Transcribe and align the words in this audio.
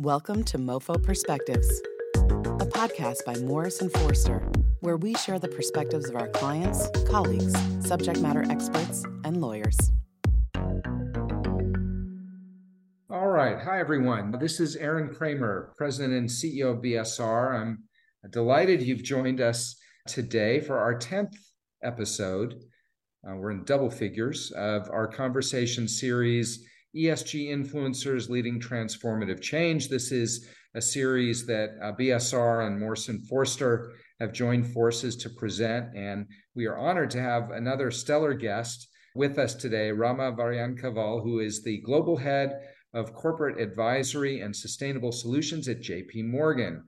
Welcome 0.00 0.44
to 0.44 0.58
MoFo 0.58 1.02
Perspectives, 1.02 1.80
a 2.16 2.66
podcast 2.66 3.24
by 3.24 3.34
Morrison 3.36 3.88
Foerster, 3.88 4.46
where 4.80 4.98
we 4.98 5.14
share 5.14 5.38
the 5.38 5.48
perspectives 5.48 6.10
of 6.10 6.16
our 6.16 6.28
clients, 6.28 6.86
colleagues, 7.08 7.54
subject 7.80 8.20
matter 8.20 8.44
experts, 8.50 9.04
and 9.24 9.40
lawyers. 9.40 9.78
All 13.08 13.28
right. 13.28 13.56
Hi, 13.58 13.80
everyone. 13.80 14.36
This 14.38 14.60
is 14.60 14.76
Aron 14.76 15.14
Cramer, 15.14 15.72
President 15.78 16.12
and 16.12 16.28
CEO 16.28 16.72
of 16.72 16.82
BSR. 16.82 17.58
I'm 17.58 17.84
delighted 18.28 18.82
you've 18.82 19.02
joined 19.02 19.40
us 19.40 19.76
today 20.06 20.60
for 20.60 20.76
our 20.76 20.98
10th 20.98 21.38
episode. 21.82 22.56
Uh, 23.26 23.36
we're 23.36 23.50
in 23.50 23.64
double 23.64 23.90
figures 23.90 24.50
of 24.50 24.90
our 24.90 25.08
conversation 25.08 25.88
series 25.88 26.66
ESG 26.96 27.48
influencers 27.48 28.30
leading 28.30 28.58
transformative 28.58 29.42
change. 29.42 29.88
This 29.88 30.12
is 30.12 30.48
a 30.74 30.80
series 30.80 31.44
that 31.46 31.76
uh, 31.82 31.92
BSR 31.92 32.66
and 32.66 32.80
Morrison 32.80 33.20
Foerster 33.28 33.92
have 34.18 34.32
joined 34.32 34.72
forces 34.72 35.14
to 35.16 35.30
present, 35.30 35.94
and 35.94 36.26
we 36.54 36.64
are 36.64 36.78
honored 36.78 37.10
to 37.10 37.20
have 37.20 37.50
another 37.50 37.90
stellar 37.90 38.32
guest 38.32 38.88
with 39.14 39.38
us 39.38 39.54
today, 39.54 39.90
Rama 39.90 40.32
Variankaval, 40.32 41.22
who 41.22 41.40
is 41.40 41.62
the 41.62 41.80
global 41.82 42.16
head 42.16 42.60
of 42.94 43.12
corporate 43.12 43.60
advisory 43.60 44.40
and 44.40 44.56
sustainable 44.56 45.12
solutions 45.12 45.68
at 45.68 45.82
JP 45.82 46.24
Morgan. 46.24 46.82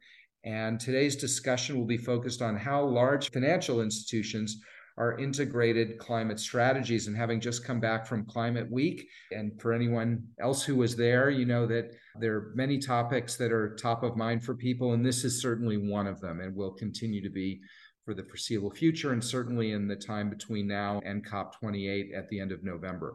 And 0.45 0.81
today's 0.81 1.17
discussion 1.17 1.77
will 1.77 1.87
be 1.87 1.99
focused 1.99 2.41
on 2.41 2.57
how 2.57 2.83
large 2.83 3.31
financial 3.31 3.83
institutions 3.83 4.59
our 4.99 5.17
integrated 5.17 5.99
climate 5.99 6.41
strategies. 6.41 7.07
And 7.07 7.17
having 7.17 7.41
just 7.41 7.65
come 7.65 7.81
back 7.81 8.07
from 8.07 8.27
Climate 8.27 8.71
Week, 8.71 9.09
and 9.31 9.59
for 9.61 9.73
anyone 9.73 10.25
else 10.41 10.65
who 10.65 10.77
was 10.77 10.97
there, 10.97 11.31
you 11.31 11.47
know 11.47 11.67
that 11.67 11.95
there 12.19 12.35
are 12.35 12.53
many 12.55 12.79
topics 12.79 13.37
that 13.37 13.53
are 13.53 13.77
top 13.77 14.03
of 14.03 14.17
mind 14.17 14.45
for 14.45 14.55
people, 14.55 14.93
and 14.93 15.07
this 15.07 15.25
is 15.25 15.41
certainly 15.41 15.77
one 15.77 16.07
of 16.07 16.21
them 16.21 16.41
and 16.41 16.55
will 16.55 16.73
continue 16.73 17.23
to 17.23 17.31
be 17.31 17.61
for 18.05 18.13
the 18.13 18.25
foreseeable 18.25 18.71
future, 18.71 19.13
and 19.13 19.23
certainly 19.23 19.73
in 19.73 19.87
the 19.87 19.97
time 19.97 20.29
between 20.29 20.67
now 20.67 21.01
and 21.05 21.25
COP28 21.27 22.17
at 22.17 22.29
the 22.29 22.41
end 22.41 22.53
of 22.53 22.65
November. 22.65 23.15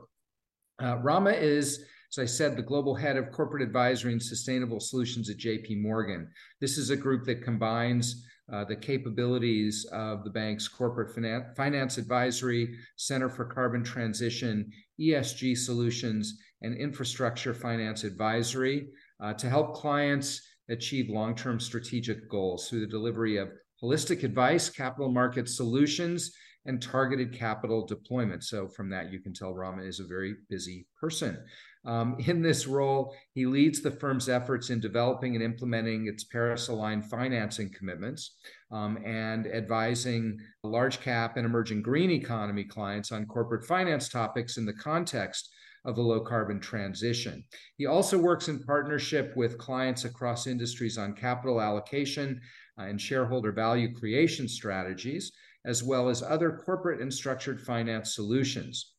Uh, 0.82 0.98
Rama 0.98 1.32
is 1.32 1.86
as 2.14 2.22
I 2.22 2.26
said, 2.26 2.56
the 2.56 2.62
global 2.62 2.94
head 2.94 3.18
of 3.18 3.32
corporate 3.32 3.64
advisory 3.64 4.12
and 4.12 4.22
sustainable 4.22 4.80
solutions 4.80 5.32
at 5.32 5.38
JP 5.38 5.82
Morgan. 5.82 6.30
This 6.62 6.78
is 6.78 6.92
a 6.92 6.96
group 6.96 7.26
that 7.26 7.42
combines 7.42 8.24
uh, 8.52 8.66
the 8.66 8.76
capabilities 8.76 9.86
of 9.92 10.24
the 10.24 10.30
bank's 10.30 10.68
corporate 10.68 11.14
finance, 11.14 11.46
finance 11.56 11.98
advisory, 11.98 12.76
Center 12.98 13.30
for 13.30 13.46
Carbon 13.46 13.84
Transition, 13.84 14.72
ESG 15.00 15.58
solutions, 15.58 16.40
and 16.62 16.78
infrastructure 16.78 17.54
finance 17.54 18.04
advisory 18.04 18.88
uh, 19.22 19.34
to 19.34 19.50
help 19.50 19.76
clients 19.76 20.42
achieve 20.70 21.10
long 21.10 21.36
term 21.36 21.60
strategic 21.60 22.30
goals 22.30 22.70
through 22.70 22.82
the 22.82 22.88
delivery 22.88 23.38
of 23.38 23.50
holistic 23.82 24.24
advice, 24.24 24.70
capital 24.70 25.12
market 25.12 25.50
solutions, 25.50 26.34
and 26.66 26.82
targeted 26.82 27.34
capital 27.34 27.86
deployment. 27.86 28.44
So, 28.44 28.68
from 28.68 28.90
that, 28.90 29.12
you 29.12 29.20
can 29.20 29.34
tell 29.34 29.54
Rama 29.54 29.84
is 29.84 30.00
a 30.00 30.06
very 30.06 30.36
busy 30.50 30.88
person. 31.00 31.38
Um, 31.86 32.16
in 32.20 32.42
this 32.42 32.66
role, 32.66 33.14
he 33.34 33.46
leads 33.46 33.82
the 33.82 33.92
firm's 33.92 34.30
efforts 34.30 34.70
in 34.70 34.80
developing 34.80 35.36
and 35.36 35.44
implementing 35.44 36.08
its 36.08 36.24
Paris 36.24 36.70
aligned 36.70 37.10
financing 37.10 37.72
commitments 37.74 38.38
um, 38.72 38.98
and 39.06 39.48
advising 39.48 40.40
large 40.64 41.02
cap 41.02 41.36
and 41.36 41.46
emerging 41.46 41.82
green 41.82 42.10
economy 42.10 42.64
clients 42.64 43.12
on 43.12 43.26
corporate 43.26 43.66
finance 43.66 44.08
topics 44.08 44.58
in 44.58 44.66
the 44.66 44.74
context 44.74 45.50
of 45.86 45.96
the 45.96 46.02
low 46.02 46.22
carbon 46.22 46.62
transition. 46.62 47.44
He 47.78 47.86
also 47.86 48.18
works 48.18 48.48
in 48.48 48.64
partnership 48.64 49.36
with 49.36 49.58
clients 49.58 50.06
across 50.06 50.48
industries 50.48 50.98
on 50.98 51.14
capital 51.14 51.60
allocation 51.60 52.40
uh, 52.80 52.84
and 52.84 53.00
shareholder 53.00 53.52
value 53.52 53.94
creation 53.94 54.48
strategies, 54.48 55.34
as 55.66 55.84
well 55.84 56.10
as 56.10 56.22
other 56.22 56.52
corporate 56.66 57.02
and 57.02 57.14
structured 57.14 57.62
finance 57.62 58.16
solutions. 58.16 58.94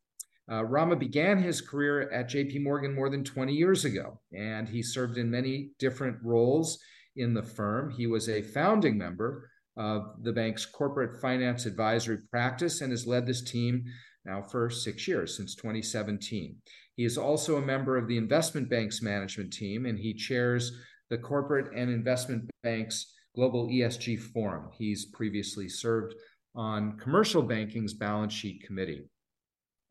Uh, 0.51 0.65
Rama 0.65 0.97
began 0.97 1.39
his 1.39 1.61
career 1.61 2.11
at 2.11 2.29
JP 2.29 2.63
Morgan 2.63 2.95
more 2.95 3.09
than 3.09 3.25
20 3.25 3.55
years 3.55 3.85
ago, 3.85 4.21
and 4.33 4.69
he 4.69 4.83
served 4.83 5.17
in 5.17 5.31
many 5.31 5.71
different 5.79 6.19
roles 6.23 6.79
in 7.17 7.33
the 7.33 7.43
firm. 7.43 7.91
He 7.91 8.07
was 8.07 8.29
a 8.29 8.43
founding 8.43 8.99
member 8.99 9.51
of 9.77 10.23
the 10.23 10.33
bank's 10.33 10.67
corporate 10.67 11.21
finance 11.21 11.67
advisory 11.67 12.19
practice 12.31 12.81
and 12.81 12.93
has 12.93 13.07
led 13.07 13.27
this 13.27 13.43
team 13.43 13.85
now 14.25 14.43
for 14.43 14.71
six 14.71 15.09
years, 15.09 15.37
since 15.37 15.55
2017. 15.55 16.57
He 16.97 17.05
is 17.05 17.19
also 17.19 17.57
a 17.57 17.63
member 17.63 17.97
of 17.97 18.07
the 18.07 18.17
investment 18.19 18.71
bank's 18.71 19.03
management 19.03 19.53
team, 19.53 19.87
and 19.87 19.99
he 19.99 20.15
chairs 20.15 20.73
the 21.11 21.19
corporate 21.19 21.73
and 21.75 21.91
investment 21.91 22.51
bank's 22.63 23.13
global 23.35 23.69
ESG 23.69 24.21
forum. 24.21 24.71
He's 24.79 25.07
previously 25.07 25.69
served 25.69 26.15
on 26.55 26.97
commercial 26.99 27.43
banking's 27.43 27.95
balance 27.95 28.33
sheet 28.33 28.63
committee. 28.65 29.05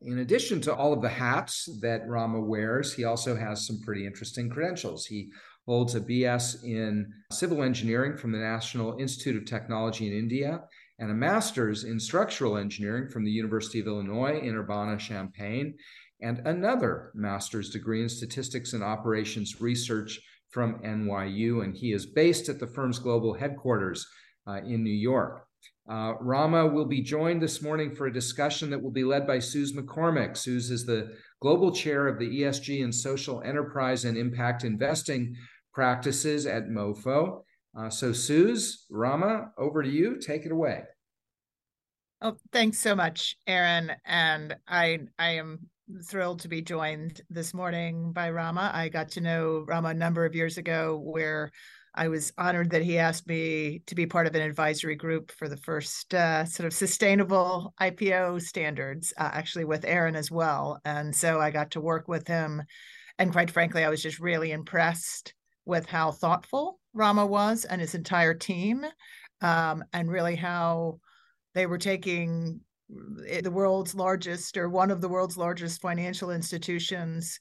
In 0.01 0.19
addition 0.19 0.59
to 0.61 0.73
all 0.73 0.91
of 0.91 1.01
the 1.01 1.09
hats 1.09 1.69
that 1.81 2.07
Rama 2.07 2.39
wears, 2.39 2.93
he 2.93 3.05
also 3.05 3.35
has 3.35 3.65
some 3.65 3.79
pretty 3.81 4.05
interesting 4.05 4.49
credentials. 4.49 5.05
He 5.05 5.29
holds 5.65 5.95
a 5.95 6.01
BS 6.01 6.63
in 6.63 7.11
civil 7.31 7.63
engineering 7.63 8.17
from 8.17 8.31
the 8.33 8.37
National 8.37 8.97
Institute 8.99 9.37
of 9.37 9.45
Technology 9.45 10.07
in 10.07 10.13
India 10.13 10.61
and 10.99 11.09
a 11.11 11.15
master's 11.15 11.83
in 11.83 11.99
structural 11.99 12.57
engineering 12.57 13.09
from 13.09 13.23
the 13.23 13.31
University 13.31 13.79
of 13.79 13.87
Illinois 13.87 14.39
in 14.39 14.55
Urbana 14.55 14.97
Champaign, 14.97 15.75
and 16.21 16.39
another 16.45 17.11
master's 17.15 17.69
degree 17.69 18.01
in 18.01 18.09
statistics 18.09 18.73
and 18.73 18.83
operations 18.83 19.59
research 19.59 20.19
from 20.49 20.79
NYU. 20.79 21.63
And 21.63 21.75
he 21.75 21.91
is 21.91 22.05
based 22.05 22.47
at 22.47 22.59
the 22.59 22.67
firm's 22.67 22.99
global 22.99 23.33
headquarters 23.33 24.07
uh, 24.47 24.61
in 24.65 24.83
New 24.83 24.91
York. 24.93 25.45
Uh, 25.89 26.13
Rama 26.21 26.65
will 26.65 26.85
be 26.85 27.01
joined 27.01 27.41
this 27.41 27.61
morning 27.61 27.93
for 27.93 28.07
a 28.07 28.13
discussion 28.13 28.69
that 28.69 28.81
will 28.81 28.91
be 28.91 29.03
led 29.03 29.27
by 29.27 29.39
Suze 29.39 29.73
McCormick. 29.73 30.37
Suz 30.37 30.71
is 30.71 30.85
the 30.85 31.13
global 31.41 31.73
chair 31.73 32.07
of 32.07 32.19
the 32.19 32.41
ESG 32.41 32.83
and 32.83 32.95
social 32.95 33.41
enterprise 33.41 34.05
and 34.05 34.17
impact 34.17 34.63
investing 34.63 35.35
practices 35.73 36.45
at 36.45 36.69
MoFo. 36.69 37.41
Uh, 37.77 37.89
so, 37.89 38.13
Suz, 38.13 38.85
Rama, 38.89 39.51
over 39.57 39.83
to 39.83 39.89
you. 39.89 40.19
Take 40.19 40.45
it 40.45 40.53
away. 40.53 40.83
Oh, 42.21 42.37
thanks 42.53 42.79
so 42.79 42.95
much, 42.95 43.35
Aron. 43.45 43.91
And 44.05 44.55
I, 44.65 44.99
I 45.19 45.31
am 45.31 45.67
thrilled 46.05 46.39
to 46.41 46.47
be 46.47 46.61
joined 46.61 47.21
this 47.29 47.53
morning 47.53 48.13
by 48.13 48.29
Rama. 48.29 48.71
I 48.73 48.87
got 48.87 49.09
to 49.11 49.21
know 49.21 49.65
Rama 49.67 49.89
a 49.89 49.93
number 49.93 50.23
of 50.23 50.33
years 50.33 50.57
ago, 50.57 51.01
where 51.03 51.51
I 51.95 52.07
was 52.07 52.33
honored 52.37 52.71
that 52.71 52.81
he 52.81 52.97
asked 52.97 53.27
me 53.27 53.83
to 53.85 53.95
be 53.95 54.07
part 54.07 54.25
of 54.25 54.33
an 54.33 54.41
advisory 54.41 54.95
group 54.95 55.31
for 55.31 55.47
the 55.47 55.57
first 55.57 56.13
uh, 56.13 56.43
sort 56.45 56.65
of 56.65 56.73
sustainable 56.73 57.73
IPO 57.79 58.41
standards, 58.41 59.13
uh, 59.17 59.29
actually 59.31 59.65
with 59.65 59.85
Aron 59.85 60.15
as 60.15 60.31
well. 60.31 60.79
And 60.85 61.15
so 61.15 61.39
I 61.39 61.51
got 61.51 61.71
to 61.71 61.81
work 61.81 62.07
with 62.07 62.27
him. 62.27 62.63
And 63.19 63.31
quite 63.31 63.51
frankly, 63.51 63.83
I 63.83 63.89
was 63.89 64.01
just 64.01 64.19
really 64.19 64.51
impressed 64.51 65.35
with 65.65 65.85
how 65.85 66.11
thoughtful 66.11 66.79
Rama 66.93 67.25
was 67.25 67.63
and 67.63 67.79
his 67.79 67.95
entire 67.95 68.33
team, 68.33 68.85
um, 69.41 69.83
and 69.93 70.09
really 70.09 70.35
how 70.35 70.99
they 71.53 71.67
were 71.67 71.77
taking 71.77 72.59
the 72.89 73.51
world's 73.51 73.95
largest 73.95 74.57
or 74.57 74.69
one 74.69 74.91
of 74.91 75.01
the 75.01 75.09
world's 75.09 75.37
largest 75.37 75.81
financial 75.81 76.31
institutions 76.31 77.39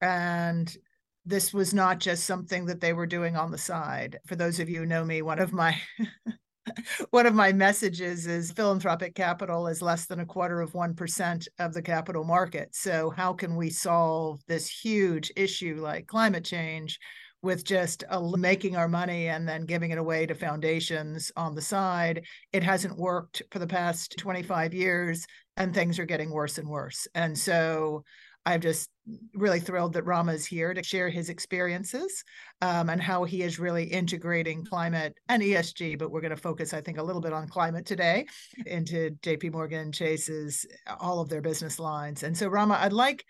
and 0.00 0.76
this 1.24 1.52
was 1.54 1.72
not 1.72 2.00
just 2.00 2.24
something 2.24 2.66
that 2.66 2.80
they 2.80 2.92
were 2.92 3.06
doing 3.06 3.36
on 3.36 3.50
the 3.50 3.58
side. 3.58 4.18
For 4.26 4.36
those 4.36 4.58
of 4.58 4.68
you 4.68 4.80
who 4.80 4.86
know 4.86 5.04
me, 5.04 5.22
one 5.22 5.38
of 5.38 5.52
my 5.52 5.80
one 7.10 7.26
of 7.26 7.34
my 7.34 7.52
messages 7.52 8.26
is 8.26 8.52
philanthropic 8.52 9.14
capital 9.14 9.66
is 9.66 9.82
less 9.82 10.06
than 10.06 10.20
a 10.20 10.26
quarter 10.26 10.60
of 10.60 10.72
1% 10.72 11.48
of 11.58 11.74
the 11.74 11.82
capital 11.82 12.24
market. 12.24 12.74
So 12.74 13.10
how 13.10 13.32
can 13.32 13.56
we 13.56 13.70
solve 13.70 14.40
this 14.46 14.68
huge 14.68 15.32
issue 15.36 15.78
like 15.80 16.06
climate 16.06 16.44
change 16.44 16.98
with 17.42 17.64
just 17.64 18.04
making 18.36 18.76
our 18.76 18.86
money 18.86 19.28
and 19.28 19.48
then 19.48 19.66
giving 19.66 19.90
it 19.90 19.98
away 19.98 20.26
to 20.26 20.34
foundations 20.34 21.32
on 21.36 21.54
the 21.54 21.62
side? 21.62 22.24
It 22.52 22.62
hasn't 22.62 22.98
worked 22.98 23.42
for 23.50 23.58
the 23.58 23.66
past 23.66 24.16
25 24.18 24.74
years 24.74 25.24
and 25.56 25.74
things 25.74 25.98
are 25.98 26.06
getting 26.06 26.30
worse 26.30 26.58
and 26.58 26.68
worse. 26.68 27.06
And 27.14 27.36
so 27.36 28.04
I'm 28.46 28.60
just 28.60 28.88
really 29.34 29.60
thrilled 29.60 29.92
that 29.94 30.04
Rama 30.04 30.32
is 30.32 30.46
here 30.46 30.72
to 30.74 30.82
share 30.82 31.08
his 31.08 31.28
experiences 31.28 32.24
um, 32.60 32.88
and 32.88 33.02
how 33.02 33.24
he 33.24 33.42
is 33.42 33.58
really 33.58 33.84
integrating 33.84 34.64
climate 34.64 35.14
and 35.28 35.42
ESG. 35.42 35.98
But 35.98 36.10
we're 36.10 36.20
going 36.20 36.34
to 36.34 36.36
focus, 36.36 36.72
I 36.72 36.80
think, 36.80 36.98
a 36.98 37.02
little 37.02 37.22
bit 37.22 37.32
on 37.32 37.48
climate 37.48 37.86
today 37.86 38.26
into 38.66 39.10
JP 39.22 39.52
Morgan 39.52 39.92
Chase's 39.92 40.66
all 41.00 41.20
of 41.20 41.28
their 41.28 41.42
business 41.42 41.78
lines. 41.78 42.22
And 42.22 42.36
so, 42.36 42.48
Rama, 42.48 42.78
I'd 42.80 42.92
like 42.92 43.24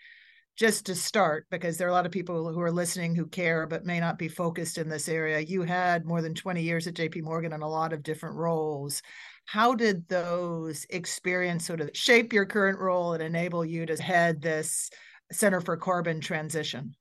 just 0.55 0.85
to 0.85 0.93
start 0.93 1.47
because 1.49 1.77
there 1.77 1.87
are 1.87 1.91
a 1.91 1.93
lot 1.93 2.05
of 2.05 2.11
people 2.11 2.53
who 2.53 2.61
are 2.61 2.71
listening 2.71 3.15
who 3.15 3.25
care 3.25 3.65
but 3.65 3.85
may 3.85 3.99
not 3.99 4.19
be 4.19 4.27
focused 4.27 4.77
in 4.77 4.87
this 4.87 5.09
area. 5.09 5.39
You 5.39 5.63
had 5.63 6.05
more 6.05 6.21
than 6.21 6.35
20 6.35 6.61
years 6.61 6.85
at 6.85 6.93
JP 6.93 7.23
Morgan 7.23 7.53
in 7.53 7.61
a 7.63 7.67
lot 7.67 7.91
of 7.91 8.03
different 8.03 8.35
roles 8.35 9.01
how 9.45 9.75
did 9.75 10.07
those 10.07 10.85
experience 10.89 11.65
sort 11.65 11.81
of 11.81 11.89
shape 11.93 12.33
your 12.33 12.45
current 12.45 12.79
role 12.79 13.13
and 13.13 13.23
enable 13.23 13.65
you 13.65 13.85
to 13.85 14.01
head 14.01 14.41
this 14.41 14.89
center 15.31 15.61
for 15.61 15.77
carbon 15.77 16.19
transition 16.19 16.95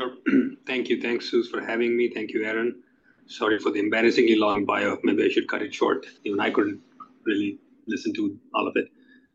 Sure. 0.00 0.12
Thank 0.66 0.88
you. 0.88 1.00
Thanks, 1.00 1.30
Suz, 1.30 1.48
for 1.48 1.60
having 1.60 1.96
me. 1.96 2.10
Thank 2.14 2.32
you, 2.32 2.44
Aron. 2.44 2.82
Sorry 3.26 3.58
for 3.58 3.70
the 3.72 3.80
embarrassingly 3.80 4.36
long 4.36 4.64
bio. 4.64 4.98
Maybe 5.02 5.24
I 5.24 5.28
should 5.28 5.48
cut 5.48 5.62
it 5.62 5.74
short. 5.74 6.06
Even 6.24 6.40
I 6.40 6.50
couldn't 6.50 6.80
really 7.26 7.58
listen 7.86 8.14
to 8.14 8.38
all 8.54 8.68
of 8.68 8.74
it. 8.76 8.86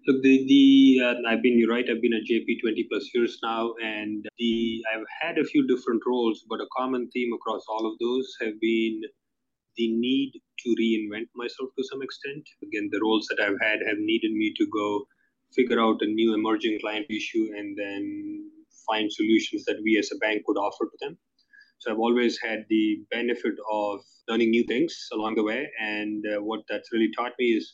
Look, 0.07 0.23
the 0.23 0.45
the 0.47 1.05
uh, 1.05 1.29
I've 1.29 1.41
been 1.41 1.57
you're 1.59 1.69
right. 1.69 1.85
I've 1.89 2.01
been 2.01 2.13
at 2.13 2.23
JP 2.29 2.61
20 2.61 2.87
plus 2.89 3.09
years 3.13 3.37
now, 3.43 3.73
and 3.83 4.25
the 4.37 4.83
I've 4.93 5.05
had 5.21 5.37
a 5.37 5.43
few 5.43 5.67
different 5.67 6.01
roles, 6.07 6.43
but 6.49 6.61
a 6.61 6.67
common 6.77 7.09
theme 7.11 7.33
across 7.33 7.63
all 7.69 7.85
of 7.91 7.99
those 7.99 8.35
have 8.41 8.59
been 8.59 9.01
the 9.77 9.87
need 9.91 10.33
to 10.59 10.75
reinvent 10.79 11.27
myself 11.35 11.69
to 11.77 11.83
some 11.83 12.01
extent. 12.01 12.43
Again, 12.63 12.89
the 12.91 13.01
roles 13.01 13.27
that 13.29 13.41
I've 13.41 13.59
had 13.61 13.79
have 13.87 13.97
needed 13.97 14.31
me 14.31 14.53
to 14.57 14.67
go 14.67 15.05
figure 15.55 15.79
out 15.79 16.01
a 16.01 16.05
new 16.05 16.33
emerging 16.33 16.79
client 16.81 17.05
issue 17.09 17.49
and 17.55 17.77
then 17.77 18.51
find 18.87 19.11
solutions 19.11 19.63
that 19.65 19.77
we 19.83 19.97
as 19.97 20.09
a 20.11 20.17
bank 20.17 20.43
could 20.45 20.57
offer 20.57 20.85
to 20.85 20.97
them. 21.01 21.17
So 21.79 21.91
I've 21.91 21.99
always 21.99 22.39
had 22.39 22.65
the 22.69 23.01
benefit 23.11 23.55
of 23.71 23.99
learning 24.27 24.51
new 24.51 24.63
things 24.63 25.07
along 25.11 25.35
the 25.35 25.43
way, 25.43 25.69
and 25.81 26.23
uh, 26.25 26.41
what 26.41 26.61
that's 26.69 26.93
really 26.93 27.11
taught 27.17 27.33
me 27.37 27.47
is 27.47 27.73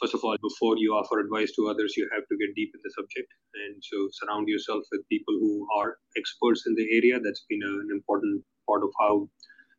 first 0.00 0.14
of 0.14 0.24
all, 0.24 0.36
before 0.42 0.76
you 0.78 0.92
offer 0.94 1.20
advice 1.20 1.52
to 1.52 1.68
others, 1.68 1.94
you 1.96 2.08
have 2.12 2.26
to 2.28 2.36
get 2.38 2.54
deep 2.54 2.72
in 2.74 2.80
the 2.82 2.90
subject. 2.96 3.28
And 3.54 3.82
so 3.84 4.08
surround 4.12 4.48
yourself 4.48 4.82
with 4.90 5.08
people 5.08 5.34
who 5.34 5.66
are 5.76 5.98
experts 6.16 6.64
in 6.66 6.74
the 6.74 6.88
area. 6.96 7.20
That's 7.20 7.44
been 7.48 7.62
a, 7.62 7.72
an 7.84 7.88
important 7.92 8.42
part 8.66 8.82
of 8.82 8.90
how 8.98 9.28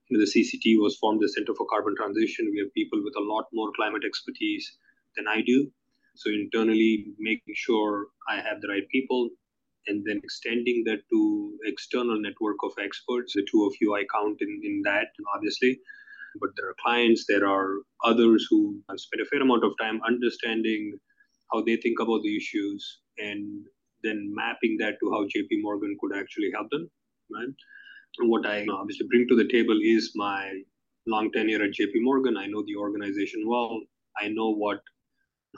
the 0.10 0.30
CCT 0.30 0.80
was 0.80 0.98
formed, 0.98 1.22
the 1.22 1.30
Center 1.30 1.56
for 1.56 1.66
Carbon 1.68 1.96
Transition. 1.96 2.52
We 2.52 2.60
have 2.60 2.74
people 2.74 3.02
with 3.04 3.16
a 3.18 3.24
lot 3.24 3.46
more 3.54 3.72
climate 3.76 4.04
expertise 4.06 4.70
than 5.16 5.28
I 5.28 5.42
do. 5.42 5.72
So 6.16 6.30
internally, 6.30 7.14
making 7.20 7.56
sure 7.56 8.08
I 8.30 8.36
have 8.38 8.62
the 8.62 8.68
right 8.68 8.88
people, 8.90 9.30
and 9.88 10.04
then 10.06 10.22
extending 10.24 10.84
that 10.86 11.00
to 11.12 11.58
external 11.66 12.20
network 12.22 12.58
of 12.64 12.74
experts. 12.80 13.34
The 13.34 13.46
two 13.52 13.66
of 13.66 13.74
you 13.82 13.96
I 13.96 14.04
count 14.14 14.38
in, 14.42 14.62
in 14.64 14.82
that, 14.86 15.08
obviously 15.36 15.80
but 16.40 16.52
there 16.56 16.70
are 16.70 16.76
clients, 16.82 17.26
there 17.28 17.48
are 17.48 17.82
others 18.04 18.48
who 18.50 18.80
spend 18.96 19.22
a 19.22 19.26
fair 19.26 19.42
amount 19.42 19.64
of 19.64 19.74
time 19.80 20.00
understanding 20.08 20.98
how 21.52 21.62
they 21.62 21.76
think 21.76 22.00
about 22.00 22.22
the 22.24 22.36
issues 22.36 23.00
and 23.18 23.66
then 24.04 24.32
mapping 24.34 24.78
that 24.80 24.98
to 25.00 25.12
how 25.12 25.26
JP 25.26 25.62
Morgan 25.62 25.98
could 26.00 26.18
actually 26.18 26.52
help 26.54 26.70
them. 26.72 26.90
Right? 27.32 27.54
And 28.20 28.30
what 28.30 28.46
I 28.46 28.66
obviously 28.72 29.08
bring 29.08 29.28
to 29.28 29.36
the 29.36 29.48
table 29.48 29.78
is 29.82 30.14
my 30.16 30.62
long 31.08 31.32
tenure 31.32 31.64
at 31.64 31.72
JP 31.72 31.96
Morgan. 31.96 32.38
I 32.38 32.48
know 32.48 32.64
the 32.66 32.76
organization 32.78 33.44
well. 33.46 33.82
I 34.20 34.28
know 34.28 34.54
what 34.54 34.80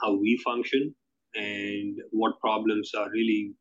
how 0.02 0.14
we 0.14 0.40
function 0.44 0.94
and 1.34 1.98
what 2.10 2.38
problems 2.40 2.90
are 2.96 3.10
really 3.10 3.54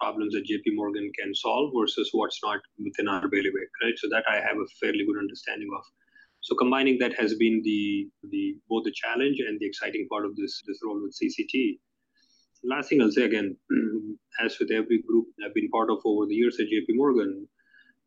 problems 0.00 0.34
that 0.34 0.46
JP 0.50 0.74
Morgan 0.74 1.10
can 1.18 1.34
solve 1.34 1.72
versus 1.78 2.10
what's 2.12 2.40
not 2.42 2.60
within 2.82 3.08
our 3.08 3.28
bailiwick, 3.28 3.70
right? 3.82 3.94
So 3.96 4.08
that 4.10 4.24
I 4.28 4.36
have 4.36 4.58
a 4.58 4.66
fairly 4.80 5.04
good 5.06 5.18
understanding 5.18 5.68
of. 5.76 5.84
So 6.40 6.54
combining 6.56 6.98
that 6.98 7.14
has 7.18 7.34
been 7.34 7.62
the 7.64 8.08
the 8.30 8.56
both 8.68 8.84
the 8.84 8.92
challenge 8.92 9.38
and 9.46 9.58
the 9.58 9.66
exciting 9.66 10.06
part 10.10 10.26
of 10.26 10.36
this 10.36 10.62
this 10.66 10.78
role 10.84 11.00
with 11.02 11.16
CCT. 11.18 11.78
Last 12.64 12.88
thing 12.88 13.00
I'll 13.00 13.10
say 13.10 13.24
again, 13.24 13.56
as 14.44 14.58
with 14.58 14.70
every 14.70 15.02
group 15.02 15.26
I've 15.44 15.54
been 15.54 15.70
part 15.70 15.90
of 15.90 15.98
over 16.04 16.26
the 16.26 16.34
years 16.34 16.58
at 16.60 16.66
JP 16.66 16.96
Morgan, 16.96 17.46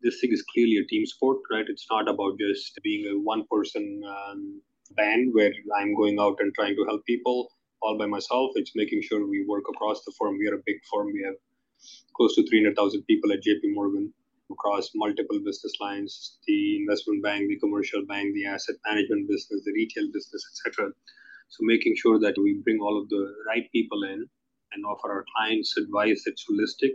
this 0.02 0.20
thing 0.20 0.32
is 0.32 0.44
clearly 0.54 0.78
a 0.78 0.86
team 0.86 1.06
sport, 1.06 1.38
right? 1.50 1.64
It's 1.68 1.86
not 1.90 2.08
about 2.08 2.38
just 2.38 2.78
being 2.82 3.06
a 3.06 3.18
one 3.18 3.44
person 3.50 4.00
um, 4.06 4.60
band 4.96 5.30
where 5.32 5.52
I'm 5.78 5.94
going 5.96 6.18
out 6.20 6.36
and 6.40 6.54
trying 6.54 6.76
to 6.76 6.84
help 6.84 7.04
people 7.06 7.50
all 7.82 7.98
by 7.98 8.06
myself. 8.06 8.52
It's 8.54 8.72
making 8.74 9.02
sure 9.02 9.26
we 9.26 9.44
work 9.46 9.64
across 9.68 10.04
the 10.04 10.12
firm. 10.18 10.38
We 10.38 10.48
are 10.48 10.54
a 10.54 10.62
big 10.66 10.76
firm. 10.92 11.12
We 11.12 11.22
have 11.24 11.34
close 12.16 12.34
to 12.34 12.46
300,000 12.46 13.02
people 13.04 13.32
at 13.32 13.44
JP 13.44 13.74
Morgan 13.74 14.12
across 14.50 14.90
multiple 14.94 15.38
business 15.44 15.72
lines 15.80 16.38
the 16.46 16.76
investment 16.76 17.22
bank 17.22 17.48
the 17.48 17.58
commercial 17.58 18.04
bank 18.06 18.34
the 18.34 18.46
asset 18.46 18.76
management 18.86 19.28
business 19.28 19.62
the 19.64 19.72
retail 19.72 20.06
business 20.12 20.42
etc 20.50 20.90
so 21.48 21.58
making 21.62 21.94
sure 21.96 22.18
that 22.18 22.36
we 22.38 22.60
bring 22.64 22.78
all 22.80 23.00
of 23.00 23.08
the 23.08 23.34
right 23.46 23.70
people 23.72 24.02
in 24.04 24.26
and 24.72 24.84
offer 24.86 25.10
our 25.12 25.24
clients 25.36 25.76
advice 25.76 26.22
that's 26.24 26.44
holistic 26.50 26.92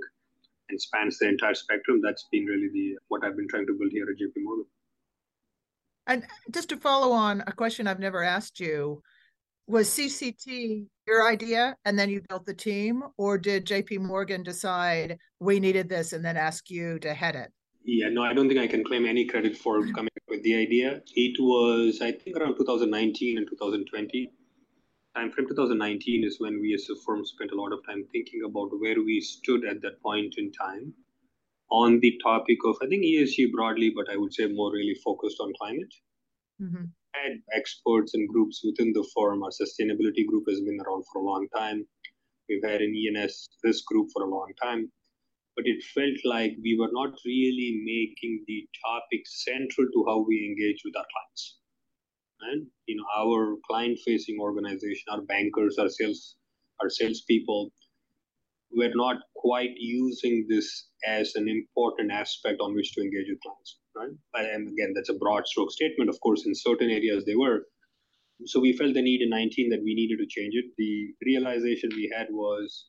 and 0.70 0.82
spans 0.82 1.20
the 1.20 1.28
entire 1.28 1.54
spectrum 1.54 2.02
that's 2.04 2.28
been 2.32 2.46
really 2.46 2.70
the 2.74 2.98
what 3.10 3.24
i've 3.24 3.38
been 3.38 3.48
trying 3.48 3.68
to 3.68 3.78
build 3.78 3.92
here 3.92 4.08
at 4.10 4.18
jp 4.18 4.44
morgan 4.44 4.66
and 6.08 6.26
just 6.52 6.70
to 6.70 6.78
follow 6.78 7.12
on 7.12 7.44
a 7.48 7.52
question 7.52 7.88
i've 7.88 8.00
never 8.00 8.24
asked 8.24 8.60
you 8.60 9.02
was 9.68 9.90
CCT 9.90 10.88
your 11.08 11.28
idea 11.28 11.76
and 11.86 11.98
then 11.98 12.10
you 12.10 12.22
built 12.30 12.46
the 12.46 12.54
team, 12.54 13.04
or 13.18 13.38
did 13.38 13.66
JP 13.66 14.00
Morgan 14.00 14.44
decide 14.44 15.18
we 15.40 15.60
needed 15.60 15.90
this 15.90 16.14
and 16.14 16.24
then 16.24 16.38
ask 16.38 16.70
you 16.70 17.00
to 17.00 17.14
head 17.14 17.36
it? 17.36 17.52
Yeah, 17.86 18.10
no, 18.10 18.24
I 18.24 18.34
don't 18.34 18.48
think 18.48 18.60
I 18.60 18.68
can 18.68 18.84
claim 18.84 19.06
any 19.06 19.26
credit 19.26 19.58
for 19.58 19.82
coming 19.88 20.08
up 20.08 20.30
with 20.30 20.44
the 20.44 20.56
idea. 20.56 21.02
It 21.16 21.36
was, 21.40 22.00
I 22.02 22.14
think, 22.14 22.38
around 22.38 22.56
2019 22.56 23.38
and 23.38 23.48
2020. 23.48 24.32
Time 25.16 25.32
frame 25.32 25.48
2019 25.48 26.24
is 26.24 26.40
when 26.40 26.62
we 26.62 26.74
as 26.74 26.88
a 26.90 26.96
firm 27.06 27.26
spent 27.26 27.52
a 27.52 27.56
lot 27.56 27.74
of 27.74 27.86
time 27.86 28.06
thinking 28.12 28.42
about 28.46 28.70
where 28.80 29.02
we 29.04 29.20
stood 29.20 29.66
at 29.66 29.82
that 29.82 30.02
point 30.02 30.36
in 30.38 30.52
time 30.54 30.94
on 31.70 32.00
the 32.00 32.18
topic 32.24 32.60
of, 32.66 32.78
I 32.82 32.88
think, 32.88 33.04
ESG 33.04 33.52
broadly, 33.52 33.92
but 33.94 34.10
I 34.10 34.16
would 34.16 34.34
say 34.34 34.48
more 34.48 34.72
really 34.72 34.96
focused 35.04 35.38
on 35.42 35.52
climate. 35.60 35.94
Mm-hmm 36.62 36.86
had 37.14 37.34
experts 37.56 38.14
and 38.14 38.28
groups 38.28 38.62
within 38.64 38.94
the 38.94 39.08
firm. 39.16 39.44
Our 39.44 39.52
sustainability 39.52 40.26
group 40.26 40.46
has 40.50 40.60
been 40.62 40.80
around 40.86 41.04
for 41.12 41.22
a 41.22 41.26
long 41.26 41.48
time. 41.56 41.86
We've 42.50 42.64
had 42.64 42.82
an 42.82 42.94
E&S 42.94 43.50
risk 43.64 43.86
group 43.86 44.10
for 44.14 44.24
a 44.24 44.30
long 44.30 44.52
time. 44.62 44.92
But 45.56 45.66
it 45.68 45.84
felt 45.94 46.18
like 46.26 46.54
we 46.64 46.78
were 46.80 46.92
not 46.92 47.14
really 47.26 47.82
making 47.86 48.44
the 48.48 48.68
topic 48.86 49.22
central 49.26 49.88
to 49.94 50.06
how 50.08 50.26
we 50.28 50.46
engage 50.46 50.82
with 50.84 50.96
our 50.98 51.06
clients. 51.14 51.58
And 52.42 52.68
you 52.88 52.98
know, 52.98 53.06
our 53.16 53.56
client-facing 53.70 54.40
organization, 54.40 55.06
our 55.12 55.22
bankers, 55.22 55.78
our 55.78 55.90
sales, 55.90 56.36
our 56.82 56.90
salespeople, 56.90 57.72
we're 58.72 58.96
not 58.96 59.18
quite 59.36 59.76
using 59.78 60.46
this 60.50 60.88
as 61.06 61.36
an 61.36 61.48
important 61.48 62.12
aspect 62.12 62.60
on 62.60 62.74
which 62.74 62.94
to 62.94 63.02
engage 63.02 63.28
with 63.30 63.40
clients, 63.42 63.78
right? 63.96 64.12
And 64.36 64.70
again, 64.70 64.94
that's 64.96 65.10
a 65.10 65.16
broad 65.16 65.48
stroke 65.48 65.72
statement. 65.72 66.10
Of 66.10 66.20
course, 66.22 66.46
in 66.46 66.56
certain 66.56 66.90
areas 66.90 67.26
they 67.26 67.36
were. 67.36 67.66
So 68.46 68.60
we 68.60 68.74
felt 68.74 68.94
the 68.94 69.02
need 69.02 69.22
in 69.22 69.30
19 69.30 69.70
that 69.70 69.84
we 69.84 69.94
needed 69.94 70.18
to 70.18 70.28
change 70.28 70.54
it. 70.56 70.66
The 70.78 71.14
realization 71.26 71.90
we 71.96 72.12
had 72.16 72.28
was 72.32 72.88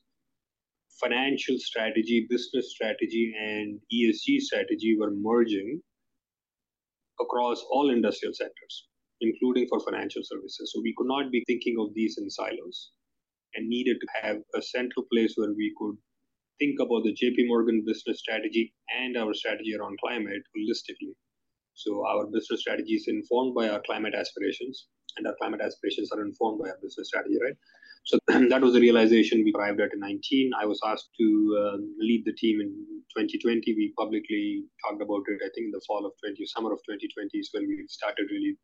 financial 0.99 1.57
strategy, 1.59 2.25
business 2.29 2.71
strategy, 2.71 3.33
and 3.39 3.79
ESG 3.93 4.39
strategy 4.39 4.97
were 4.99 5.11
merging 5.11 5.81
across 7.21 7.63
all 7.69 7.89
industrial 7.89 8.33
sectors, 8.33 8.87
including 9.21 9.67
for 9.67 9.79
financial 9.79 10.21
services. 10.23 10.71
So 10.73 10.81
we 10.81 10.93
could 10.97 11.07
not 11.07 11.31
be 11.31 11.43
thinking 11.47 11.75
of 11.79 11.93
these 11.93 12.17
in 12.17 12.29
silos 12.29 12.91
and 13.53 13.67
needed 13.69 13.97
to 14.01 14.07
have 14.21 14.37
a 14.55 14.61
central 14.61 15.05
place 15.11 15.33
where 15.35 15.53
we 15.53 15.73
could 15.77 15.95
think 16.59 16.79
about 16.79 17.03
the 17.03 17.13
JP 17.13 17.47
Morgan 17.47 17.83
business 17.85 18.19
strategy 18.19 18.73
and 18.99 19.17
our 19.17 19.33
strategy 19.33 19.75
around 19.75 19.97
climate 19.99 20.43
holistically. 20.55 21.13
So 21.73 22.05
our 22.07 22.25
business 22.27 22.61
strategy 22.61 22.93
is 22.93 23.07
informed 23.07 23.53
by 23.53 23.69
our 23.69 23.81
climate 23.85 24.15
aspirations, 24.15 24.87
and 25.17 25.27
our 25.27 25.35
climate 25.41 25.61
aspirations 25.61 26.11
are 26.11 26.21
informed 26.21 26.59
by 26.63 26.69
our 26.69 26.77
business 26.81 27.07
strategy, 27.07 27.37
right? 27.43 27.57
So 28.05 28.19
that 28.49 28.61
was 28.61 28.73
the 28.73 28.79
realization 28.79 29.43
we 29.43 29.53
arrived 29.57 29.81
at 29.81 29.93
in 29.93 29.99
19. 29.99 30.51
I 30.59 30.65
was 30.65 30.79
asked 30.85 31.09
to 31.19 31.27
uh, 31.59 31.77
lead 31.99 32.23
the 32.25 32.33
team 32.33 32.61
in 32.61 32.69
2020. 33.17 33.73
We 33.73 33.93
publicly 33.97 34.63
talked 34.85 35.01
about 35.01 35.23
it, 35.27 35.41
I 35.43 35.49
think, 35.53 35.65
in 35.67 35.71
the 35.71 35.81
fall 35.87 36.05
of 36.05 36.13
20, 36.23 36.45
summer 36.45 36.71
of 36.71 36.79
2020 36.87 37.37
is 37.37 37.49
when 37.51 37.67
we 37.67 37.85
started 37.89 38.27
really 38.31 38.55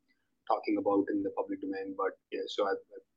talking 0.48 0.78
about 0.78 1.06
in 1.12 1.24
the 1.24 1.32
public 1.36 1.60
domain. 1.62 1.96
But 1.98 2.14
yeah, 2.32 2.46
so 2.48 2.68
I've, 2.68 2.84
I've 2.96 3.08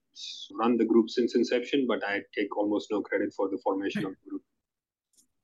run 0.58 0.76
the 0.76 0.84
group 0.84 1.10
since 1.10 1.34
inception, 1.34 1.86
but 1.86 2.02
I 2.06 2.22
take 2.34 2.56
almost 2.56 2.88
no 2.90 3.02
credit 3.02 3.32
for 3.36 3.48
the 3.48 3.60
formation 3.62 4.06
of 4.06 4.12
the 4.12 4.30
group. 4.30 4.42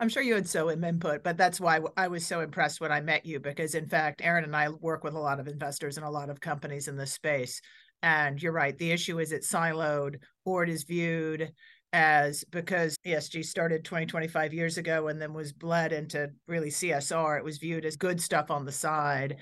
I'm 0.00 0.08
sure 0.08 0.22
you 0.22 0.34
had 0.34 0.48
so 0.48 0.70
input, 0.70 1.22
but 1.22 1.36
that's 1.36 1.60
why 1.60 1.78
I 1.94 2.08
was 2.08 2.26
so 2.26 2.40
impressed 2.40 2.80
when 2.80 2.90
I 2.90 3.02
met 3.02 3.26
you 3.26 3.38
because, 3.38 3.74
in 3.74 3.86
fact, 3.86 4.22
Aron 4.24 4.44
and 4.44 4.56
I 4.56 4.70
work 4.70 5.04
with 5.04 5.14
a 5.14 5.20
lot 5.20 5.38
of 5.38 5.46
investors 5.46 5.98
and 5.98 6.06
a 6.06 6.10
lot 6.10 6.30
of 6.30 6.40
companies 6.40 6.88
in 6.88 6.96
this 6.96 7.12
space. 7.12 7.60
And 8.02 8.42
you're 8.42 8.50
right, 8.50 8.76
the 8.78 8.92
issue 8.92 9.18
is 9.20 9.30
it's 9.30 9.52
siloed 9.52 10.16
or 10.46 10.64
it 10.64 10.70
is 10.70 10.84
viewed 10.84 11.52
as 11.92 12.44
because 12.44 12.96
ESG 13.06 13.44
started 13.44 13.84
20, 13.84 14.06
25 14.06 14.54
years 14.54 14.78
ago 14.78 15.08
and 15.08 15.20
then 15.20 15.34
was 15.34 15.52
bled 15.52 15.92
into 15.92 16.30
really 16.48 16.70
CSR, 16.70 17.36
it 17.36 17.44
was 17.44 17.58
viewed 17.58 17.84
as 17.84 17.96
good 17.96 18.22
stuff 18.22 18.50
on 18.50 18.64
the 18.64 18.72
side 18.72 19.36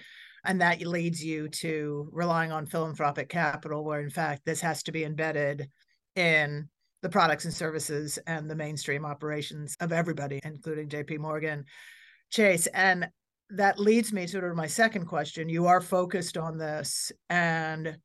and 0.44 0.60
that 0.60 0.80
leads 0.80 1.22
you 1.22 1.48
to 1.48 2.08
relying 2.12 2.52
on 2.52 2.66
philanthropic 2.66 3.28
capital 3.28 3.84
where 3.84 4.00
in 4.00 4.10
fact 4.10 4.42
this 4.44 4.60
has 4.60 4.82
to 4.84 4.92
be 4.92 5.04
embedded 5.04 5.68
in 6.16 6.68
the 7.02 7.08
products 7.08 7.44
and 7.44 7.54
services 7.54 8.18
and 8.26 8.50
the 8.50 8.56
mainstream 8.56 9.04
operations 9.04 9.76
of 9.80 9.92
everybody 9.92 10.40
including 10.44 10.88
jp 10.88 11.18
morgan 11.18 11.64
chase. 12.30 12.66
And 12.68 13.08
that 13.50 13.78
leads 13.78 14.12
me 14.12 14.26
to 14.26 14.54
my 14.54 14.66
second 14.66 15.06
question. 15.06 15.48
You 15.48 15.66
are 15.66 15.80
focused 15.80 16.36
on 16.36 16.58
this 16.58 17.10
and 17.30 17.96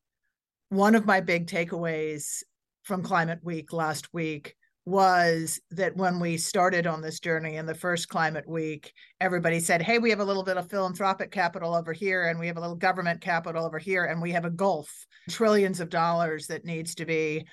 one 0.69 0.95
of 0.95 1.05
my 1.05 1.21
big 1.21 1.47
takeaways 1.47 2.41
from 2.83 3.03
climate 3.03 3.39
week 3.43 3.71
last 3.73 4.11
week 4.13 4.55
was 4.85 5.61
that 5.71 5.95
when 5.95 6.19
we 6.19 6.35
started 6.35 6.87
on 6.87 7.01
this 7.01 7.19
journey 7.19 7.55
in 7.55 7.65
the 7.65 7.75
first 7.75 8.09
climate 8.09 8.47
week, 8.47 8.91
everybody 9.21 9.59
said, 9.59 9.81
Hey, 9.81 9.97
we 9.97 10.09
have 10.09 10.19
a 10.19 10.25
little 10.25 10.43
bit 10.43 10.57
of 10.57 10.69
philanthropic 10.69 11.31
capital 11.31 11.73
over 11.73 11.93
here, 11.93 12.27
and 12.27 12.39
we 12.39 12.47
have 12.47 12.57
a 12.57 12.59
little 12.59 12.75
government 12.75 13.21
capital 13.21 13.65
over 13.65 13.79
here, 13.79 14.05
and 14.05 14.21
we 14.21 14.31
have 14.31 14.45
a 14.45 14.49
gulf, 14.49 15.05
trillions 15.29 15.79
of 15.79 15.89
dollars 15.89 16.47
that 16.47 16.65
needs 16.65 16.95
to 16.95 17.05
be 17.05 17.45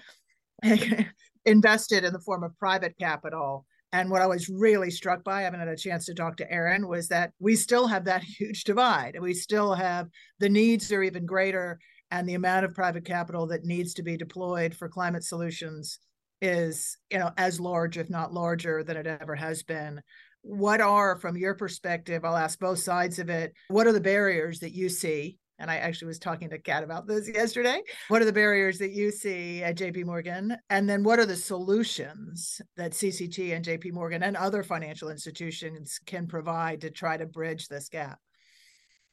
invested 1.45 2.05
in 2.05 2.13
the 2.13 2.21
form 2.21 2.43
of 2.43 2.59
private 2.59 2.97
capital. 2.99 3.67
And 3.93 4.11
what 4.11 4.23
I 4.23 4.27
was 4.27 4.49
really 4.49 4.91
struck 4.91 5.25
by, 5.25 5.41
I 5.41 5.43
haven't 5.43 5.61
had 5.61 5.69
a 5.69 5.77
chance 5.77 6.07
to 6.07 6.15
talk 6.15 6.37
to 6.37 6.51
Aron, 6.51 6.87
was 6.87 7.09
that 7.09 7.33
we 7.41 7.57
still 7.57 7.89
have 7.89 8.05
that 8.05 8.23
huge 8.39 8.65
divide. 8.65 9.15
And 9.15 9.23
we 9.23 9.35
still 9.35 9.75
have 9.75 10.09
the 10.39 10.49
needs 10.49 10.93
are 10.93 11.03
even 11.03 11.27
greater, 11.27 11.79
and 12.11 12.29
the 12.29 12.35
amount 12.35 12.65
of 12.65 12.75
private 12.75 13.05
capital 13.05 13.47
that 13.49 13.65
needs 13.65 13.95
to 13.95 14.03
be 14.03 14.17
deployed 14.17 14.75
for 14.75 14.89
climate 14.89 15.25
solutions 15.25 15.99
is 16.43 16.97
you 17.11 17.19
know 17.19 17.31
as 17.37 17.61
large 17.61 17.99
if 17.99 18.09
not 18.09 18.33
larger 18.33 18.83
than 18.83 18.97
it 18.97 19.07
ever 19.07 19.35
has 19.35 19.63
been 19.63 20.01
what 20.43 20.81
are 20.81 21.17
from 21.17 21.37
your 21.37 21.55
perspective 21.55 22.25
i'll 22.25 22.37
ask 22.37 22.59
both 22.59 22.79
sides 22.79 23.19
of 23.19 23.29
it 23.29 23.53
what 23.69 23.87
are 23.87 23.93
the 23.93 24.01
barriers 24.01 24.61
that 24.61 24.75
you 24.75 24.89
see 24.89 25.37
and 25.61 25.71
i 25.71 25.77
actually 25.77 26.09
was 26.09 26.19
talking 26.19 26.49
to 26.51 26.59
kat 26.59 26.83
about 26.83 27.07
this 27.07 27.29
yesterday 27.35 27.81
what 28.09 28.21
are 28.21 28.25
the 28.25 28.33
barriers 28.33 28.79
that 28.79 28.91
you 28.91 29.11
see 29.11 29.63
at 29.63 29.77
jp 29.77 30.05
morgan 30.05 30.57
and 30.71 30.89
then 30.89 31.05
what 31.05 31.19
are 31.19 31.27
the 31.27 31.37
solutions 31.37 32.61
that 32.77 32.93
cct 32.93 33.55
and 33.55 33.65
jp 33.65 33.93
morgan 33.93 34.23
and 34.23 34.37
other 34.37 34.63
financial 34.63 35.11
institutions 35.11 36.01
can 36.07 36.27
provide 36.27 36.81
to 36.81 36.91
try 36.91 37.17
to 37.17 37.27
bridge 37.27 37.69
this 37.69 37.89
gap 37.89 38.19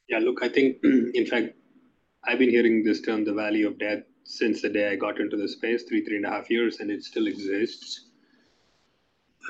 yeah 0.08 0.18
look 0.18 0.42
i 0.42 0.48
think 0.48 0.76
in 0.84 1.26
fact 1.26 1.54
i've 2.24 2.38
been 2.38 2.50
hearing 2.50 2.82
this 2.82 3.00
term 3.02 3.24
the 3.24 3.32
valley 3.32 3.62
of 3.62 3.78
death 3.78 4.02
since 4.28 4.60
the 4.60 4.68
day 4.68 4.92
I 4.92 4.96
got 4.96 5.18
into 5.20 5.38
the 5.38 5.48
space, 5.48 5.84
three, 5.84 6.04
three 6.04 6.18
and 6.18 6.26
a 6.26 6.30
half 6.30 6.50
years, 6.50 6.80
and 6.80 6.90
it 6.90 7.02
still 7.02 7.26
exists. 7.26 8.10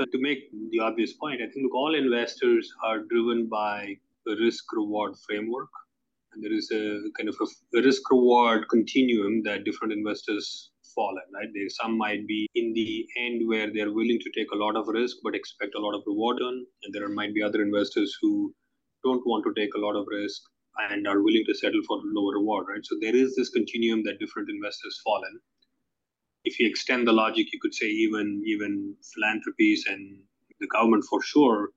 Uh, 0.00 0.06
to 0.12 0.20
make 0.20 0.50
the 0.70 0.78
obvious 0.78 1.14
point, 1.14 1.42
I 1.42 1.46
think 1.46 1.64
look, 1.64 1.74
all 1.74 1.96
investors 1.96 2.72
are 2.84 3.00
driven 3.00 3.48
by 3.48 3.96
a 4.28 4.36
risk 4.36 4.72
reward 4.72 5.14
framework. 5.26 5.68
And 6.32 6.42
there 6.42 6.52
is 6.52 6.70
a 6.70 7.00
kind 7.16 7.28
of 7.28 7.36
a, 7.40 7.82
risk 7.82 8.10
reward 8.10 8.68
continuum 8.68 9.42
that 9.44 9.64
different 9.64 9.92
investors 9.92 10.70
fall 10.94 11.14
in, 11.16 11.34
right? 11.34 11.48
There, 11.54 11.68
some 11.68 11.96
might 11.96 12.26
be 12.26 12.48
in 12.54 12.72
the 12.74 13.06
end 13.16 13.48
where 13.48 13.72
they're 13.72 13.92
willing 13.92 14.20
to 14.20 14.30
take 14.36 14.50
a 14.52 14.56
lot 14.56 14.76
of 14.76 14.88
risk 14.88 15.18
but 15.22 15.34
expect 15.34 15.74
a 15.74 15.80
lot 15.80 15.94
of 15.94 16.02
reward 16.06 16.40
on, 16.42 16.66
and 16.82 16.94
there 16.94 17.08
might 17.08 17.34
be 17.34 17.42
other 17.42 17.62
investors 17.62 18.16
who 18.20 18.54
don't 19.04 19.26
want 19.26 19.44
to 19.44 19.54
take 19.60 19.74
a 19.74 19.80
lot 19.80 19.96
of 19.96 20.06
risk 20.10 20.42
and 20.90 21.06
are 21.08 21.22
willing 21.22 21.44
to 21.46 21.54
settle 21.54 21.82
for 21.86 21.98
lower 22.04 22.34
reward, 22.34 22.66
right? 22.68 22.84
So 22.84 22.96
there 23.00 23.16
is 23.16 23.34
this 23.36 23.50
continuum 23.50 24.04
that 24.04 24.18
different 24.20 24.48
investors 24.50 25.00
fall 25.04 25.22
in. 25.30 25.40
If 26.44 26.58
you 26.60 26.68
extend 26.68 27.06
the 27.06 27.12
logic, 27.12 27.52
you 27.52 27.58
could 27.60 27.74
say 27.74 27.86
even 27.86 28.42
even 28.46 28.94
philanthropies 29.14 29.84
and 29.88 30.20
the 30.60 30.68
government 30.68 31.04
for 31.08 31.22
sure 31.22 31.70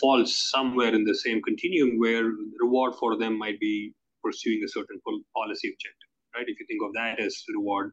falls 0.00 0.36
somewhere 0.50 0.94
in 0.94 1.04
the 1.04 1.14
same 1.14 1.42
continuum 1.42 1.98
where 1.98 2.24
reward 2.60 2.94
for 2.98 3.16
them 3.18 3.38
might 3.38 3.60
be 3.60 3.92
pursuing 4.22 4.62
a 4.64 4.68
certain 4.68 5.00
policy 5.00 5.68
objective, 5.68 6.10
right? 6.34 6.46
If 6.48 6.58
you 6.58 6.66
think 6.66 6.82
of 6.84 6.92
that 6.94 7.20
as 7.20 7.44
reward 7.54 7.92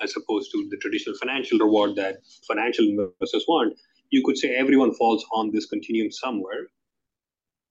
as 0.00 0.14
opposed 0.16 0.50
to 0.52 0.68
the 0.70 0.76
traditional 0.78 1.16
financial 1.16 1.58
reward 1.58 1.96
that 1.96 2.16
financial 2.46 2.84
investors 2.84 3.44
want, 3.48 3.74
you 4.10 4.22
could 4.24 4.36
say 4.36 4.54
everyone 4.54 4.94
falls 4.94 5.24
on 5.32 5.50
this 5.52 5.66
continuum 5.66 6.10
somewhere. 6.10 6.68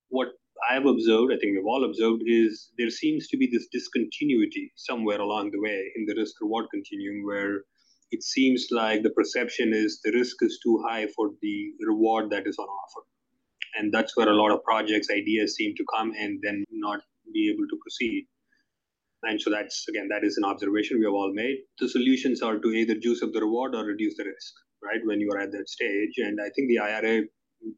What 0.09 0.29
I've 0.69 0.85
observed, 0.85 1.31
I 1.33 1.37
think 1.37 1.55
we've 1.55 1.65
all 1.65 1.85
observed, 1.85 2.23
is 2.25 2.71
there 2.77 2.89
seems 2.89 3.27
to 3.29 3.37
be 3.37 3.47
this 3.47 3.67
discontinuity 3.71 4.71
somewhere 4.75 5.19
along 5.19 5.51
the 5.51 5.59
way 5.59 5.91
in 5.95 6.05
the 6.05 6.15
risk 6.15 6.39
reward 6.41 6.65
continuum 6.71 7.25
where 7.25 7.63
it 8.11 8.23
seems 8.23 8.67
like 8.71 9.03
the 9.03 9.09
perception 9.11 9.73
is 9.73 10.01
the 10.03 10.11
risk 10.11 10.37
is 10.41 10.59
too 10.63 10.83
high 10.87 11.07
for 11.15 11.31
the 11.41 11.71
reward 11.87 12.29
that 12.31 12.45
is 12.45 12.57
on 12.57 12.67
offer. 12.67 13.05
And 13.75 13.93
that's 13.93 14.15
where 14.17 14.29
a 14.29 14.35
lot 14.35 14.51
of 14.51 14.63
projects, 14.63 15.09
ideas 15.09 15.55
seem 15.55 15.73
to 15.75 15.85
come 15.95 16.11
and 16.17 16.39
then 16.43 16.63
not 16.71 16.99
be 17.33 17.49
able 17.49 17.67
to 17.69 17.77
proceed. 17.81 18.27
And 19.23 19.39
so 19.39 19.49
that's, 19.51 19.85
again, 19.87 20.07
that 20.09 20.23
is 20.23 20.37
an 20.37 20.45
observation 20.45 20.97
we 20.97 21.05
have 21.05 21.13
all 21.13 21.31
made. 21.33 21.57
The 21.79 21.87
solutions 21.87 22.41
are 22.41 22.57
to 22.57 22.67
either 22.69 22.95
juice 22.95 23.21
up 23.21 23.31
the 23.33 23.41
reward 23.41 23.75
or 23.75 23.85
reduce 23.85 24.17
the 24.17 24.25
risk, 24.25 24.53
right, 24.83 24.99
when 25.05 25.19
you 25.19 25.29
are 25.31 25.39
at 25.39 25.51
that 25.51 25.69
stage. 25.69 26.13
And 26.17 26.39
I 26.41 26.49
think 26.55 26.67
the 26.67 26.79
IRA 26.79 27.21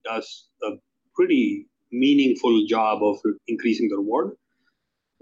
does 0.05 0.47
a 0.63 0.69
pretty 1.15 1.67
meaningful 1.91 2.65
job 2.67 3.03
of 3.03 3.17
increasing 3.47 3.89
the 3.89 3.97
reward. 3.97 4.31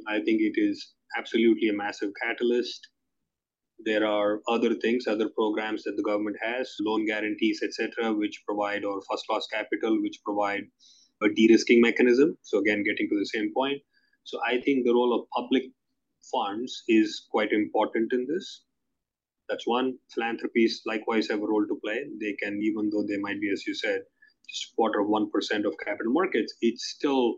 I 0.07 0.19
think 0.19 0.41
it 0.41 0.53
is 0.55 0.93
absolutely 1.17 1.69
a 1.69 1.73
massive 1.73 2.11
catalyst. 2.21 2.87
There 3.85 4.05
are 4.05 4.41
other 4.47 4.75
things, 4.75 5.07
other 5.07 5.29
programs 5.29 5.83
that 5.83 5.95
the 5.97 6.03
government 6.03 6.37
has, 6.41 6.75
loan 6.81 7.05
guarantees, 7.05 7.61
etc., 7.63 8.13
which 8.13 8.43
provide, 8.47 8.83
or 8.83 9.01
first 9.09 9.25
loss 9.29 9.47
capital, 9.47 10.01
which 10.01 10.19
provide 10.23 10.63
a 11.23 11.29
de-risking 11.29 11.81
mechanism. 11.81 12.37
So 12.41 12.59
again, 12.59 12.83
getting 12.83 13.09
to 13.09 13.19
the 13.19 13.25
same 13.25 13.53
point. 13.53 13.81
So 14.23 14.39
I 14.45 14.61
think 14.61 14.85
the 14.85 14.93
role 14.93 15.19
of 15.19 15.27
public 15.35 15.63
funds 16.31 16.83
is 16.87 17.27
quite 17.31 17.51
important 17.51 18.13
in 18.13 18.27
this. 18.27 18.63
That's 19.49 19.67
one. 19.67 19.97
Philanthropies 20.13 20.81
likewise 20.85 21.27
have 21.29 21.41
a 21.41 21.47
role 21.47 21.65
to 21.67 21.79
play. 21.83 22.05
They 22.19 22.33
can, 22.33 22.59
even 22.61 22.89
though 22.89 23.03
they 23.07 23.17
might 23.17 23.41
be, 23.41 23.51
as 23.51 23.65
you 23.67 23.73
said, 23.73 24.01
just 24.49 24.71
a 24.71 24.75
quarter 24.75 25.01
of 25.01 25.07
1% 25.07 25.25
of 25.65 25.73
capital 25.83 26.13
markets, 26.13 26.53
it's 26.61 26.85
still 26.85 27.35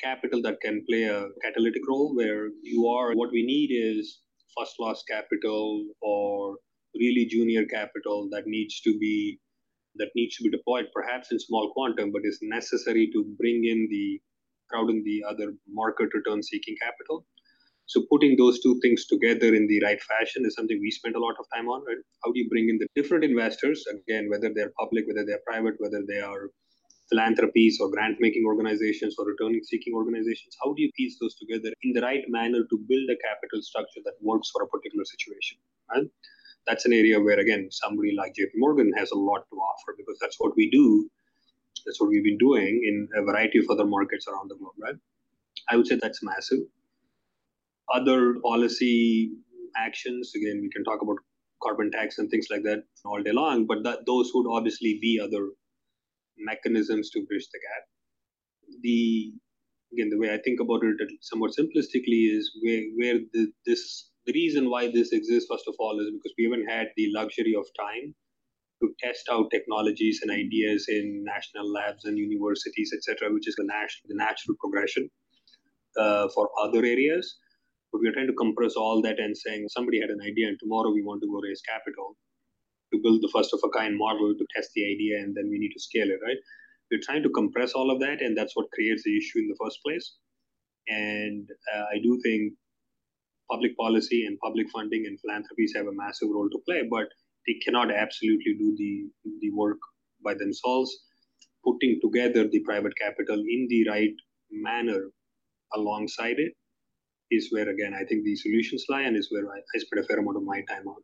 capital 0.00 0.42
that 0.42 0.60
can 0.60 0.84
play 0.88 1.04
a 1.04 1.26
catalytic 1.42 1.82
role 1.88 2.14
where 2.14 2.48
you 2.62 2.86
are, 2.86 3.14
what 3.14 3.32
we 3.32 3.44
need 3.44 3.70
is 3.72 4.20
first 4.58 4.74
loss 4.80 5.02
capital 5.10 5.84
or 6.00 6.56
really 6.94 7.26
junior 7.26 7.64
capital 7.66 8.28
that 8.30 8.46
needs 8.46 8.80
to 8.80 8.96
be 8.98 9.38
that 9.96 10.10
needs 10.14 10.36
to 10.36 10.44
be 10.44 10.50
deployed 10.50 10.86
perhaps 10.94 11.32
in 11.32 11.38
small 11.38 11.72
quantum 11.72 12.12
but 12.12 12.22
is 12.24 12.38
necessary 12.42 13.10
to 13.12 13.24
bring 13.38 13.64
in 13.64 13.86
the 13.90 14.20
crowd 14.70 14.90
in 14.90 15.02
the 15.04 15.22
other 15.28 15.52
market 15.68 16.08
return 16.14 16.42
seeking 16.42 16.76
capital 16.82 17.24
so 17.86 18.02
putting 18.10 18.36
those 18.36 18.60
two 18.60 18.78
things 18.82 19.06
together 19.06 19.54
in 19.54 19.68
the 19.68 19.80
right 19.82 20.02
fashion 20.02 20.44
is 20.44 20.54
something 20.54 20.78
we 20.80 20.90
spend 20.90 21.14
a 21.14 21.20
lot 21.20 21.36
of 21.38 21.46
time 21.54 21.68
on. 21.68 21.84
Right? 21.86 22.02
How 22.24 22.32
do 22.32 22.40
you 22.40 22.48
bring 22.48 22.68
in 22.68 22.78
the 22.78 22.88
different 22.96 23.22
investors 23.24 23.84
again, 23.86 24.28
whether 24.28 24.50
they're 24.52 24.72
public, 24.78 25.06
whether 25.06 25.24
they're 25.24 25.46
private, 25.46 25.74
whether 25.78 26.02
they 26.06 26.18
are 26.20 26.50
philanthropies 27.08 27.78
or 27.80 27.90
grant 27.90 28.16
making 28.20 28.44
organizations 28.46 29.16
or 29.18 29.26
returning 29.26 29.62
seeking 29.64 29.94
organizations? 29.94 30.56
How 30.62 30.72
do 30.72 30.82
you 30.82 30.90
piece 30.92 31.18
those 31.20 31.36
together 31.36 31.72
in 31.82 31.92
the 31.92 32.00
right 32.00 32.24
manner 32.28 32.60
to 32.68 32.78
build 32.88 33.10
a 33.10 33.16
capital 33.16 33.62
structure 33.62 34.00
that 34.04 34.14
works 34.20 34.50
for 34.50 34.62
a 34.62 34.68
particular 34.68 35.04
situation? 35.04 35.58
Right? 35.92 36.06
That's 36.66 36.84
an 36.84 36.92
area 36.92 37.20
where 37.20 37.38
again 37.38 37.68
somebody 37.70 38.14
like 38.16 38.34
JP 38.34 38.56
Morgan 38.56 38.92
has 38.96 39.10
a 39.10 39.18
lot 39.18 39.44
to 39.50 39.56
offer 39.56 39.94
because 39.96 40.18
that's 40.20 40.36
what 40.38 40.56
we 40.56 40.70
do. 40.70 41.08
That's 41.84 42.00
what 42.00 42.08
we've 42.10 42.24
been 42.24 42.38
doing 42.38 42.82
in 42.84 43.08
a 43.16 43.22
variety 43.22 43.58
of 43.58 43.66
other 43.70 43.86
markets 43.86 44.26
around 44.26 44.50
the 44.50 44.56
globe, 44.56 44.74
right? 44.78 44.96
I 45.68 45.76
would 45.76 45.86
say 45.86 45.98
that's 46.00 46.22
massive 46.22 46.60
other 47.92 48.34
policy 48.42 49.32
actions, 49.76 50.32
again, 50.34 50.60
we 50.60 50.70
can 50.70 50.84
talk 50.84 51.02
about 51.02 51.16
carbon 51.62 51.90
tax 51.90 52.18
and 52.18 52.30
things 52.30 52.48
like 52.50 52.62
that 52.62 52.84
all 53.04 53.22
day 53.22 53.32
long, 53.32 53.66
but 53.66 53.82
that, 53.84 54.06
those 54.06 54.30
would 54.34 54.46
obviously 54.50 54.98
be 55.00 55.20
other 55.20 55.50
mechanisms 56.38 57.10
to 57.10 57.24
bridge 57.26 57.46
the 57.52 57.60
gap. 57.60 57.84
The 58.82 59.32
again, 59.92 60.10
the 60.10 60.18
way 60.18 60.32
I 60.32 60.38
think 60.38 60.60
about 60.60 60.82
it 60.84 60.96
somewhat 61.20 61.52
simplistically 61.58 62.36
is 62.36 62.50
where 62.62 62.82
where 62.96 63.20
the, 63.32 63.48
this 63.64 64.10
the 64.26 64.32
reason 64.32 64.70
why 64.70 64.90
this 64.90 65.12
exists 65.12 65.48
first 65.50 65.68
of 65.68 65.74
all 65.78 66.00
is 66.00 66.10
because 66.12 66.34
we 66.36 66.44
haven't 66.44 66.68
had 66.68 66.88
the 66.96 67.08
luxury 67.14 67.54
of 67.56 67.66
time 67.78 68.14
to 68.82 68.92
test 69.02 69.28
out 69.30 69.50
technologies 69.50 70.20
and 70.22 70.30
ideas 70.30 70.86
in 70.88 71.24
national 71.24 71.72
labs 71.72 72.04
and 72.04 72.18
universities, 72.18 72.92
etc., 72.94 73.32
which 73.32 73.48
is 73.48 73.54
the, 73.56 73.64
nat- 73.64 74.02
the 74.06 74.14
natural 74.14 74.56
progression 74.60 75.08
uh, 75.98 76.28
for 76.34 76.50
other 76.62 76.84
areas. 76.84 77.38
But 77.92 78.00
we're 78.02 78.12
trying 78.12 78.26
to 78.26 78.34
compress 78.34 78.74
all 78.76 79.00
that 79.02 79.18
and 79.18 79.36
saying 79.36 79.68
somebody 79.68 80.00
had 80.00 80.10
an 80.10 80.20
idea 80.20 80.48
and 80.48 80.58
tomorrow 80.60 80.92
we 80.92 81.02
want 81.02 81.22
to 81.22 81.28
go 81.28 81.40
raise 81.40 81.62
capital 81.62 82.16
to 82.96 83.02
build 83.02 83.22
the 83.22 83.30
first 83.34 83.52
of 83.52 83.60
a 83.64 83.68
kind 83.78 83.96
model 83.96 84.34
to 84.36 84.46
test 84.54 84.70
the 84.74 84.84
idea 84.84 85.18
and 85.18 85.34
then 85.36 85.48
we 85.50 85.58
need 85.58 85.72
to 85.72 85.80
scale 85.80 86.08
it, 86.08 86.20
right? 86.24 86.36
We're 86.90 87.04
trying 87.04 87.22
to 87.24 87.30
compress 87.30 87.72
all 87.72 87.90
of 87.90 88.00
that 88.00 88.22
and 88.22 88.36
that's 88.36 88.56
what 88.56 88.70
creates 88.72 89.02
the 89.04 89.16
issue 89.16 89.38
in 89.40 89.48
the 89.48 89.56
first 89.62 89.78
place. 89.84 90.14
And 90.88 91.48
uh, 91.74 91.84
I 91.94 91.98
do 92.02 92.18
think 92.22 92.52
public 93.50 93.76
policy 93.76 94.26
and 94.26 94.38
public 94.38 94.66
funding 94.70 95.04
and 95.06 95.18
philanthropies 95.20 95.72
have 95.76 95.86
a 95.86 95.92
massive 95.92 96.28
role 96.30 96.48
to 96.50 96.58
play, 96.66 96.82
but 96.90 97.08
they 97.46 97.54
cannot 97.64 97.92
absolutely 97.92 98.54
do 98.58 98.74
the, 98.76 99.06
the 99.40 99.50
work 99.52 99.78
by 100.24 100.34
themselves. 100.34 100.96
Putting 101.64 101.98
together 102.00 102.46
the 102.48 102.60
private 102.60 102.92
capital 102.96 103.36
in 103.38 103.66
the 103.68 103.88
right 103.88 104.14
manner 104.50 105.10
alongside 105.74 106.36
it 106.38 106.52
is 107.30 107.48
where 107.50 107.68
again 107.68 107.92
I 107.92 108.04
think 108.04 108.24
the 108.24 108.36
solutions 108.36 108.84
lie, 108.88 109.02
and 109.02 109.16
is 109.16 109.28
where 109.30 109.46
I, 109.46 109.58
I 109.58 109.78
spend 109.78 110.04
a 110.04 110.06
fair 110.06 110.20
amount 110.20 110.36
of 110.36 110.44
my 110.44 110.62
time 110.68 110.86
on. 110.86 111.02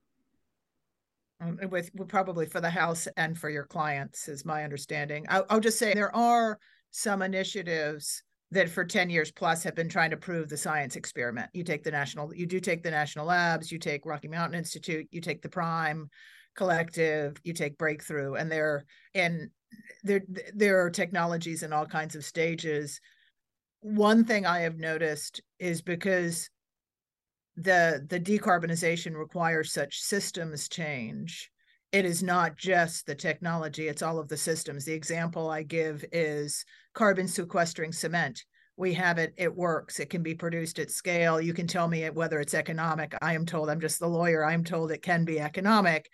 Um, 1.43 1.59
with 1.71 1.91
probably 2.09 2.47
for 2.47 2.61
the 2.61 2.71
house 2.71 3.09
and 3.17 3.37
for 3.37 3.51
your 3.51 3.65
clients, 3.65 4.29
is 4.29 4.45
my 4.45 4.65
understanding. 4.65 5.27
I'll, 5.29 5.47
I'll 5.51 5.61
just 5.61 5.79
say 5.79 5.93
there 5.93 6.15
are 6.15 6.59
some 6.91 7.23
initiatives 7.23 8.23
that 8.53 8.69
for 8.69 8.85
10 8.85 9.11
years 9.11 9.33
plus 9.33 9.63
have 9.63 9.75
been 9.75 9.89
trying 9.89 10.11
to 10.11 10.17
prove 10.17 10.49
the 10.49 10.57
science 10.57 10.95
experiment. 10.95 11.51
You 11.55 11.65
take 11.65 11.83
the 11.83 11.91
national, 11.91 12.35
you 12.35 12.47
do 12.47 12.61
take 12.61 12.83
the 12.83 12.91
national 12.91 13.27
labs, 13.27 13.73
you 13.73 13.79
take 13.79 14.07
Rocky 14.07 14.29
Mountain 14.29 14.59
Institute, 14.59 15.09
you 15.11 15.21
take 15.21 15.43
the 15.43 15.49
prime 15.49 16.11
collective, 16.55 17.39
you 17.45 17.55
take 17.55 17.79
breakthrough, 17.79 18.35
and 18.35 18.53
there 18.53 18.85
and 19.15 19.49
there 20.05 20.21
there 20.55 20.85
are 20.85 20.91
technologies 20.91 21.63
in 21.63 21.73
all 21.73 21.87
kinds 21.87 22.15
of 22.15 22.25
stages. 22.25 23.01
One 23.81 24.25
thing 24.25 24.45
I 24.45 24.61
have 24.61 24.77
noticed 24.77 25.41
is 25.59 25.81
because 25.81 26.51
the 27.57 28.05
the 28.09 28.21
decarbonization 28.21 29.15
requires 29.15 29.73
such 29.73 30.01
systems 30.01 30.69
change. 30.69 31.51
It 31.93 32.07
is 32.07 32.23
not 32.23 32.57
just 32.57 33.07
the 33.07 33.15
technology 33.15 33.89
it's 33.89 34.03
all 34.03 34.19
of 34.19 34.29
the 34.29 34.37
systems. 34.37 34.85
The 34.85 34.95
example 34.95 35.51
i 35.51 35.63
give 35.63 36.05
is 36.13 36.65
carbon 36.95 37.29
sequestering 37.29 37.93
cement. 37.93 38.45
We 38.77 38.95
have 38.95 39.19
it 39.19 39.35
it 39.37 39.55
works 39.55 40.01
it 40.01 40.09
can 40.11 40.23
be 40.23 40.35
produced 40.35 40.79
at 40.79 40.91
scale. 40.91 41.41
You 41.41 41.53
can 41.53 41.67
tell 41.67 41.89
me 41.89 42.09
whether 42.09 42.41
it's 42.41 42.55
economic 42.55 43.15
i 43.21 43.35
am 43.35 43.45
told 43.45 43.69
i'm 43.69 43.81
just 43.81 44.01
the 44.01 44.09
lawyer 44.09 44.45
i'm 44.45 44.65
told 44.65 44.91
it 44.91 45.03
can 45.03 45.25
be 45.25 45.39
economic. 45.41 46.09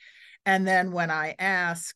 And 0.44 0.66
then 0.66 0.90
when 0.90 1.10
i 1.10 1.34
ask 1.38 1.94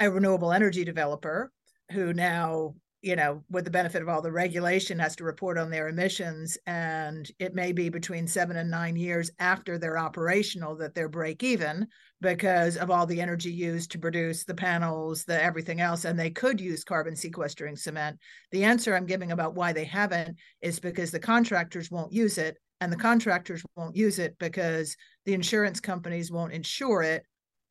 a 0.00 0.10
renewable 0.10 0.52
energy 0.52 0.84
developer 0.84 1.52
who 1.92 2.12
now 2.12 2.74
you 3.02 3.16
know, 3.16 3.42
with 3.50 3.64
the 3.64 3.70
benefit 3.70 4.02
of 4.02 4.08
all 4.08 4.20
the 4.20 4.30
regulation, 4.30 4.98
has 4.98 5.16
to 5.16 5.24
report 5.24 5.56
on 5.56 5.70
their 5.70 5.88
emissions. 5.88 6.58
And 6.66 7.30
it 7.38 7.54
may 7.54 7.72
be 7.72 7.88
between 7.88 8.26
seven 8.26 8.56
and 8.56 8.70
nine 8.70 8.96
years 8.96 9.30
after 9.38 9.78
they're 9.78 9.98
operational 9.98 10.76
that 10.76 10.94
they're 10.94 11.08
break 11.08 11.42
even 11.42 11.86
because 12.20 12.76
of 12.76 12.90
all 12.90 13.06
the 13.06 13.20
energy 13.20 13.50
used 13.50 13.90
to 13.92 13.98
produce 13.98 14.44
the 14.44 14.54
panels, 14.54 15.24
the 15.24 15.42
everything 15.42 15.80
else. 15.80 16.04
And 16.04 16.18
they 16.18 16.30
could 16.30 16.60
use 16.60 16.84
carbon 16.84 17.16
sequestering 17.16 17.76
cement. 17.76 18.18
The 18.52 18.64
answer 18.64 18.94
I'm 18.94 19.06
giving 19.06 19.32
about 19.32 19.54
why 19.54 19.72
they 19.72 19.84
haven't 19.84 20.36
is 20.60 20.78
because 20.78 21.10
the 21.10 21.18
contractors 21.18 21.90
won't 21.90 22.12
use 22.12 22.36
it. 22.36 22.58
And 22.82 22.92
the 22.92 22.96
contractors 22.96 23.62
won't 23.76 23.96
use 23.96 24.18
it 24.18 24.38
because 24.38 24.96
the 25.24 25.34
insurance 25.34 25.80
companies 25.80 26.30
won't 26.30 26.52
insure 26.52 27.02
it. 27.02 27.24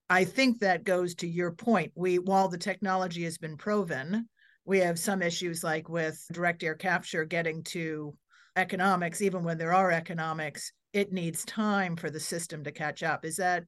I 0.10 0.24
think 0.24 0.60
that 0.60 0.84
goes 0.84 1.14
to 1.16 1.28
your 1.28 1.52
point. 1.52 1.92
We, 1.96 2.18
while 2.18 2.48
the 2.48 2.58
technology 2.58 3.24
has 3.24 3.38
been 3.38 3.58
proven, 3.58 4.28
we 4.70 4.80
have 4.80 5.00
some 5.00 5.24
issues 5.24 5.64
like 5.64 5.90
with 5.90 6.24
direct 6.32 6.64
air 6.64 6.76
capture 6.76 7.26
getting 7.26 7.64
to 7.64 8.14
economics 8.56 9.20
even 9.20 9.44
when 9.44 9.58
there 9.58 9.74
are 9.74 9.92
economics 9.92 10.72
it 10.94 11.12
needs 11.12 11.44
time 11.46 11.96
for 11.96 12.10
the 12.10 12.20
system 12.20 12.64
to 12.64 12.72
catch 12.72 13.04
up. 13.04 13.26
Is 13.26 13.36
that 13.38 13.64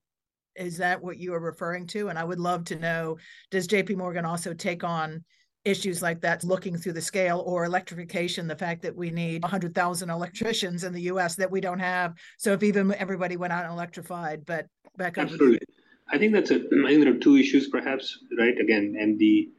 is 0.55 0.77
that 0.77 1.01
what 1.01 1.17
you 1.17 1.34
are 1.34 1.39
referring 1.39 1.88
to? 1.88 2.10
And 2.10 2.20
i 2.20 2.24
would 2.24 2.39
love 2.39 2.65
to 2.65 2.75
know 2.75 3.17
does 3.50 3.67
jp 3.67 3.98
morgan 3.98 4.25
also 4.25 4.53
take 4.53 4.84
on 4.84 5.24
issues 5.65 6.01
like 6.01 6.22
that 6.22 6.43
looking 6.43 6.77
through 6.77 6.93
the 6.93 7.01
scale 7.01 7.43
or 7.46 7.65
electrification 7.65 8.48
the 8.48 8.55
fact 8.55 8.81
that 8.81 8.96
we 8.96 9.12
need 9.12 9.43
100,000 9.43 10.10
electricians 10.10 10.84
in 10.84 10.91
the 10.91 11.03
US 11.03 11.36
that 11.36 11.51
we 11.51 11.62
don't 11.62 11.79
have? 11.79 12.15
So 12.39 12.53
if 12.53 12.63
even 12.63 12.93
everybody 12.96 13.38
went 13.38 13.53
out 13.53 13.63
and 13.63 13.74
electrified 13.74 14.46
but 14.46 14.67
back 14.98 15.17
up. 15.17 15.25
Absolutely. 15.25 15.60
I 16.12 16.17
think 16.20 16.34
that's 16.34 16.51
a 16.51 16.55
i 16.55 16.89
think 16.89 17.03
there 17.03 17.13
are 17.13 17.17
two 17.17 17.38
issues 17.38 17.70
perhaps 17.70 18.20
right? 18.38 18.60
Again 18.60 18.96
and 19.00 19.17
the 19.17 19.50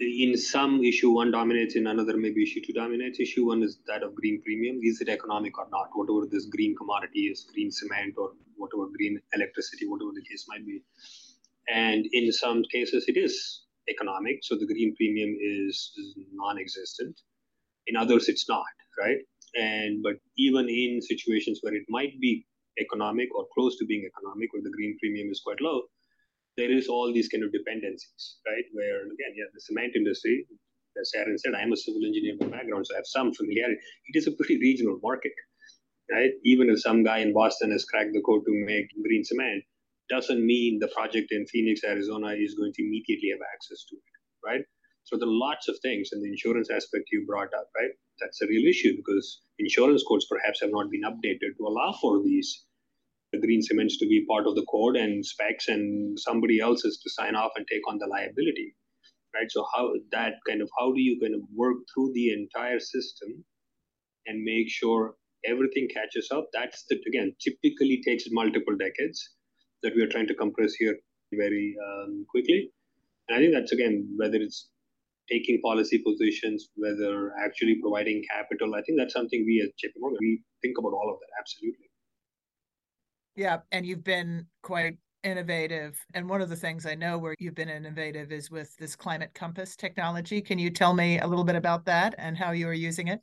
in 0.00 0.36
some 0.36 0.82
issue 0.82 1.10
one 1.10 1.30
dominates 1.30 1.76
in 1.76 1.86
another 1.86 2.16
maybe 2.16 2.42
issue 2.42 2.60
two 2.66 2.72
dominates. 2.72 3.20
Issue 3.20 3.46
one 3.46 3.62
is 3.62 3.78
that 3.86 4.02
of 4.02 4.14
green 4.14 4.42
premium. 4.42 4.80
Is 4.82 5.00
it 5.00 5.08
economic 5.08 5.56
or 5.58 5.66
not? 5.70 5.90
Whatever 5.94 6.26
this 6.30 6.46
green 6.46 6.74
commodity 6.76 7.26
is 7.26 7.46
green 7.52 7.70
cement 7.70 8.14
or 8.16 8.30
whatever 8.56 8.86
green 8.96 9.20
electricity 9.34 9.86
whatever 9.86 10.10
the 10.14 10.22
case 10.22 10.46
might 10.48 10.66
be. 10.66 10.82
And 11.68 12.06
in 12.12 12.32
some 12.32 12.64
cases 12.72 13.04
it 13.08 13.16
is 13.16 13.62
economic. 13.88 14.38
So 14.42 14.56
the 14.56 14.66
green 14.66 14.94
premium 14.96 15.36
is, 15.40 15.92
is 15.96 16.14
non-existent. 16.32 17.20
In 17.86 17.96
others 17.96 18.28
it's 18.28 18.48
not 18.48 18.64
right? 18.98 19.18
And 19.54 20.02
but 20.02 20.14
even 20.36 20.68
in 20.68 21.00
situations 21.02 21.60
where 21.62 21.74
it 21.74 21.84
might 21.88 22.20
be 22.20 22.46
economic 22.80 23.28
or 23.34 23.46
close 23.54 23.78
to 23.78 23.86
being 23.86 24.04
economic 24.04 24.52
where 24.52 24.62
the 24.62 24.70
green 24.70 24.96
premium 25.00 25.30
is 25.30 25.40
quite 25.44 25.60
low 25.60 25.82
there 26.56 26.70
is 26.70 26.88
all 26.88 27.12
these 27.12 27.28
kind 27.28 27.44
of 27.44 27.52
dependencies, 27.52 28.36
right? 28.46 28.64
Where 28.72 29.02
again, 29.02 29.34
yeah, 29.34 29.50
the 29.52 29.60
cement 29.60 29.92
industry, 29.96 30.46
as 31.00 31.10
Aron 31.16 31.38
said, 31.38 31.54
I'm 31.54 31.72
a 31.72 31.76
civil 31.76 32.04
engineer 32.04 32.36
by 32.38 32.46
background, 32.46 32.86
so 32.86 32.94
I 32.94 32.98
have 32.98 33.06
some 33.06 33.32
familiarity. 33.34 33.78
It 34.08 34.18
is 34.18 34.26
a 34.26 34.32
pretty 34.32 34.58
regional 34.58 34.98
market, 35.02 35.32
right? 36.10 36.30
Even 36.44 36.70
if 36.70 36.80
some 36.80 37.02
guy 37.02 37.18
in 37.18 37.32
Boston 37.32 37.72
has 37.72 37.84
cracked 37.84 38.12
the 38.12 38.22
code 38.22 38.44
to 38.46 38.52
make 38.66 38.86
green 39.02 39.24
cement, 39.24 39.64
doesn't 40.08 40.44
mean 40.44 40.78
the 40.78 40.88
project 40.88 41.32
in 41.32 41.46
Phoenix, 41.46 41.82
Arizona 41.84 42.28
is 42.38 42.54
going 42.54 42.72
to 42.74 42.82
immediately 42.82 43.30
have 43.32 43.40
access 43.54 43.84
to 43.88 43.96
it, 43.96 44.46
right? 44.46 44.64
So 45.04 45.16
there 45.18 45.28
are 45.28 45.40
lots 45.48 45.68
of 45.68 45.76
things, 45.82 46.10
and 46.12 46.22
the 46.22 46.30
insurance 46.30 46.70
aspect 46.70 47.08
you 47.10 47.24
brought 47.26 47.52
up, 47.54 47.68
right? 47.76 47.90
That's 48.20 48.40
a 48.42 48.46
real 48.46 48.68
issue 48.68 48.96
because 48.96 49.40
insurance 49.58 50.04
codes 50.06 50.26
perhaps 50.30 50.60
have 50.60 50.70
not 50.70 50.90
been 50.90 51.02
updated 51.02 51.56
to 51.58 51.66
allow 51.66 51.92
for 52.00 52.22
these 52.22 52.64
green 53.40 53.62
cements 53.62 53.98
to 53.98 54.06
be 54.06 54.26
part 54.28 54.46
of 54.46 54.54
the 54.54 54.66
code 54.70 54.96
and 54.96 55.24
specs 55.24 55.68
and 55.68 56.18
somebody 56.18 56.60
else 56.60 56.84
is 56.84 56.98
to 57.02 57.10
sign 57.10 57.34
off 57.34 57.52
and 57.56 57.66
take 57.70 57.88
on 57.88 57.98
the 57.98 58.06
liability 58.06 58.74
right? 59.34 59.50
So 59.50 59.66
how 59.74 59.92
that 60.12 60.34
kind 60.48 60.62
of 60.62 60.70
how 60.78 60.92
do 60.92 61.00
you 61.00 61.18
kind 61.20 61.34
of 61.34 61.42
work 61.54 61.78
through 61.92 62.12
the 62.14 62.32
entire 62.32 62.80
system 62.80 63.44
and 64.26 64.42
make 64.42 64.70
sure 64.70 65.14
everything 65.44 65.88
catches 65.92 66.28
up? 66.30 66.48
That's 66.52 66.84
the 66.88 67.00
again 67.06 67.34
typically 67.40 68.02
takes 68.06 68.24
multiple 68.30 68.76
decades 68.76 69.30
that 69.82 69.94
we 69.94 70.02
are 70.02 70.08
trying 70.08 70.28
to 70.28 70.34
compress 70.34 70.74
here 70.74 70.96
very 71.32 71.76
um, 71.86 72.24
quickly. 72.30 72.70
And 73.28 73.36
i 73.36 73.40
think 73.40 73.54
that's 73.54 73.72
again 73.72 73.94
whether 74.16 74.36
it's 74.36 74.68
taking 75.30 75.58
policy 75.62 75.98
positions 76.06 76.68
whether 76.76 77.32
actually 77.42 77.76
providing 77.82 78.22
capital 78.30 78.74
i 78.74 78.82
think 78.82 78.98
that's 78.98 79.14
something 79.14 79.46
we 79.46 79.54
at 79.64 79.70
jp 79.82 79.92
morgan 79.96 80.18
we 80.20 80.42
think 80.60 80.76
about 80.78 80.92
all 80.98 81.08
of 81.12 81.18
that 81.20 81.32
absolutely 81.40 81.88
yeah, 83.36 83.58
and 83.72 83.84
you've 83.86 84.04
been 84.04 84.46
quite 84.62 84.96
innovative. 85.22 85.98
And 86.12 86.28
one 86.28 86.40
of 86.40 86.48
the 86.48 86.56
things 86.56 86.86
I 86.86 86.94
know 86.94 87.18
where 87.18 87.34
you've 87.38 87.54
been 87.54 87.68
innovative 87.68 88.30
is 88.30 88.50
with 88.50 88.76
this 88.76 88.94
climate 88.94 89.32
compass 89.34 89.74
technology. 89.74 90.40
Can 90.40 90.58
you 90.58 90.70
tell 90.70 90.94
me 90.94 91.18
a 91.18 91.26
little 91.26 91.44
bit 91.44 91.56
about 91.56 91.86
that 91.86 92.14
and 92.18 92.36
how 92.36 92.52
you 92.52 92.68
are 92.68 92.74
using 92.74 93.08
it? 93.08 93.20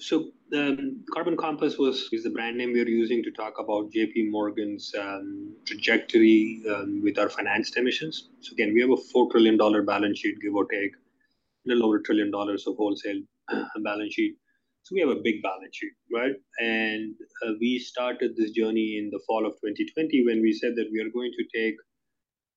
So, 0.00 0.30
um, 0.56 1.04
Carbon 1.12 1.36
Compass 1.36 1.78
was 1.78 2.08
is 2.12 2.24
the 2.24 2.30
brand 2.30 2.56
name 2.58 2.72
we're 2.72 2.88
using 2.88 3.22
to 3.22 3.30
talk 3.30 3.54
about 3.58 3.90
JP 3.90 4.30
Morgan's 4.30 4.92
um, 4.98 5.54
trajectory 5.64 6.62
um, 6.68 7.00
with 7.02 7.18
our 7.18 7.28
financed 7.28 7.76
emissions. 7.76 8.28
So 8.40 8.52
again, 8.52 8.72
we 8.74 8.80
have 8.82 8.90
a 8.90 8.96
four 8.96 9.30
trillion 9.30 9.56
dollar 9.56 9.82
balance 9.82 10.18
sheet, 10.18 10.36
give 10.40 10.54
or 10.54 10.66
take, 10.66 10.92
a 10.94 11.68
little 11.68 11.86
over 11.86 11.96
a 11.96 12.02
trillion 12.02 12.30
dollars 12.30 12.66
of 12.66 12.76
wholesale 12.76 13.22
balance 13.82 14.14
sheet. 14.14 14.36
So 14.84 14.96
we 14.96 15.00
have 15.00 15.16
a 15.16 15.22
big 15.22 15.42
balance 15.42 15.76
sheet, 15.76 15.94
right? 16.12 16.34
And 16.58 17.14
uh, 17.46 17.52
we 17.60 17.78
started 17.78 18.34
this 18.36 18.50
journey 18.50 18.98
in 18.98 19.10
the 19.12 19.20
fall 19.28 19.46
of 19.46 19.52
2020 19.62 20.24
when 20.26 20.42
we 20.42 20.52
said 20.52 20.74
that 20.74 20.90
we 20.90 21.00
are 21.00 21.10
going 21.14 21.30
to 21.38 21.44
take 21.54 21.76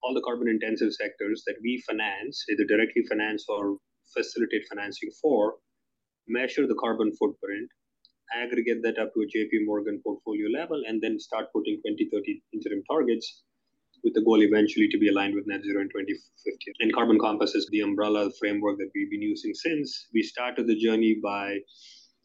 all 0.01 0.13
the 0.13 0.25
carbon 0.25 0.49
intensive 0.49 0.91
sectors 0.93 1.43
that 1.45 1.57
we 1.61 1.83
finance, 1.85 2.43
either 2.49 2.65
directly 2.65 3.03
finance 3.07 3.45
or 3.47 3.77
facilitate 4.11 4.63
financing 4.69 5.11
for, 5.21 5.55
measure 6.27 6.65
the 6.65 6.77
carbon 6.81 7.11
footprint, 7.13 7.69
aggregate 8.33 8.81
that 8.81 8.97
up 8.97 9.13
to 9.13 9.21
a 9.21 9.29
JP 9.29 9.65
Morgan 9.65 10.01
portfolio 10.03 10.49
level, 10.49 10.81
and 10.87 11.01
then 11.01 11.19
start 11.19 11.53
putting 11.53 11.77
2030 11.85 12.41
interim 12.53 12.81
targets 12.89 13.43
with 14.03 14.15
the 14.15 14.21
goal 14.21 14.41
eventually 14.41 14.87
to 14.89 14.97
be 14.97 15.09
aligned 15.09 15.35
with 15.35 15.45
net 15.47 15.61
zero 15.63 15.81
in 15.81 15.89
2050. 15.89 16.73
And 16.79 16.93
Carbon 16.93 17.19
Compass 17.19 17.53
is 17.53 17.67
the 17.71 17.81
umbrella 17.81 18.29
framework 18.39 18.77
that 18.77 18.89
we've 18.95 19.09
been 19.09 19.21
using 19.21 19.53
since. 19.53 20.07
We 20.13 20.23
started 20.23 20.67
the 20.67 20.77
journey 20.77 21.17
by 21.21 21.57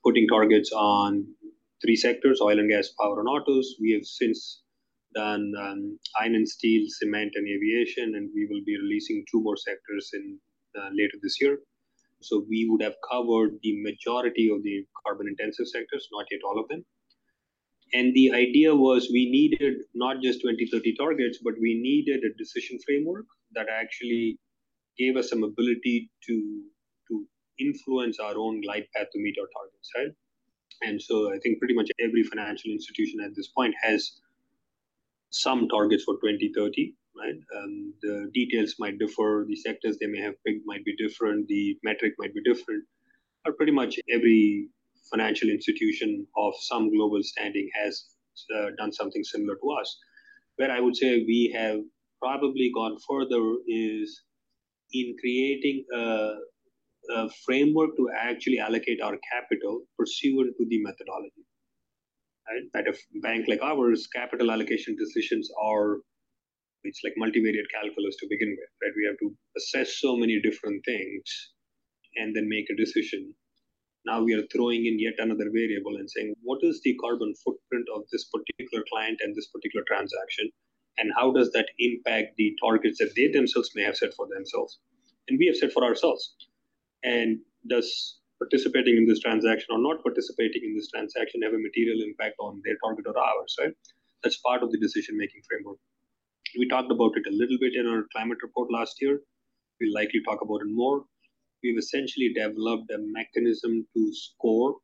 putting 0.05 0.27
targets 0.29 0.71
on 0.73 1.27
three 1.83 1.97
sectors 1.97 2.41
oil 2.41 2.59
and 2.59 2.71
gas, 2.71 2.91
power, 3.01 3.21
and 3.21 3.29
autos. 3.29 3.75
We 3.81 3.93
have 3.93 4.05
since 4.05 4.63
done 5.15 5.53
um, 5.59 5.99
iron 6.21 6.35
and 6.37 6.49
steel, 6.49 6.87
cement, 6.89 7.33
and 7.35 7.47
aviation, 7.49 8.15
and 8.17 8.31
we 8.35 8.47
will 8.47 8.63
be 8.65 8.79
releasing 8.79 9.25
two 9.31 9.43
more 9.43 9.57
sectors 9.57 10.11
in 10.15 10.39
uh, 10.79 10.89
later 10.93 11.19
this 11.23 11.41
year. 11.41 11.59
So 12.23 12.45
we 12.49 12.69
would 12.71 12.83
have 12.83 12.95
covered 13.11 13.59
the 13.63 13.83
majority 13.83 14.51
of 14.55 14.63
the 14.63 14.85
carbon 15.05 15.27
intensive 15.29 15.67
sectors, 15.67 16.09
not 16.13 16.27
yet 16.31 16.41
all 16.45 16.61
of 16.61 16.69
them. 16.69 16.85
And 17.93 18.15
the 18.15 18.33
idea 18.33 18.75
was 18.75 19.09
we 19.11 19.29
needed 19.31 19.79
not 19.95 20.23
just 20.23 20.43
2030 20.43 20.95
targets, 20.95 21.39
but 21.43 21.55
we 21.61 21.81
needed 21.81 22.23
a 22.23 22.37
decision 22.39 22.79
framework 22.87 23.27
that 23.55 23.67
actually 23.69 24.39
gave 24.97 25.17
us 25.17 25.31
some 25.31 25.43
ability 25.43 26.11
to 26.29 26.63
influence 27.61 28.19
our 28.19 28.37
own 28.37 28.61
glide 28.61 28.87
path 28.95 29.09
to 29.13 29.19
meet 29.19 29.37
our 29.41 29.49
targets, 29.57 29.91
right? 29.97 30.13
And 30.83 31.01
so 31.01 31.33
I 31.33 31.39
think 31.39 31.59
pretty 31.59 31.75
much 31.75 31.91
every 32.01 32.23
financial 32.23 32.71
institution 32.71 33.21
at 33.21 33.35
this 33.37 33.49
point 33.49 33.75
has 33.83 34.13
some 35.31 35.69
targets 35.69 36.05
for 36.05 36.15
2030, 36.15 36.95
right? 37.17 37.35
Um, 37.57 37.95
the 38.03 38.31
details 38.35 38.77
might 38.79 38.99
differ, 38.99 39.45
the 39.47 39.57
sectors 39.57 39.99
they 39.99 40.07
may 40.07 40.21
have 40.21 40.35
picked 40.45 40.67
might 40.67 40.85
be 40.85 40.97
different, 40.97 41.49
the 41.49 41.79
metric 41.83 42.15
might 42.19 42.35
be 42.35 42.43
different, 42.43 42.85
but 43.45 43.57
pretty 43.57 43.73
much 43.73 43.99
every 44.11 44.69
financial 45.11 45.49
institution 45.49 46.27
of 46.37 46.55
some 46.61 46.91
global 46.95 47.23
standing 47.23 47.69
has 47.75 48.05
uh, 48.57 48.71
done 48.79 48.93
something 48.93 49.25
similar 49.25 49.57
to 49.57 49.71
us. 49.71 49.99
Where 50.57 50.71
I 50.71 50.81
would 50.81 50.97
say 50.97 51.25
we 51.27 51.53
have 51.55 51.81
probably 52.21 52.71
gone 52.75 52.97
further 53.09 53.57
is 53.67 54.23
in 54.93 55.17
creating 55.21 55.85
a 55.95 56.35
a 57.17 57.29
framework 57.45 57.97
to 57.97 58.09
actually 58.17 58.59
allocate 58.59 59.01
our 59.03 59.17
capital 59.33 59.83
pursuant 59.99 60.55
to 60.59 60.67
the 60.69 60.83
methodology. 60.83 61.45
Right? 62.49 62.87
At 62.87 62.93
a 62.93 62.97
bank 63.23 63.47
like 63.49 63.63
ours, 63.63 64.09
capital 64.15 64.51
allocation 64.51 64.97
decisions 64.97 65.49
are 65.63 65.99
it's 66.83 67.01
like 67.05 67.15
multivariate 67.21 67.69
calculus 67.75 68.17
to 68.17 68.27
begin 68.31 68.57
with, 68.57 68.71
right? 68.83 68.93
We 68.97 69.07
have 69.07 69.19
to 69.19 69.37
assess 69.57 70.01
so 70.01 70.17
many 70.17 70.41
different 70.41 70.83
things 70.85 71.53
and 72.17 72.35
then 72.35 72.49
make 72.49 72.67
a 72.71 72.77
decision. 72.77 73.35
Now 74.07 74.23
we 74.23 74.33
are 74.33 74.47
throwing 74.51 74.87
in 74.87 74.99
yet 74.99 75.15
another 75.19 75.51
variable 75.53 75.97
and 75.97 76.11
saying, 76.11 76.35
what 76.43 76.61
is 76.63 76.81
the 76.83 76.97
carbon 76.97 77.35
footprint 77.45 77.87
of 77.95 78.03
this 78.11 78.25
particular 78.33 78.83
client 78.91 79.21
and 79.23 79.37
this 79.37 79.49
particular 79.49 79.85
transaction? 79.87 80.49
And 80.97 81.13
how 81.17 81.33
does 81.33 81.53
that 81.53 81.69
impact 81.79 82.37
the 82.37 82.57
targets 82.65 82.99
that 82.99 83.13
they 83.15 83.29
themselves 83.29 83.71
may 83.75 83.83
have 83.83 83.97
set 83.97 84.15
for 84.15 84.27
themselves? 84.33 84.81
And 85.29 85.39
we 85.39 85.47
have 85.47 85.57
set 85.57 85.73
for 85.73 85.85
ourselves. 85.85 86.35
And 87.03 87.39
does 87.69 88.19
participating 88.41 88.97
in 88.97 89.07
this 89.07 89.21
transaction 89.21 89.69
or 89.71 89.79
not 89.79 90.03
participating 90.03 90.63
in 90.65 90.75
this 90.75 90.89
transaction 90.89 91.43
have 91.43 91.53
a 91.53 91.59
material 91.59 92.01
impact 92.03 92.37
on 92.41 92.61
their 92.65 92.77
target 92.83 93.07
or 93.07 93.19
ours, 93.19 93.55
right? 93.61 93.75
That's 94.23 94.39
part 94.39 94.63
of 94.63 94.71
the 94.73 94.79
decision 94.79 95.17
making 95.17 95.43
framework. 95.49 95.79
We 96.59 96.69
talked 96.69 96.91
about 96.91 97.13
it 97.17 97.27
a 97.29 97.37
little 97.37 97.59
bit 97.61 97.75
in 97.75 97.87
our 97.87 98.07
climate 98.13 98.39
report 98.43 98.73
last 98.73 98.97
year. 99.01 99.21
We'll 99.81 99.95
likely 99.95 100.21
talk 100.27 100.41
about 100.43 100.63
it 100.63 100.69
more. 100.69 101.05
We've 101.63 101.79
essentially 101.79 102.33
developed 102.35 102.91
a 102.91 102.99
mechanism 102.99 103.87
to 103.95 104.13
score 104.13 104.77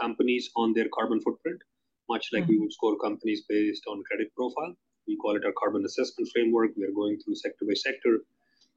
companies 0.00 0.50
on 0.56 0.72
their 0.72 0.86
carbon 0.94 1.20
footprint, 1.20 1.60
much 2.08 2.28
like 2.32 2.44
mm-hmm. 2.44 2.52
we 2.52 2.58
would 2.60 2.72
score 2.72 2.96
companies 2.98 3.42
based 3.48 3.82
on 3.88 4.02
credit 4.04 4.32
profile. 4.36 4.74
We 5.06 5.16
call 5.16 5.36
it 5.36 5.44
our 5.44 5.52
carbon 5.58 5.84
assessment 5.84 6.30
framework. 6.32 6.70
We 6.76 6.84
are 6.84 6.94
going 6.94 7.18
through 7.18 7.34
sector 7.34 7.64
by 7.66 7.74
sector. 7.74 8.20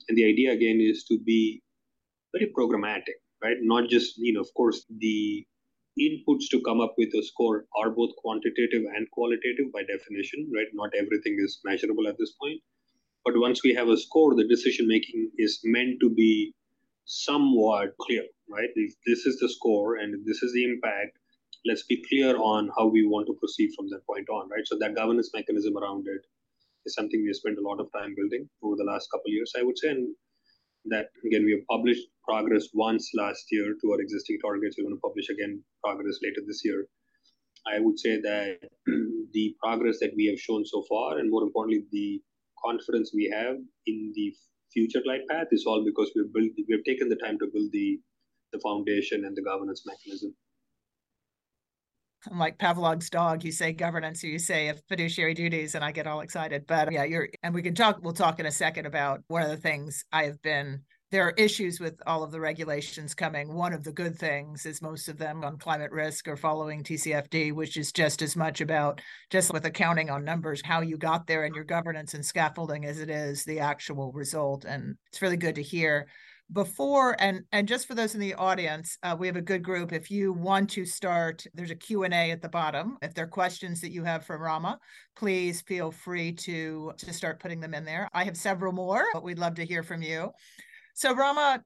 And 0.10 0.18
the 0.18 0.26
idea 0.26 0.52
again 0.52 0.80
is 0.82 1.04
to 1.06 1.20
be 1.20 1.62
very 2.38 2.52
programmatic, 2.58 3.18
right? 3.44 3.58
Not 3.62 3.90
just, 3.90 4.18
you 4.18 4.34
know, 4.34 4.42
of 4.42 4.54
course, 4.56 4.86
the 5.00 5.46
inputs 6.00 6.50
to 6.52 6.62
come 6.62 6.82
up 6.82 6.94
with 6.98 7.14
a 7.16 7.24
score 7.24 7.66
are 7.82 7.90
both 7.90 8.16
quantitative 8.18 8.84
and 8.96 9.10
qualitative 9.12 9.72
by 9.74 9.84
definition, 9.84 10.52
right? 10.54 10.68
Not 10.74 10.92
everything 10.98 11.38
is 11.40 11.60
measurable 11.64 12.08
at 12.08 12.18
this 12.20 12.34
point. 12.42 12.62
But 13.24 13.38
once 13.38 13.64
we 13.64 13.74
have 13.74 13.90
a 13.90 13.98
score, 13.98 14.36
the 14.36 14.48
decision 14.48 14.88
making 14.88 15.32
is 15.38 15.60
meant 15.64 16.00
to 16.02 16.10
be 16.10 16.54
somewhat 17.06 17.96
clear, 18.02 18.24
right? 18.50 18.70
If 18.76 18.94
this 19.06 19.26
is 19.26 19.40
the 19.40 19.50
score 19.50 19.98
and 19.98 20.26
this 20.26 20.44
is 20.44 20.54
the 20.54 20.64
impact, 20.64 21.18
let's 21.66 21.84
be 21.84 22.04
clear 22.10 22.38
on 22.38 22.70
how 22.78 22.88
we 22.88 23.08
want 23.08 23.28
to 23.28 23.34
proceed 23.40 23.72
from 23.76 23.90
that 23.90 24.06
point 24.06 24.30
on, 24.30 24.50
right? 24.50 24.66
So 24.66 24.78
that 24.80 24.96
governance 24.96 25.32
mechanism 25.34 25.78
around 25.78 26.08
it 26.08 26.22
is 26.86 26.94
something 26.94 27.24
we 27.24 27.34
spent 27.34 27.58
a 27.58 27.68
lot 27.68 27.80
of 27.80 27.92
time 27.94 28.14
building 28.16 28.48
over 28.62 28.76
the 28.76 28.84
last 28.84 29.10
couple 29.10 29.32
years, 29.32 29.54
I 29.58 29.64
would 29.64 29.78
say. 29.78 29.90
And 29.90 30.16
that 30.90 31.08
again, 31.26 31.46
we 31.46 31.52
have 31.52 31.66
published 31.70 32.08
progress 32.28 32.68
once 32.74 33.12
last 33.14 33.46
year 33.52 33.76
to 33.82 33.92
our 33.92 34.02
existing 34.02 34.40
targets. 34.40 34.76
We're 34.78 34.86
going 34.86 34.98
to 34.98 35.02
publish 35.02 35.30
again 35.30 35.64
progress 35.84 36.20
later 36.24 36.42
this 36.46 36.62
year. 36.64 36.88
I 37.68 37.80
would 37.80 38.00
say 38.00 38.22
that 38.22 38.60
the 39.34 39.56
progress 39.62 39.98
that 40.02 40.14
we 40.16 40.26
have 40.28 40.40
shown 40.40 40.66
so 40.66 40.84
far, 40.88 41.18
and 41.18 41.30
more 41.30 41.44
importantly, 41.44 41.86
the 41.92 42.22
confidence 42.64 43.12
we 43.14 43.32
have 43.34 43.58
in 43.88 44.14
the 44.16 44.34
future 44.72 45.02
glide 45.04 45.22
path 45.30 45.48
is 45.52 45.66
all 45.66 45.84
because 45.84 46.12
we've 46.16 46.84
taken 46.86 47.10
the 47.10 47.16
time 47.16 47.40
to 47.40 47.48
build 47.54 47.72
the 47.72 48.00
foundation 48.64 49.26
and 49.26 49.36
the 49.36 49.42
governance 49.42 49.84
mechanism. 49.86 50.34
I'm 52.30 52.40
like 52.40 52.58
Pavlov's 52.58 53.10
dog. 53.10 53.44
You 53.44 53.52
say 53.52 53.74
governance, 53.74 54.24
or 54.24 54.28
you 54.28 54.40
say 54.40 54.74
fiduciary 54.88 55.34
duties, 55.34 55.76
and 55.76 55.84
I 55.84 55.92
get 55.92 56.08
all 56.08 56.22
excited. 56.22 56.66
But 56.68 56.92
yeah, 56.92 57.04
you're, 57.04 57.30
and 57.44 57.54
we 57.54 57.62
can 57.62 57.76
talk. 57.76 58.00
We'll 58.02 58.14
talk 58.14 58.40
in 58.40 58.46
a 58.46 58.52
second 58.52 58.86
about 58.86 59.22
one 59.28 59.42
of 59.42 59.50
the 59.50 59.58
things 59.58 60.04
I 60.12 60.24
have 60.24 60.42
been 60.42 60.82
there 61.12 61.28
are 61.28 61.34
issues 61.38 61.80
with 61.80 62.02
all 62.08 62.24
of 62.24 62.32
the 62.32 62.40
regulations 62.42 63.14
coming. 63.14 63.54
One 63.54 63.74
of 63.74 63.84
the 63.84 63.92
good 63.92 64.18
things 64.18 64.66
is 64.66 64.82
most 64.82 65.08
of 65.08 65.18
them 65.18 65.46
on 65.46 65.58
climate 65.58 65.92
risk 65.92 66.28
are 66.28 66.36
following 66.36 66.84
TCFD, 66.84 67.54
which 67.54 67.78
is 67.78 67.92
just 67.92 68.22
as 68.22 68.36
much 68.36 68.60
about 68.60 69.00
just 69.30 69.54
with 69.54 69.66
accounting 69.66 70.10
on 70.10 70.26
numbers, 70.26 70.62
how 70.66 70.82
you 70.82 70.98
got 70.98 71.28
there 71.28 71.46
and 71.46 71.56
your 71.56 71.64
governance 71.64 72.16
and 72.16 72.26
scaffolding 72.26 72.86
as 72.86 73.00
it 73.00 73.10
is 73.10 73.46
the 73.46 73.60
actual 73.60 74.12
result. 74.12 74.66
And 74.66 74.98
it's 75.08 75.22
really 75.22 75.38
good 75.38 75.56
to 75.56 75.62
hear. 75.62 76.08
Before 76.54 77.16
and 77.20 77.42
and 77.52 77.68
just 77.68 77.88
for 77.88 77.96
those 77.96 78.14
in 78.14 78.20
the 78.20 78.36
audience, 78.36 79.00
uh, 79.02 79.16
we 79.18 79.26
have 79.26 79.36
a 79.36 79.42
good 79.42 79.64
group. 79.64 79.92
If 79.92 80.12
you 80.12 80.32
want 80.32 80.70
to 80.72 80.86
start, 80.86 81.44
there's 81.56 81.72
a 81.72 81.76
Q 81.76 82.04
and 82.04 82.14
A 82.14 82.30
at 82.30 82.42
the 82.42 82.50
bottom. 82.50 82.98
If 83.02 83.16
there 83.16 83.26
are 83.26 83.28
questions 83.28 83.82
that 83.82 83.92
you 83.92 84.04
have 84.04 84.26
for 84.26 84.38
Rama, 84.38 84.78
please 85.16 85.62
feel 85.62 85.92
free 85.92 86.32
to 86.34 86.94
to 86.98 87.14
start 87.14 87.40
putting 87.40 87.60
them 87.60 87.74
in 87.74 87.84
there. 87.84 88.08
I 88.14 88.26
have 88.26 88.38
several 88.38 88.74
more, 88.74 89.06
but 89.12 89.24
we'd 89.24 89.40
love 89.40 89.56
to 89.56 89.66
hear 89.66 89.82
from 89.82 90.04
you. 90.04 90.32
So, 90.94 91.16
Rama, 91.16 91.64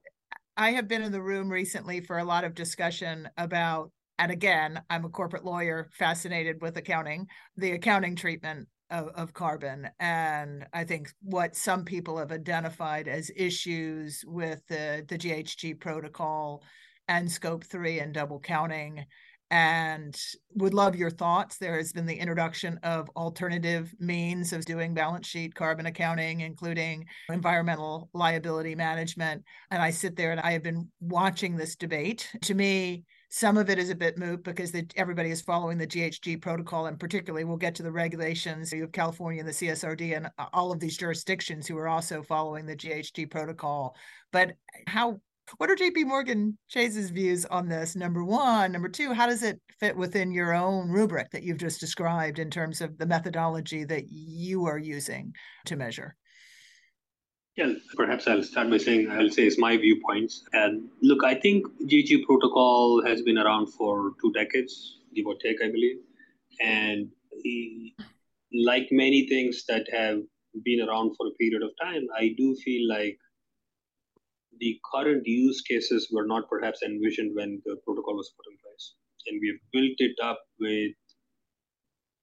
I 0.56 0.72
have 0.72 0.88
been 0.88 1.02
in 1.02 1.12
the 1.12 1.22
room 1.22 1.50
recently 1.50 2.00
for 2.00 2.18
a 2.18 2.24
lot 2.24 2.44
of 2.44 2.54
discussion 2.54 3.28
about, 3.36 3.92
and 4.18 4.32
again, 4.32 4.80
I'm 4.88 5.04
a 5.04 5.10
corporate 5.10 5.44
lawyer 5.44 5.90
fascinated 5.92 6.62
with 6.62 6.76
accounting, 6.78 7.26
the 7.56 7.72
accounting 7.72 8.16
treatment 8.16 8.66
of, 8.90 9.08
of, 9.08 9.32
carbon. 9.32 9.88
And 9.98 10.66
I 10.72 10.84
think 10.84 11.10
what 11.22 11.56
some 11.56 11.84
people 11.84 12.18
have 12.18 12.32
identified 12.32 13.08
as 13.08 13.30
issues 13.36 14.24
with 14.26 14.66
the, 14.68 15.04
the 15.08 15.18
GHG 15.18 15.80
protocol 15.80 16.62
and 17.08 17.30
scope 17.30 17.64
three 17.64 18.00
and 18.00 18.14
double 18.14 18.40
counting 18.40 19.04
and 19.50 20.16
would 20.54 20.74
love 20.74 20.94
your 20.94 21.10
thoughts. 21.10 21.58
There 21.58 21.76
has 21.76 21.92
been 21.92 22.06
the 22.06 22.14
introduction 22.14 22.78
of 22.84 23.10
alternative 23.16 23.92
means 23.98 24.52
of 24.52 24.64
doing 24.64 24.94
balance 24.94 25.26
sheet 25.26 25.54
carbon 25.54 25.86
accounting, 25.86 26.40
including 26.40 27.06
environmental 27.28 28.08
liability 28.14 28.76
management. 28.76 29.42
And 29.72 29.82
I 29.82 29.90
sit 29.90 30.14
there 30.14 30.30
and 30.30 30.40
I 30.40 30.52
have 30.52 30.62
been 30.62 30.88
watching 31.00 31.56
this 31.56 31.74
debate. 31.74 32.30
To 32.42 32.54
me, 32.54 33.04
some 33.32 33.56
of 33.56 33.70
it 33.70 33.78
is 33.78 33.90
a 33.90 33.94
bit 33.94 34.18
moot 34.18 34.42
because 34.42 34.72
the, 34.72 34.84
everybody 34.96 35.30
is 35.30 35.40
following 35.40 35.78
the 35.78 35.86
GHG 35.86 36.42
protocol, 36.42 36.86
and 36.86 36.98
particularly 36.98 37.44
we'll 37.44 37.56
get 37.56 37.76
to 37.76 37.82
the 37.84 37.92
regulations. 37.92 38.72
You 38.72 38.82
have 38.82 38.92
California 38.92 39.40
and 39.40 39.48
the 39.48 39.52
CSRD 39.52 40.16
and 40.16 40.28
all 40.52 40.72
of 40.72 40.80
these 40.80 40.96
jurisdictions 40.96 41.68
who 41.68 41.78
are 41.78 41.86
also 41.86 42.22
following 42.24 42.66
the 42.66 42.74
GHG 42.74 43.30
protocol. 43.30 43.94
But 44.32 44.54
how 44.88 45.20
what 45.58 45.70
are 45.70 45.76
JP 45.76 46.06
Morgan 46.06 46.58
Chase's 46.68 47.10
views 47.10 47.44
on 47.46 47.68
this? 47.68 47.96
Number 47.96 48.24
one. 48.24 48.72
Number 48.72 48.88
two, 48.88 49.12
how 49.12 49.26
does 49.26 49.42
it 49.42 49.60
fit 49.78 49.96
within 49.96 50.32
your 50.32 50.54
own 50.54 50.88
rubric 50.90 51.30
that 51.30 51.42
you've 51.42 51.58
just 51.58 51.80
described 51.80 52.38
in 52.38 52.50
terms 52.50 52.80
of 52.80 52.98
the 52.98 53.06
methodology 53.06 53.84
that 53.84 54.04
you 54.08 54.66
are 54.66 54.78
using 54.78 55.34
to 55.66 55.76
measure? 55.76 56.16
Yeah, 57.56 57.72
perhaps 57.96 58.26
I'll 58.26 58.42
start 58.42 58.70
by 58.70 58.78
saying 58.78 59.10
I'll 59.10 59.28
say 59.30 59.42
it's 59.42 59.58
my 59.58 59.76
viewpoints. 59.76 60.44
And 60.52 60.88
look, 61.02 61.24
I 61.24 61.34
think 61.34 61.66
GHG 61.82 62.24
protocol 62.24 63.02
has 63.04 63.22
been 63.22 63.38
around 63.38 63.66
for 63.74 64.12
two 64.22 64.32
decades, 64.32 64.98
give 65.14 65.26
or 65.26 65.34
take, 65.42 65.56
I 65.62 65.70
believe. 65.70 65.96
And 66.60 67.10
he, 67.42 67.94
like 68.52 68.88
many 68.90 69.26
things 69.28 69.64
that 69.68 69.86
have 69.92 70.20
been 70.64 70.88
around 70.88 71.16
for 71.16 71.26
a 71.26 71.32
period 71.32 71.62
of 71.62 71.70
time, 71.82 72.06
I 72.16 72.34
do 72.36 72.54
feel 72.64 72.88
like 72.88 73.18
the 74.60 74.78
current 74.94 75.26
use 75.26 75.60
cases 75.62 76.08
were 76.12 76.26
not 76.26 76.48
perhaps 76.48 76.82
envisioned 76.82 77.34
when 77.34 77.60
the 77.64 77.76
protocol 77.84 78.16
was 78.16 78.32
put 78.36 78.50
in 78.50 78.58
place. 78.62 78.94
And 79.26 79.40
we've 79.40 79.60
built 79.72 79.96
it 79.98 80.16
up 80.22 80.40
with 80.60 80.92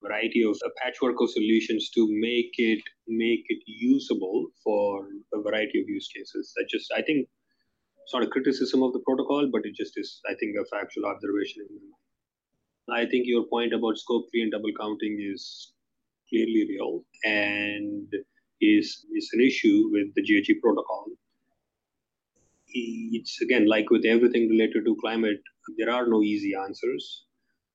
variety 0.03 0.43
of 0.43 0.57
a 0.65 0.69
patchwork 0.81 1.19
of 1.21 1.29
solutions 1.31 1.89
to 1.91 2.07
make 2.09 2.53
it 2.57 2.81
make 3.07 3.43
it 3.47 3.61
usable 3.65 4.47
for 4.63 5.07
a 5.33 5.41
variety 5.41 5.81
of 5.81 5.89
use 5.89 6.07
cases. 6.15 6.53
I 6.59 6.63
just 6.69 6.91
I 6.95 7.01
think 7.01 7.27
it's 8.03 8.13
not 8.13 8.23
a 8.23 8.27
criticism 8.27 8.83
of 8.83 8.93
the 8.93 8.99
protocol, 8.99 9.49
but 9.51 9.65
it 9.65 9.75
just 9.75 9.97
is 9.97 10.21
I 10.29 10.35
think 10.35 10.55
a 10.55 10.65
factual 10.65 11.05
observation. 11.05 11.67
I 12.89 13.05
think 13.05 13.27
your 13.27 13.45
point 13.45 13.73
about 13.73 13.97
scope 13.97 14.27
three 14.31 14.43
and 14.43 14.51
double 14.51 14.71
counting 14.79 15.17
is 15.19 15.73
clearly 16.29 16.65
real 16.69 17.03
and 17.25 18.07
is 18.61 19.05
is 19.13 19.29
an 19.33 19.41
issue 19.41 19.89
with 19.91 20.13
the 20.15 20.23
GHG 20.23 20.61
protocol 20.61 21.07
it's 22.73 23.41
again 23.41 23.67
like 23.67 23.89
with 23.89 24.05
everything 24.05 24.49
related 24.49 24.85
to 24.85 24.97
climate, 25.01 25.41
there 25.77 25.91
are 25.91 26.07
no 26.07 26.21
easy 26.21 26.53
answers. 26.55 27.25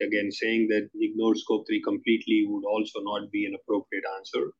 Again, 0.03 0.31
saying 0.31 0.67
that 0.69 0.89
ignore 0.95 1.35
scope 1.35 1.65
three 1.67 1.81
completely 1.81 2.45
would 2.47 2.65
also 2.65 2.99
not 3.01 3.31
be 3.31 3.45
an 3.45 3.55
appropriate 3.55 4.03
answer 4.17 4.51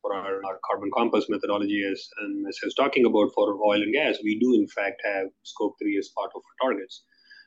for 0.00 0.14
our, 0.14 0.44
our 0.44 0.58
carbon 0.68 0.90
compass 0.96 1.26
methodology. 1.28 1.82
As 1.90 2.08
and 2.18 2.46
as 2.46 2.58
I 2.62 2.66
was 2.66 2.74
talking 2.74 3.06
about 3.06 3.32
for 3.34 3.56
oil 3.64 3.82
and 3.82 3.92
gas, 3.92 4.18
we 4.22 4.38
do 4.38 4.54
in 4.54 4.68
fact 4.68 5.02
have 5.04 5.28
scope 5.42 5.74
three 5.80 5.96
as 5.98 6.10
part 6.16 6.30
of 6.34 6.42
our 6.44 6.68
targets. 6.68 7.02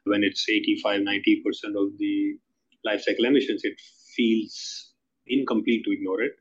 When 0.05 0.23
it's 0.23 0.47
85, 0.49 1.01
90 1.01 1.41
percent 1.45 1.75
of 1.77 1.97
the 1.97 2.38
life 2.83 3.01
cycle 3.01 3.25
emissions, 3.25 3.62
it 3.63 3.79
feels 4.15 4.93
incomplete 5.27 5.83
to 5.86 5.91
ignore 5.91 6.21
it. 6.21 6.33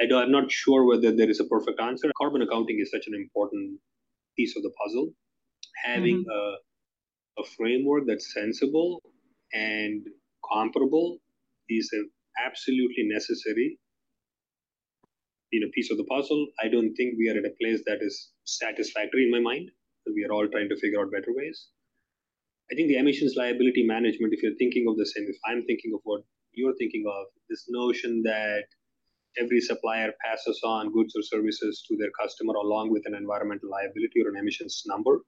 I 0.00 0.22
am 0.22 0.30
not 0.32 0.50
sure 0.50 0.84
whether 0.84 1.12
there 1.12 1.30
is 1.30 1.40
a 1.40 1.44
perfect 1.44 1.80
answer. 1.80 2.10
Carbon 2.16 2.42
accounting 2.42 2.78
is 2.80 2.90
such 2.90 3.06
an 3.06 3.14
important 3.14 3.80
piece 4.36 4.56
of 4.56 4.62
the 4.62 4.72
puzzle. 4.82 5.10
Having 5.84 6.24
mm-hmm. 6.24 7.40
a, 7.40 7.42
a 7.42 7.44
framework 7.56 8.04
that's 8.06 8.32
sensible 8.32 9.02
and 9.52 10.06
comparable 10.52 11.18
is 11.68 11.88
an 11.92 12.10
absolutely 12.44 13.04
necessary 13.04 13.78
you 15.50 15.60
know 15.60 15.68
piece 15.74 15.90
of 15.90 15.96
the 15.96 16.04
puzzle. 16.04 16.46
I 16.62 16.68
don't 16.68 16.94
think 16.94 17.14
we 17.18 17.28
are 17.28 17.38
at 17.38 17.44
a 17.44 17.54
place 17.60 17.82
that 17.86 17.98
is 18.02 18.30
satisfactory 18.44 19.24
in 19.24 19.30
my 19.30 19.40
mind. 19.40 19.70
We 20.14 20.24
are 20.24 20.32
all 20.32 20.48
trying 20.48 20.68
to 20.70 20.76
figure 20.76 21.00
out 21.00 21.12
better 21.12 21.32
ways. 21.34 21.68
I 22.70 22.74
think 22.74 22.88
the 22.88 22.98
emissions 22.98 23.34
liability 23.36 23.84
management, 23.86 24.32
if 24.32 24.42
you're 24.42 24.56
thinking 24.58 24.86
of 24.88 24.96
the 24.96 25.06
same, 25.06 25.26
if 25.28 25.36
I'm 25.46 25.64
thinking 25.64 25.92
of 25.94 26.00
what 26.04 26.22
you're 26.52 26.76
thinking 26.76 27.04
of, 27.08 27.26
this 27.48 27.64
notion 27.68 28.22
that 28.24 28.64
every 29.40 29.60
supplier 29.60 30.12
passes 30.24 30.60
on 30.64 30.92
goods 30.92 31.14
or 31.16 31.22
services 31.22 31.84
to 31.88 31.96
their 31.96 32.10
customer 32.20 32.54
along 32.54 32.90
with 32.90 33.02
an 33.06 33.14
environmental 33.14 33.70
liability 33.70 34.20
or 34.24 34.30
an 34.30 34.36
emissions 34.36 34.82
number. 34.86 35.20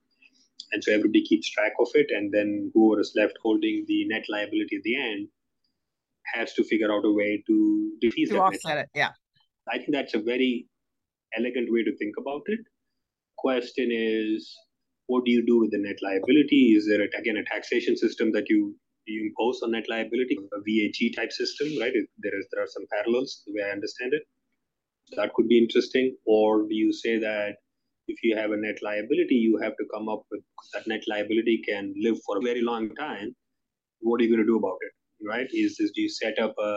And 0.73 0.83
so 0.85 0.93
everybody 0.93 1.25
keeps 1.25 1.51
track 1.51 1.73
of 1.81 1.89
it. 1.95 2.07
And 2.11 2.33
then 2.33 2.71
whoever 2.75 3.01
is 3.01 3.13
left 3.17 3.35
holding 3.43 3.85
the 3.89 4.07
net 4.09 4.25
liability 4.29 4.77
at 4.77 4.83
the 4.83 4.97
end 4.97 5.29
has 6.35 6.53
to 6.55 6.65
figure 6.65 6.93
out 6.93 7.05
a 7.05 7.13
way 7.13 7.43
to 7.47 7.93
defease 8.01 8.31
to 8.31 8.41
offset 8.41 8.79
it. 8.79 8.89
Yeah. 8.95 9.11
I 9.69 9.79
think 9.79 9.93
that's 9.93 10.15
a 10.15 10.21
very 10.21 10.67
elegant 11.37 11.69
way 11.71 11.83
to 11.85 11.97
think 11.97 12.15
about 12.19 12.43
it. 12.47 12.61
Question 13.39 13.89
is, 13.91 14.55
what 15.07 15.25
do 15.25 15.33
you 15.33 15.45
do 15.45 15.59
with 15.59 15.73
the 15.73 15.79
net 15.79 15.97
liability? 16.03 16.75
Is 16.77 16.87
there, 16.87 17.03
a, 17.03 17.09
again, 17.19 17.37
a 17.37 17.45
taxation 17.45 17.97
system 17.97 18.33
that 18.33 18.49
you 18.49 18.77
you 19.07 19.27
impose 19.27 19.61
on 19.63 19.73
net 19.73 19.89
liability, 19.89 20.39
a 20.53 20.59
VAT 20.59 21.17
type 21.17 21.33
system, 21.33 21.69
right? 21.81 21.93
There 22.19 22.39
is 22.39 22.47
there 22.53 22.63
are 22.63 22.69
some 22.69 22.85
parallels 22.93 23.43
the 23.47 23.55
way 23.55 23.63
I 23.67 23.73
understand 23.73 24.13
it. 24.15 24.23
That 25.17 25.33
could 25.35 25.49
be 25.49 25.59
interesting. 25.59 26.17
Or 26.27 26.69
do 26.69 26.75
you 26.75 26.93
say 26.93 27.19
that 27.19 27.57
if 28.13 28.23
you 28.23 28.37
have 28.37 28.53
a 28.53 28.57
net 28.57 28.79
liability, 28.83 29.37
you 29.37 29.59
have 29.63 29.77
to 29.81 29.87
come 29.95 30.09
up 30.09 30.23
with 30.31 30.43
that 30.75 30.87
net 30.87 31.03
liability 31.09 31.63
can 31.69 31.95
live 32.07 32.19
for 32.27 32.39
a 32.39 32.43
very 32.49 32.63
long 32.63 32.95
time. 32.97 33.35
What 34.01 34.21
are 34.21 34.25
you 34.25 34.31
going 34.31 34.47
to 34.47 34.53
do 34.53 34.59
about 34.59 34.79
it, 34.89 34.93
right? 35.27 35.49
Is 35.53 35.77
this 35.79 35.93
do 35.95 36.03
you 36.03 36.09
set 36.09 36.39
up 36.39 36.55
a 36.59 36.73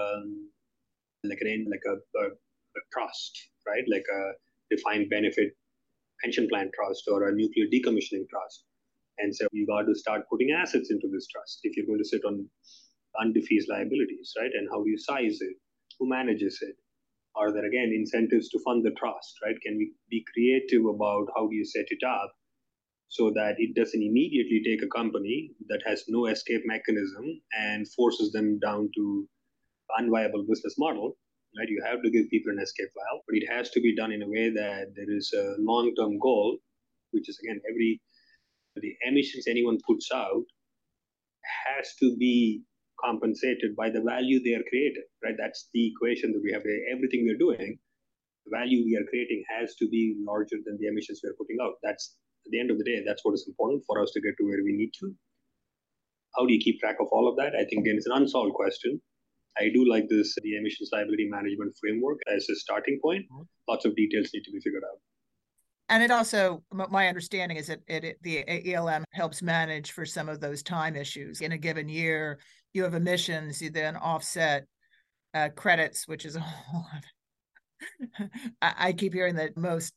like 1.23 1.41
an 1.41 1.67
like 1.69 1.85
a, 1.87 1.95
a, 2.23 2.25
a 2.27 2.81
trust, 2.93 3.49
right? 3.67 3.85
Like 3.87 4.05
a 4.19 4.21
defined 4.75 5.09
benefit 5.09 5.55
pension 6.23 6.47
plan 6.49 6.71
trust 6.75 7.03
or 7.07 7.27
a 7.27 7.35
nuclear 7.35 7.65
decommissioning 7.73 8.27
trust 8.29 8.65
and 9.19 9.35
so 9.35 9.47
you 9.51 9.65
got 9.67 9.83
to 9.83 9.95
start 9.95 10.27
putting 10.29 10.51
assets 10.51 10.89
into 10.91 11.07
this 11.11 11.27
trust 11.27 11.59
if 11.63 11.77
you're 11.77 11.85
going 11.85 11.99
to 11.99 12.07
sit 12.07 12.21
on 12.25 12.47
undefeased 13.21 13.69
liabilities, 13.69 14.33
right? 14.39 14.51
And 14.53 14.67
how 14.71 14.83
do 14.83 14.89
you 14.89 14.97
size 14.97 15.39
it? 15.41 15.55
Who 15.99 16.09
manages 16.09 16.59
it? 16.61 16.75
Are 17.35 17.51
there 17.51 17.65
again 17.65 17.91
incentives 17.93 18.49
to 18.49 18.59
fund 18.63 18.85
the 18.85 18.91
trust, 18.91 19.35
right? 19.43 19.55
Can 19.61 19.77
we 19.77 19.93
be 20.09 20.25
creative 20.33 20.85
about 20.85 21.27
how 21.35 21.47
do 21.47 21.55
you 21.55 21.65
set 21.65 21.85
it 21.89 22.03
up 22.07 22.31
so 23.07 23.31
that 23.31 23.55
it 23.57 23.75
doesn't 23.75 24.01
immediately 24.01 24.61
take 24.65 24.83
a 24.83 24.87
company 24.95 25.51
that 25.69 25.81
has 25.85 26.03
no 26.07 26.27
escape 26.27 26.61
mechanism 26.65 27.41
and 27.59 27.87
forces 27.93 28.31
them 28.31 28.59
down 28.59 28.89
to 28.95 29.27
unviable 29.99 30.47
business 30.47 30.75
model, 30.77 31.17
right? 31.57 31.69
You 31.69 31.83
have 31.85 32.01
to 32.03 32.09
give 32.09 32.29
people 32.29 32.51
an 32.51 32.59
escape 32.59 32.89
valve, 32.95 33.21
but 33.27 33.37
it 33.37 33.47
has 33.51 33.69
to 33.71 33.81
be 33.81 33.95
done 33.95 34.11
in 34.11 34.23
a 34.23 34.27
way 34.27 34.49
that 34.49 34.93
there 34.95 35.15
is 35.15 35.33
a 35.33 35.55
long-term 35.59 36.17
goal, 36.19 36.57
which 37.11 37.29
is 37.29 37.39
again 37.43 37.61
every 37.69 38.01
the 38.75 38.95
emissions 39.07 39.45
anyone 39.47 39.77
puts 39.87 40.09
out 40.11 40.45
has 41.67 41.93
to 41.99 42.15
be 42.17 42.63
compensated 43.03 43.75
by 43.75 43.89
the 43.89 44.01
value 44.01 44.41
they 44.43 44.53
are 44.53 44.63
creating, 44.69 45.03
right? 45.23 45.35
That's 45.37 45.69
the 45.73 45.87
equation 45.87 46.31
that 46.33 46.41
we 46.43 46.51
have. 46.51 46.63
Everything 46.91 47.25
we're 47.25 47.37
doing, 47.37 47.77
the 48.45 48.57
value 48.57 48.83
we 48.85 48.95
are 48.95 49.07
creating 49.09 49.43
has 49.49 49.75
to 49.75 49.87
be 49.89 50.15
larger 50.25 50.57
than 50.65 50.77
the 50.79 50.87
emissions 50.87 51.21
we're 51.23 51.33
putting 51.33 51.57
out. 51.61 51.73
That's 51.83 52.15
at 52.45 52.51
the 52.51 52.59
end 52.59 52.71
of 52.71 52.77
the 52.77 52.83
day, 52.83 53.03
that's 53.05 53.23
what 53.23 53.33
is 53.33 53.45
important 53.47 53.83
for 53.87 54.01
us 54.01 54.11
to 54.11 54.21
get 54.21 54.35
to 54.37 54.43
where 54.45 54.63
we 54.63 54.73
need 54.73 54.91
to. 54.99 55.13
How 56.35 56.45
do 56.45 56.53
you 56.53 56.59
keep 56.59 56.79
track 56.79 56.97
of 56.99 57.07
all 57.11 57.27
of 57.29 57.37
that? 57.37 57.55
I 57.55 57.63
think 57.65 57.85
again, 57.85 57.95
it's 57.95 58.07
an 58.07 58.17
unsolved 58.17 58.53
question. 58.53 59.01
I 59.57 59.69
do 59.73 59.87
like 59.87 60.09
this 60.09 60.35
the 60.41 60.57
emissions 60.57 60.89
liability 60.91 61.29
management 61.29 61.75
framework 61.79 62.19
as 62.27 62.49
a 62.49 62.55
starting 62.55 62.99
point. 63.01 63.25
Mm-hmm. 63.31 63.43
Lots 63.69 63.85
of 63.85 63.95
details 63.95 64.31
need 64.33 64.43
to 64.43 64.51
be 64.51 64.59
figured 64.59 64.83
out 64.83 64.99
and 65.93 66.01
it 66.01 66.09
also 66.09 66.63
my 66.71 67.07
understanding 67.07 67.55
is 67.55 67.67
that 67.67 67.79
it, 67.87 68.03
it, 68.03 68.17
the 68.23 68.73
elm 68.73 69.03
helps 69.11 69.43
manage 69.43 69.91
for 69.91 70.07
some 70.07 70.27
of 70.27 70.39
those 70.39 70.63
time 70.63 70.95
issues. 70.95 71.39
In 71.39 71.51
a 71.51 71.57
given 71.57 71.87
year 71.87 72.39
you 72.73 72.81
have 72.83 72.95
emissions 72.95 73.61
you 73.61 73.69
then 73.69 73.95
offset 73.95 74.65
uh, 75.35 75.49
credits 75.55 76.07
which 76.07 76.25
is 76.25 76.35
a 76.35 76.39
whole 76.41 76.85
I, 78.61 78.73
I 78.77 78.93
keep 78.93 79.13
hearing 79.13 79.35
that 79.35 79.55
most 79.55 79.93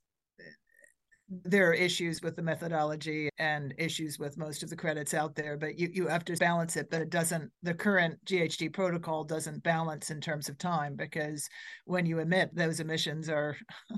there 1.28 1.70
are 1.70 1.74
issues 1.74 2.20
with 2.22 2.36
the 2.36 2.42
methodology 2.42 3.30
and 3.38 3.74
issues 3.78 4.18
with 4.18 4.38
most 4.38 4.62
of 4.62 4.68
the 4.68 4.76
credits 4.76 5.14
out 5.14 5.34
there 5.34 5.56
but 5.56 5.78
you, 5.78 5.88
you 5.92 6.06
have 6.08 6.26
to 6.26 6.36
balance 6.36 6.76
it 6.76 6.90
but 6.90 7.00
it 7.00 7.10
doesn't 7.10 7.50
the 7.62 7.74
current 7.74 8.22
ghg 8.26 8.72
protocol 8.72 9.24
doesn't 9.24 9.62
balance 9.62 10.10
in 10.10 10.20
terms 10.20 10.50
of 10.50 10.58
time 10.58 10.94
because 10.94 11.48
when 11.86 12.04
you 12.04 12.18
emit 12.18 12.54
those 12.54 12.80
emissions 12.80 13.30
are 13.30 13.56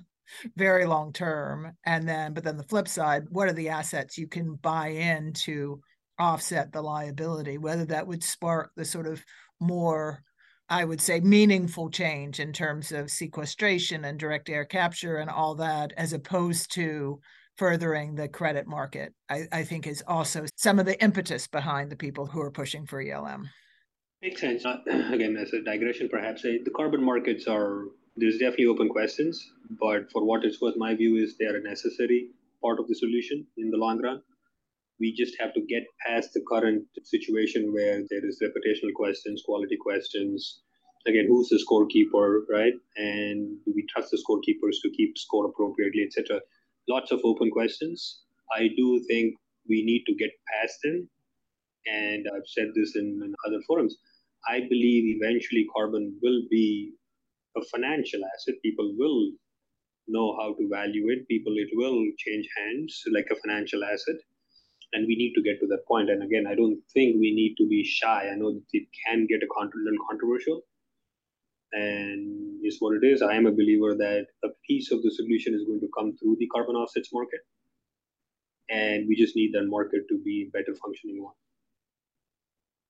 very 0.57 0.85
long 0.87 1.13
term 1.13 1.73
and 1.85 2.09
then 2.09 2.33
but 2.35 2.45
then 2.45 2.57
the 2.57 2.63
flip 2.65 2.89
side 2.89 3.25
what 3.31 3.49
are 3.49 3.53
the 3.53 3.69
assets 3.69 4.19
you 4.19 4.27
can 4.27 4.55
buy 4.57 4.89
in 4.89 5.33
to 5.33 5.81
offset 6.19 6.73
the 6.73 6.83
liability? 6.83 7.59
Whether 7.59 7.85
that 7.87 8.07
would 8.07 8.23
spark 8.23 8.73
the 8.77 8.85
sort 8.85 9.07
of 9.07 9.25
more 9.61 10.23
i 10.69 10.85
would 10.85 11.01
say 11.01 11.21
meaningful 11.21 11.91
change 11.91 12.41
in 12.41 12.53
terms 12.53 12.93
of 12.93 13.11
sequestration 13.11 14.05
and 14.05 14.19
direct 14.19 14.49
air 14.49 14.65
capture 14.65 15.17
and 15.17 15.31
all 15.31 15.55
that 15.55 15.93
as 15.97 16.13
opposed 16.13 16.73
to 16.73 17.19
furthering 17.57 18.15
the 18.15 18.29
credit 18.29 18.67
market 18.67 19.13
i, 19.29 19.47
I 19.51 19.65
think 19.65 19.87
is 19.87 20.03
also 20.07 20.45
some 20.55 20.79
of 20.79 20.87
the 20.87 21.03
impetus 21.03 21.49
behind 21.49 21.91
the 21.91 21.97
people 21.97 22.27
who 22.27 22.41
are 22.41 22.53
pushing 22.53 22.87
for 22.87 23.01
elm 23.01 23.49
makes 24.23 24.41
sense. 24.41 24.65
Again 24.87 25.37
as 25.37 25.53
a 25.53 25.63
digression 25.63 26.09
perhaps 26.09 26.45
uh, 26.45 26.51
the 26.65 26.71
carbon 26.71 27.03
markets 27.03 27.47
are 27.47 27.85
there's 28.19 28.39
definitely 28.39 28.67
open 28.67 28.89
questions, 28.89 29.53
but 29.81 30.11
for 30.11 30.25
what 30.25 30.45
it's 30.45 30.61
worth, 30.61 30.77
my 30.77 30.95
view 30.95 31.17
is 31.17 31.37
they 31.37 31.47
are 31.47 31.57
a 31.57 31.63
necessary 31.63 32.31
part 32.63 32.81
of 32.81 32.89
the 32.89 32.95
solution 32.95 33.47
in 33.57 33.71
the 33.71 33.77
long 33.77 34.03
run. 34.03 34.21
We 34.99 35.15
just 35.15 35.37
have 35.41 35.55
to 35.55 35.61
get 35.61 35.85
past 36.05 36.33
the 36.35 36.43
current 36.49 36.85
situation 37.05 37.73
where 37.73 38.03
there 38.11 38.27
is 38.27 38.43
reputational 38.43 38.93
questions, 38.95 39.43
quality 39.45 39.77
questions. 39.81 40.63
Again, 41.07 41.27
who's 41.29 41.49
the 41.49 41.65
scorekeeper, 41.65 42.43
right? 42.51 42.73
And 42.97 43.59
do 43.65 43.73
we 43.75 43.87
trust 43.87 44.11
the 44.11 44.19
scorekeepers 44.19 44.77
to 44.83 44.91
keep 44.91 45.17
score 45.17 45.47
appropriately, 45.47 46.03
etc. 46.03 46.41
Lots 46.89 47.13
of 47.13 47.21
open 47.25 47.51
questions. 47.51 48.23
I 48.53 48.69
do 48.77 49.05
think 49.07 49.37
we 49.69 49.85
need 49.85 50.05
to 50.07 50.15
get 50.17 50.31
past 50.53 50.79
them. 50.83 51.09
And 51.87 52.27
I've 52.35 52.47
said 52.47 52.73
this 52.75 52.97
in, 52.97 53.21
in 53.25 53.35
other 53.47 53.63
forums. 53.67 53.97
I 54.49 54.61
believe 54.61 55.17
eventually 55.17 55.67
carbon 55.75 56.19
will 56.21 56.43
be 56.51 56.93
a 57.59 57.65
financial 57.65 58.21
asset. 58.25 58.55
People 58.63 58.95
will 58.97 59.33
know 60.07 60.37
how 60.41 60.55
to 60.55 60.69
value 60.69 61.11
it. 61.11 61.29
People, 61.29 61.53
it 61.57 61.69
will 61.75 62.05
change 62.19 62.49
hands 62.57 63.03
like 63.13 63.27
a 63.31 63.37
financial 63.47 63.85
asset. 63.85 64.17
And 64.95 65.07
we 65.07 65.17
need 65.17 65.35
to 65.35 65.43
get 65.43 65.61
to 65.61 65.67
that 65.69 65.87
point. 65.87 66.09
And 66.09 66.23
again, 66.23 66.47
I 66.49 66.55
don't 66.55 66.81
think 66.95 67.17
we 67.21 67.35
need 67.35 67.57
to 67.59 67.69
be 67.69 67.85
shy. 67.85 68.31
I 68.33 68.37
know 68.37 68.59
it 68.73 68.87
can 69.07 69.27
get 69.27 69.43
a 69.43 69.49
little 69.61 70.05
controversial, 70.09 70.63
and 71.73 72.65
is 72.65 72.79
what 72.81 72.97
it 72.97 73.07
is. 73.07 73.21
I 73.21 73.35
am 73.35 73.47
a 73.47 73.53
believer 73.53 73.95
that 73.97 74.27
a 74.45 74.49
piece 74.67 74.91
of 74.91 75.03
the 75.03 75.11
solution 75.11 75.55
is 75.55 75.65
going 75.67 75.81
to 75.81 75.91
come 75.97 76.17
through 76.17 76.37
the 76.39 76.49
carbon 76.55 76.77
offsets 76.77 77.11
market, 77.13 77.41
and 78.71 79.07
we 79.09 79.15
just 79.17 79.37
need 79.37 79.53
that 79.53 79.67
market 79.67 80.03
to 80.09 80.19
be 80.25 80.51
better 80.53 80.75
functioning 80.83 81.23
one. 81.23 81.35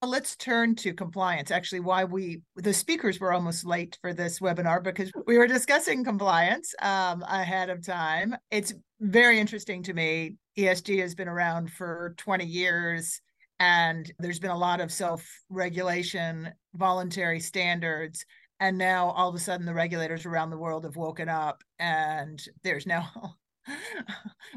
Let's 0.01 0.37
turn 0.37 0.77
to 0.77 0.95
compliance. 0.95 1.51
Actually, 1.51 1.81
why 1.81 2.05
we 2.05 2.43
the 2.55 2.73
speakers 2.73 3.19
were 3.19 3.33
almost 3.33 3.67
late 3.67 3.99
for 4.01 4.15
this 4.15 4.39
webinar 4.39 4.81
because 4.81 5.11
we 5.27 5.37
were 5.37 5.49
discussing 5.49 6.05
compliance 6.05 6.73
um, 6.81 7.23
ahead 7.23 7.69
of 7.69 7.85
time. 7.85 8.37
It's 8.53 8.73
very 9.01 9.41
interesting 9.41 9.83
to 9.85 9.95
me. 9.95 10.37
ESG 10.57 11.01
has 11.01 11.17
been 11.17 11.27
around 11.27 11.73
for 11.73 12.15
20 12.17 12.45
years, 12.45 13.21
and 13.59 14.11
there's 14.21 14.39
been 14.39 14.53
a 14.53 14.59
lot 14.59 14.81
of 14.81 14.93
self-regulation, 14.93 16.53
voluntary 16.75 17.41
standards, 17.41 18.25
and 18.61 18.79
now 18.79 19.11
all 19.11 19.29
of 19.29 19.35
a 19.35 19.41
sudden 19.41 19.67
the 19.67 19.75
regulators 19.75 20.27
around 20.27 20.51
the 20.51 20.59
world 20.59 20.85
have 20.85 20.97
woken 20.97 21.29
up, 21.29 21.65
and 21.81 22.41
there's 22.63 22.87
now 22.87 23.35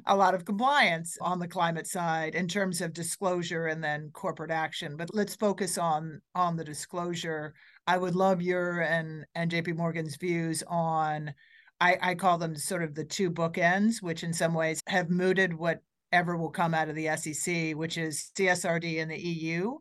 a 0.06 0.15
lot 0.15 0.34
of 0.34 0.45
compliance 0.45 1.17
on 1.21 1.39
the 1.39 1.47
climate 1.47 1.88
side 1.88 2.36
in 2.36 2.47
terms 2.47 2.82
of 2.82 2.93
disclosure 2.93 3.67
and 3.67 3.84
then 3.84 4.10
corporate 4.13 4.52
action 4.52 4.95
but 4.97 5.13
let's 5.13 5.36
focus 5.36 5.78
on 5.78 6.21
on 6.36 6.56
the 6.56 6.63
disclosure. 6.63 7.54
I 7.88 7.97
would 7.97 8.15
love 8.15 8.41
your 8.41 8.82
and 8.82 9.26
and 9.36 9.52
jp 9.52 9.76
morgan's 9.76 10.15
views 10.15 10.63
on 10.67 11.34
i 11.80 11.97
i 12.02 12.15
call 12.15 12.38
them 12.38 12.56
sort 12.56 12.84
of 12.84 12.95
the 12.95 13.04
two 13.04 13.32
bookends 13.32 14.02
which 14.02 14.24
in 14.24 14.34
some 14.34 14.54
ways 14.54 14.82
have 14.88 15.10
mooted 15.10 15.54
whatever 15.54 16.38
will 16.38 16.50
come 16.50 16.74
out 16.74 16.89
of 16.89 16.95
the 16.95 17.08
sec 17.17 17.76
which 17.76 17.97
is 17.97 18.32
csrd 18.38 18.84
in 18.84 19.10
the 19.10 19.17
eu 19.17 19.78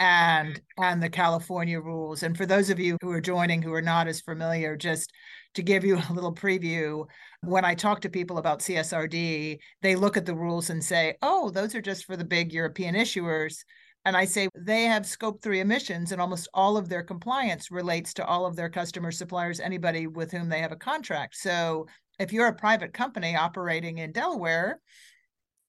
Mm-hmm. 0.00 0.46
and 0.46 0.60
and 0.78 1.02
the 1.02 1.08
California 1.08 1.80
rules. 1.80 2.22
And 2.22 2.36
for 2.36 2.44
those 2.44 2.68
of 2.68 2.78
you 2.78 2.98
who 3.00 3.10
are 3.12 3.20
joining 3.20 3.62
who 3.62 3.72
are 3.72 3.82
not 3.82 4.08
as 4.08 4.20
familiar, 4.20 4.76
just 4.76 5.10
to 5.54 5.62
give 5.62 5.84
you 5.84 5.96
a 6.10 6.12
little 6.12 6.34
preview, 6.34 7.06
when 7.42 7.64
I 7.64 7.74
talk 7.74 8.00
to 8.02 8.10
people 8.10 8.38
about 8.38 8.60
CSRD, 8.60 9.58
they 9.82 9.96
look 9.96 10.16
at 10.16 10.26
the 10.26 10.34
rules 10.34 10.70
and 10.70 10.84
say, 10.84 11.16
"Oh, 11.22 11.50
those 11.50 11.74
are 11.74 11.80
just 11.80 12.04
for 12.04 12.16
the 12.16 12.24
big 12.24 12.52
European 12.52 12.94
issuers." 12.94 13.64
And 14.04 14.16
I 14.16 14.24
say 14.26 14.48
they 14.54 14.84
have 14.84 15.06
scope 15.06 15.42
three 15.42 15.60
emissions, 15.60 16.12
and 16.12 16.20
almost 16.20 16.48
all 16.54 16.76
of 16.76 16.88
their 16.88 17.02
compliance 17.02 17.70
relates 17.70 18.14
to 18.14 18.24
all 18.24 18.46
of 18.46 18.54
their 18.54 18.68
customers, 18.70 19.18
suppliers, 19.18 19.60
anybody 19.60 20.06
with 20.06 20.30
whom 20.30 20.48
they 20.48 20.60
have 20.60 20.72
a 20.72 20.76
contract. 20.76 21.36
So 21.36 21.86
if 22.18 22.32
you're 22.32 22.46
a 22.46 22.54
private 22.54 22.92
company 22.92 23.34
operating 23.34 23.98
in 23.98 24.12
Delaware 24.12 24.80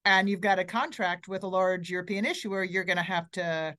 and 0.06 0.30
you've 0.30 0.42
got 0.42 0.60
a 0.60 0.64
contract 0.64 1.28
with 1.28 1.44
a 1.44 1.48
large 1.48 1.90
European 1.90 2.26
issuer, 2.26 2.64
you're 2.64 2.84
going 2.84 2.98
to 2.98 3.04
have 3.04 3.30
to 3.32 3.76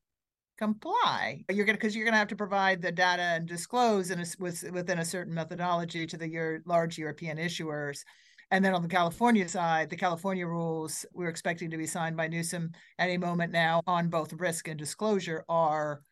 comply. 0.58 1.44
You're 1.48 1.64
going 1.64 1.76
to 1.76 1.80
because 1.80 1.94
you're 1.94 2.04
going 2.04 2.12
to 2.12 2.18
have 2.18 2.28
to 2.28 2.36
provide 2.36 2.82
the 2.82 2.92
data 2.92 3.22
and 3.22 3.46
disclose 3.46 4.10
in 4.10 4.20
a, 4.20 4.26
with, 4.38 4.64
within 4.72 4.98
a 4.98 5.04
certain 5.04 5.32
methodology 5.32 6.06
to 6.06 6.16
the 6.16 6.28
your 6.28 6.60
large 6.66 6.98
European 6.98 7.38
issuers. 7.38 8.04
And 8.50 8.64
then 8.64 8.74
on 8.74 8.82
the 8.82 8.88
California 8.88 9.48
side, 9.48 9.90
the 9.90 9.96
California 9.96 10.46
rules 10.46 11.06
we're 11.12 11.28
expecting 11.28 11.70
to 11.70 11.76
be 11.76 11.86
signed 11.86 12.16
by 12.16 12.28
Newsom 12.28 12.72
any 12.98 13.16
moment 13.16 13.52
now 13.52 13.82
on 13.86 14.08
both 14.08 14.32
risk 14.34 14.68
and 14.68 14.78
disclosure 14.78 15.44
are 15.48 16.02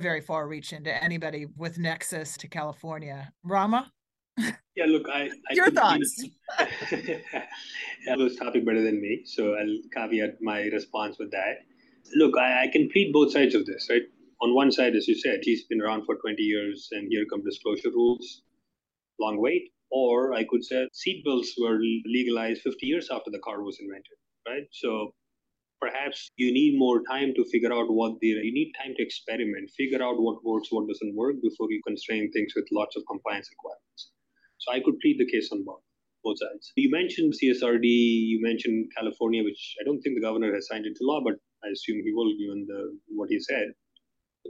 very 0.00 0.20
far 0.20 0.46
reaching 0.46 0.84
to 0.84 1.02
anybody 1.02 1.46
with 1.56 1.78
nexus 1.78 2.36
to 2.38 2.48
California. 2.48 3.32
Rama? 3.42 3.90
Yeah, 4.76 4.84
look, 4.86 5.08
I, 5.08 5.30
I 5.50 5.54
your 5.54 5.70
thoughts. 5.70 6.22
yeah, 6.92 8.16
was 8.16 8.36
topic 8.36 8.66
better 8.66 8.82
than 8.82 9.00
me, 9.00 9.22
so 9.24 9.54
I'll 9.54 9.78
caveat 9.94 10.42
my 10.42 10.64
response 10.64 11.16
with 11.18 11.30
that. 11.30 11.60
Look, 12.14 12.36
I, 12.38 12.64
I 12.64 12.68
can 12.68 12.88
plead 12.90 13.12
both 13.12 13.32
sides 13.32 13.54
of 13.54 13.66
this, 13.66 13.88
right? 13.90 14.02
On 14.42 14.54
one 14.54 14.70
side, 14.70 14.94
as 14.94 15.08
you 15.08 15.14
said, 15.14 15.40
he's 15.42 15.64
been 15.64 15.80
around 15.82 16.04
for 16.04 16.16
20 16.16 16.42
years, 16.42 16.88
and 16.92 17.08
here 17.10 17.24
come 17.30 17.42
disclosure 17.42 17.90
rules. 17.90 18.42
Long 19.20 19.40
wait. 19.40 19.70
Or 19.90 20.34
I 20.34 20.44
could 20.44 20.64
say 20.64 20.88
seatbelts 20.94 21.48
were 21.60 21.78
legalized 22.06 22.62
50 22.62 22.86
years 22.86 23.08
after 23.10 23.30
the 23.30 23.38
car 23.40 23.62
was 23.62 23.78
invented, 23.80 24.18
right? 24.46 24.66
So 24.72 25.12
perhaps 25.80 26.30
you 26.36 26.52
need 26.52 26.78
more 26.78 27.02
time 27.10 27.34
to 27.34 27.44
figure 27.44 27.72
out 27.72 27.90
what 27.90 28.18
the 28.20 28.28
you 28.28 28.52
need 28.52 28.72
time 28.82 28.94
to 28.96 29.02
experiment, 29.02 29.70
figure 29.76 30.02
out 30.02 30.20
what 30.20 30.44
works, 30.44 30.68
what 30.72 30.88
doesn't 30.88 31.14
work 31.16 31.36
before 31.42 31.68
you 31.70 31.80
constrain 31.86 32.30
things 32.32 32.52
with 32.56 32.66
lots 32.72 32.96
of 32.96 33.04
compliance 33.10 33.48
requirements. 33.50 34.10
So 34.58 34.72
I 34.72 34.80
could 34.80 34.98
plead 35.00 35.18
the 35.18 35.30
case 35.30 35.50
on 35.52 35.64
both 35.64 35.85
both 36.26 36.38
sides. 36.44 36.72
You 36.76 36.90
mentioned 36.90 37.34
CSRD, 37.38 37.88
you 38.32 38.38
mentioned 38.50 38.90
California, 38.98 39.42
which 39.48 39.62
I 39.80 39.84
don't 39.86 40.00
think 40.00 40.16
the 40.16 40.26
governor 40.28 40.54
has 40.54 40.66
signed 40.70 40.86
into 40.86 41.02
law, 41.10 41.20
but 41.28 41.36
I 41.64 41.68
assume 41.74 42.02
he 42.02 42.12
will, 42.18 42.32
given 42.42 42.66
the 42.72 42.80
what 43.18 43.30
he 43.30 43.38
said. 43.50 43.68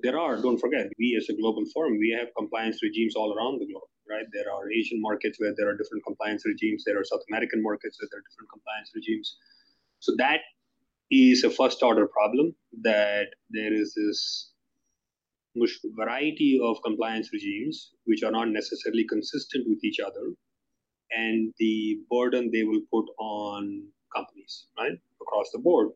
There 0.03 0.19
are, 0.25 0.35
don't 0.47 0.63
forget, 0.67 0.87
we 0.99 1.17
as 1.21 1.29
a 1.33 1.41
global 1.41 1.65
forum, 1.73 1.95
we 1.99 2.11
have 2.19 2.29
compliance 2.41 2.79
regimes 2.83 3.15
all 3.17 3.31
around 3.37 3.61
the 3.61 3.69
globe 3.71 3.91
right? 4.09 4.27
There 4.33 4.53
are 4.53 4.71
Asian 4.71 5.01
markets 5.01 5.39
where 5.41 5.55
there 5.57 5.69
are 5.69 5.77
different 5.77 6.05
compliance 6.07 6.45
regimes. 6.47 6.85
There 6.85 6.99
are 6.99 7.05
South 7.05 7.23
American 7.29 7.63
markets 7.63 7.99
where 8.01 8.09
there 8.11 8.21
are 8.21 8.29
different 8.31 8.51
compliance 8.51 8.91
regimes. 8.95 9.37
So 10.01 10.13
that 10.19 10.41
is 11.11 11.45
a 11.45 11.51
first 11.51 11.83
order 11.83 12.07
problem 12.07 12.55
that 12.83 13.29
there 13.51 13.73
is 13.73 13.95
this 13.95 14.53
variety 15.97 16.61
of 16.63 16.77
compliance 16.85 17.31
regimes 17.33 17.93
which 18.05 18.23
are 18.23 18.31
not 18.31 18.49
necessarily 18.49 19.07
consistent 19.09 19.67
with 19.69 19.83
each 19.85 19.99
other 20.01 20.35
and 21.11 21.53
the 21.59 21.99
burden 22.11 22.51
they 22.53 22.65
will 22.65 22.83
put 22.93 23.07
on 23.19 23.83
companies 24.15 24.67
right 24.79 24.99
across 25.21 25.51
the 25.53 25.59
board 25.59 25.91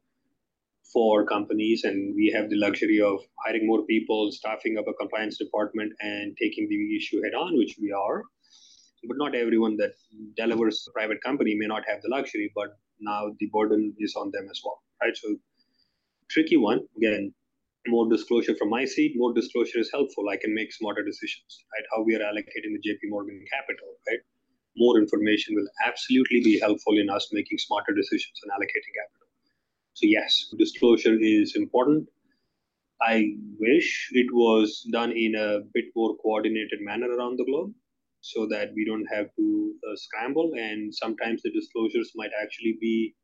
for 0.92 1.24
companies. 1.24 1.84
And 1.84 2.14
we 2.14 2.32
have 2.34 2.50
the 2.50 2.56
luxury 2.56 3.00
of 3.00 3.20
hiring 3.44 3.66
more 3.66 3.84
people 3.86 4.30
staffing 4.32 4.76
up 4.78 4.86
a 4.88 4.94
compliance 4.94 5.38
department 5.38 5.92
and 6.00 6.36
taking 6.40 6.68
the 6.68 6.96
issue 6.96 7.22
head 7.22 7.34
on 7.34 7.56
which 7.56 7.76
we 7.80 7.92
are. 7.92 8.22
But 9.06 9.16
not 9.16 9.34
everyone 9.34 9.76
that 9.78 9.92
delivers 10.36 10.86
a 10.88 10.92
private 10.92 11.22
company 11.22 11.54
may 11.56 11.66
not 11.66 11.84
have 11.88 12.02
the 12.02 12.08
luxury 12.10 12.52
but 12.54 12.76
now 13.00 13.34
the 13.40 13.46
burden 13.46 13.94
is 13.98 14.14
on 14.14 14.30
them 14.32 14.46
as 14.50 14.60
well 14.62 14.82
right? 15.02 15.16
So 15.16 15.36
tricky 16.28 16.58
one. 16.58 16.80
Again 16.96 17.32
more 17.88 18.08
disclosure 18.10 18.54
from 18.58 18.68
my 18.68 18.84
seat. 18.84 19.14
More 19.16 19.32
disclosure 19.32 19.78
is 19.78 19.90
helpful. 19.90 20.28
I 20.28 20.36
can 20.36 20.54
make 20.54 20.70
smarter 20.72 21.02
decisions 21.02 21.64
right? 21.72 21.86
How 21.94 22.02
we 22.02 22.14
are 22.14 22.20
allocating 22.20 22.76
the 22.76 22.82
jp 22.86 22.98
morgan 23.08 23.42
capital 23.50 23.88
right 24.08 24.20
more 24.76 24.98
information 24.98 25.54
will 25.54 25.68
absolutely 25.84 26.40
be 26.42 26.58
helpful 26.60 26.98
in 26.98 27.10
us 27.10 27.28
making 27.32 27.58
smarter 27.58 27.92
decisions 27.92 28.40
and 28.42 28.52
allocating 28.52 28.94
capital 28.94 29.20
so, 29.94 30.06
yes, 30.06 30.46
disclosure 30.56 31.16
is 31.20 31.56
important. 31.56 32.08
I 33.02 33.34
wish 33.58 34.08
it 34.12 34.28
was 34.32 34.86
done 34.92 35.12
in 35.12 35.34
a 35.34 35.60
bit 35.74 35.86
more 35.96 36.16
coordinated 36.16 36.80
manner 36.80 37.08
around 37.10 37.38
the 37.38 37.44
globe 37.44 37.74
so 38.22 38.46
that 38.46 38.72
we 38.74 38.84
don't 38.84 39.06
have 39.12 39.26
to 39.36 39.74
uh, 39.86 39.96
scramble. 39.96 40.52
And 40.56 40.94
sometimes 40.94 41.42
the 41.42 41.50
disclosures 41.50 42.12
might 42.14 42.30
actually 42.40 42.78
be 42.80 43.14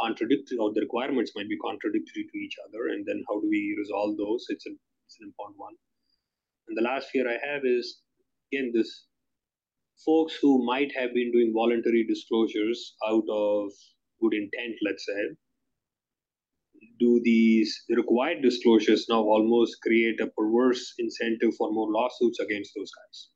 contradictory, 0.00 0.58
or 0.58 0.72
the 0.72 0.80
requirements 0.80 1.32
might 1.36 1.48
be 1.48 1.58
contradictory 1.58 2.26
to 2.32 2.38
each 2.38 2.56
other. 2.66 2.88
And 2.88 3.04
then 3.06 3.22
how 3.28 3.40
do 3.40 3.48
we 3.48 3.76
resolve 3.78 4.16
those? 4.16 4.46
It's, 4.48 4.66
a, 4.66 4.70
it's 5.06 5.18
an 5.20 5.26
important 5.26 5.58
one. 5.58 5.74
And 6.68 6.76
the 6.76 6.82
last 6.82 7.10
fear 7.10 7.28
I 7.28 7.38
have 7.46 7.62
is 7.64 8.00
again, 8.52 8.72
this 8.74 9.06
folks 10.04 10.36
who 10.40 10.64
might 10.64 10.92
have 10.96 11.14
been 11.14 11.32
doing 11.32 11.52
voluntary 11.54 12.04
disclosures 12.06 12.94
out 13.06 13.24
of 13.28 13.72
good 14.20 14.34
intent, 14.34 14.76
let's 14.84 15.06
say, 15.06 15.36
do 17.00 17.20
these 17.24 17.84
required 17.88 18.42
disclosures 18.42 19.06
now 19.08 19.22
almost 19.22 19.80
create 19.82 20.20
a 20.20 20.26
perverse 20.28 20.94
incentive 20.98 21.54
for 21.56 21.72
more 21.72 21.90
lawsuits 21.90 22.38
against 22.38 22.72
those 22.76 22.90
guys? 22.92 23.28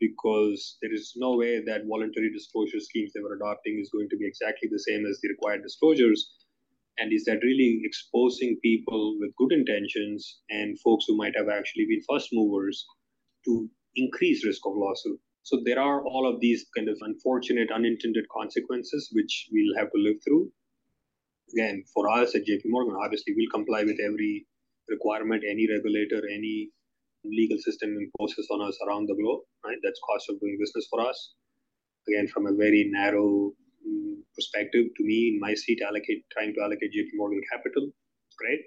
Because 0.00 0.78
there 0.80 0.92
is 0.92 1.12
no 1.16 1.36
way 1.36 1.62
that 1.64 1.86
voluntary 1.86 2.32
disclosure 2.32 2.80
schemes 2.80 3.12
they 3.12 3.20
were 3.20 3.34
adopting 3.36 3.78
is 3.80 3.90
going 3.90 4.08
to 4.10 4.16
be 4.16 4.26
exactly 4.26 4.68
the 4.70 4.78
same 4.78 5.04
as 5.06 5.20
the 5.20 5.28
required 5.28 5.62
disclosures. 5.62 6.34
And 6.98 7.12
is 7.12 7.24
that 7.26 7.42
really 7.42 7.80
exposing 7.84 8.58
people 8.62 9.18
with 9.20 9.36
good 9.36 9.52
intentions 9.52 10.40
and 10.50 10.80
folks 10.80 11.06
who 11.08 11.16
might 11.16 11.36
have 11.36 11.48
actually 11.48 11.86
been 11.86 12.02
first 12.08 12.30
movers 12.32 12.86
to 13.46 13.70
increase 13.96 14.44
risk 14.46 14.66
of 14.66 14.76
lawsuit? 14.76 15.20
So 15.46 15.62
there 15.64 15.78
are 15.78 16.02
all 16.04 16.28
of 16.28 16.40
these 16.40 16.66
kind 16.76 16.88
of 16.88 16.98
unfortunate, 17.00 17.70
unintended 17.70 18.26
consequences 18.36 19.10
which 19.12 19.48
we'll 19.52 19.76
have 19.78 19.92
to 19.92 19.98
live 19.98 20.16
through 20.24 20.50
again, 21.52 21.84
for 21.92 22.08
us 22.10 22.34
at 22.34 22.46
JP 22.46 22.62
Morgan, 22.66 22.96
obviously 23.02 23.34
we'll 23.36 23.50
comply 23.50 23.84
with 23.84 23.98
every 24.04 24.46
requirement 24.88 25.42
any 25.48 25.66
regulator, 25.70 26.22
any 26.32 26.70
legal 27.24 27.58
system 27.58 27.96
imposes 27.96 28.48
on 28.50 28.62
us 28.62 28.78
around 28.86 29.06
the 29.08 29.14
globe, 29.14 29.42
right? 29.64 29.78
That's 29.82 30.00
cost 30.06 30.30
of 30.30 30.40
doing 30.40 30.58
business 30.60 30.86
for 30.90 31.00
us. 31.00 31.34
Again, 32.08 32.28
from 32.28 32.46
a 32.46 32.54
very 32.54 32.88
narrow 32.90 33.52
um, 33.86 34.22
perspective, 34.34 34.86
to 34.96 35.02
me, 35.04 35.34
in 35.34 35.40
my 35.40 35.54
seat, 35.54 35.80
allocate 35.82 36.24
trying 36.32 36.54
to 36.54 36.62
allocate 36.62 36.92
JP 36.94 37.10
Morgan 37.14 37.40
capital, 37.50 37.90
great, 38.38 38.60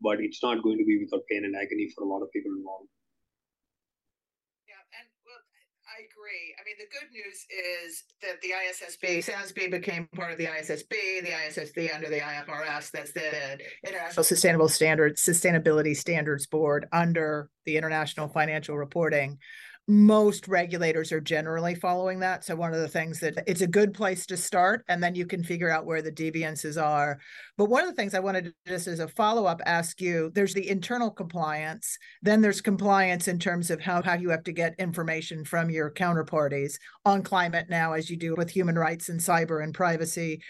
but 0.00 0.20
it's 0.20 0.42
not 0.42 0.62
going 0.62 0.78
to 0.78 0.84
be 0.84 0.98
without 1.04 1.22
pain 1.30 1.44
and 1.44 1.54
agony 1.54 1.90
for 1.94 2.04
a 2.04 2.08
lot 2.08 2.22
of 2.22 2.32
people 2.32 2.52
involved. 2.56 2.88
I 5.92 6.08
agree. 6.32 6.54
I 6.58 6.62
mean, 6.64 6.76
the 6.78 6.88
good 6.90 7.10
news 7.12 7.46
is 7.50 8.04
that 8.22 8.40
the 8.40 8.50
ISSB, 8.50 9.18
SASB 9.24 9.70
became 9.70 10.08
part 10.14 10.32
of 10.32 10.38
the 10.38 10.46
ISSB, 10.46 11.22
the 11.22 11.30
ISSB 11.30 11.94
under 11.94 12.08
the 12.08 12.20
IFRS, 12.20 12.90
that's 12.90 13.12
the 13.12 13.58
International 13.86 14.24
Sustainable 14.24 14.68
Standards, 14.68 15.22
Sustainability 15.22 15.96
Standards 15.96 16.46
Board 16.46 16.86
under 16.92 17.48
the 17.66 17.76
International 17.76 18.28
Financial 18.28 18.76
Reporting 18.76 19.38
most 19.88 20.46
regulators 20.46 21.10
are 21.10 21.20
generally 21.20 21.74
following 21.74 22.20
that. 22.20 22.44
So 22.44 22.54
one 22.54 22.72
of 22.72 22.80
the 22.80 22.88
things 22.88 23.18
that 23.20 23.42
it's 23.46 23.62
a 23.62 23.66
good 23.66 23.92
place 23.92 24.26
to 24.26 24.36
start, 24.36 24.84
and 24.88 25.02
then 25.02 25.14
you 25.14 25.26
can 25.26 25.42
figure 25.42 25.70
out 25.70 25.86
where 25.86 26.02
the 26.02 26.12
deviances 26.12 26.80
are. 26.80 27.18
But 27.58 27.68
one 27.68 27.82
of 27.82 27.90
the 27.90 27.96
things 27.96 28.14
I 28.14 28.20
wanted 28.20 28.44
to 28.44 28.54
just 28.66 28.86
as 28.86 29.00
a 29.00 29.08
follow 29.08 29.44
up 29.46 29.60
ask 29.66 30.00
you: 30.00 30.30
there's 30.34 30.54
the 30.54 30.68
internal 30.68 31.10
compliance, 31.10 31.98
then 32.22 32.40
there's 32.40 32.60
compliance 32.60 33.26
in 33.26 33.38
terms 33.38 33.70
of 33.70 33.80
how 33.80 34.00
how 34.02 34.14
you 34.14 34.30
have 34.30 34.44
to 34.44 34.52
get 34.52 34.74
information 34.78 35.44
from 35.44 35.68
your 35.68 35.90
counterparties 35.90 36.74
on 37.04 37.22
climate 37.22 37.66
now, 37.68 37.92
as 37.92 38.08
you 38.08 38.16
do 38.16 38.34
with 38.36 38.50
human 38.50 38.78
rights 38.78 39.08
and 39.08 39.18
cyber 39.18 39.62
and 39.64 39.74
privacy. 39.74 40.42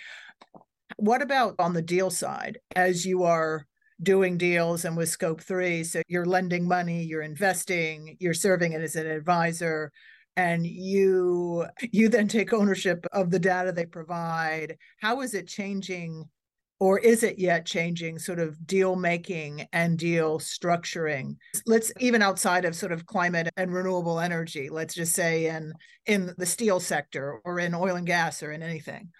What 0.96 1.22
about 1.22 1.54
on 1.58 1.72
the 1.72 1.80
deal 1.80 2.10
side, 2.10 2.58
as 2.76 3.06
you 3.06 3.22
are 3.22 3.66
doing 4.02 4.36
deals 4.36 4.84
and 4.84 4.96
with 4.96 5.08
scope 5.08 5.40
three. 5.40 5.84
So 5.84 6.02
you're 6.08 6.26
lending 6.26 6.66
money, 6.66 7.04
you're 7.04 7.22
investing, 7.22 8.16
you're 8.20 8.34
serving 8.34 8.72
it 8.72 8.80
as 8.80 8.96
an 8.96 9.06
advisor 9.06 9.92
and 10.36 10.66
you 10.66 11.66
you 11.90 12.08
then 12.08 12.28
take 12.28 12.52
ownership 12.52 13.04
of 13.12 13.30
the 13.30 13.38
data 13.38 13.72
they 13.72 13.84
provide 13.84 14.76
how 15.00 15.20
is 15.20 15.34
it 15.34 15.46
changing 15.46 16.24
or 16.80 16.98
is 16.98 17.22
it 17.22 17.38
yet 17.38 17.66
changing 17.66 18.18
sort 18.18 18.38
of 18.38 18.66
deal 18.66 18.96
making 18.96 19.66
and 19.72 19.98
deal 19.98 20.38
structuring 20.38 21.36
let's 21.66 21.92
even 22.00 22.22
outside 22.22 22.64
of 22.64 22.74
sort 22.74 22.92
of 22.92 23.04
climate 23.04 23.48
and 23.56 23.72
renewable 23.72 24.18
energy 24.18 24.70
let's 24.70 24.94
just 24.94 25.14
say 25.14 25.48
in 25.48 25.72
in 26.06 26.34
the 26.38 26.46
steel 26.46 26.80
sector 26.80 27.40
or 27.44 27.58
in 27.58 27.74
oil 27.74 27.96
and 27.96 28.06
gas 28.06 28.42
or 28.42 28.52
in 28.52 28.62
anything 28.62 29.10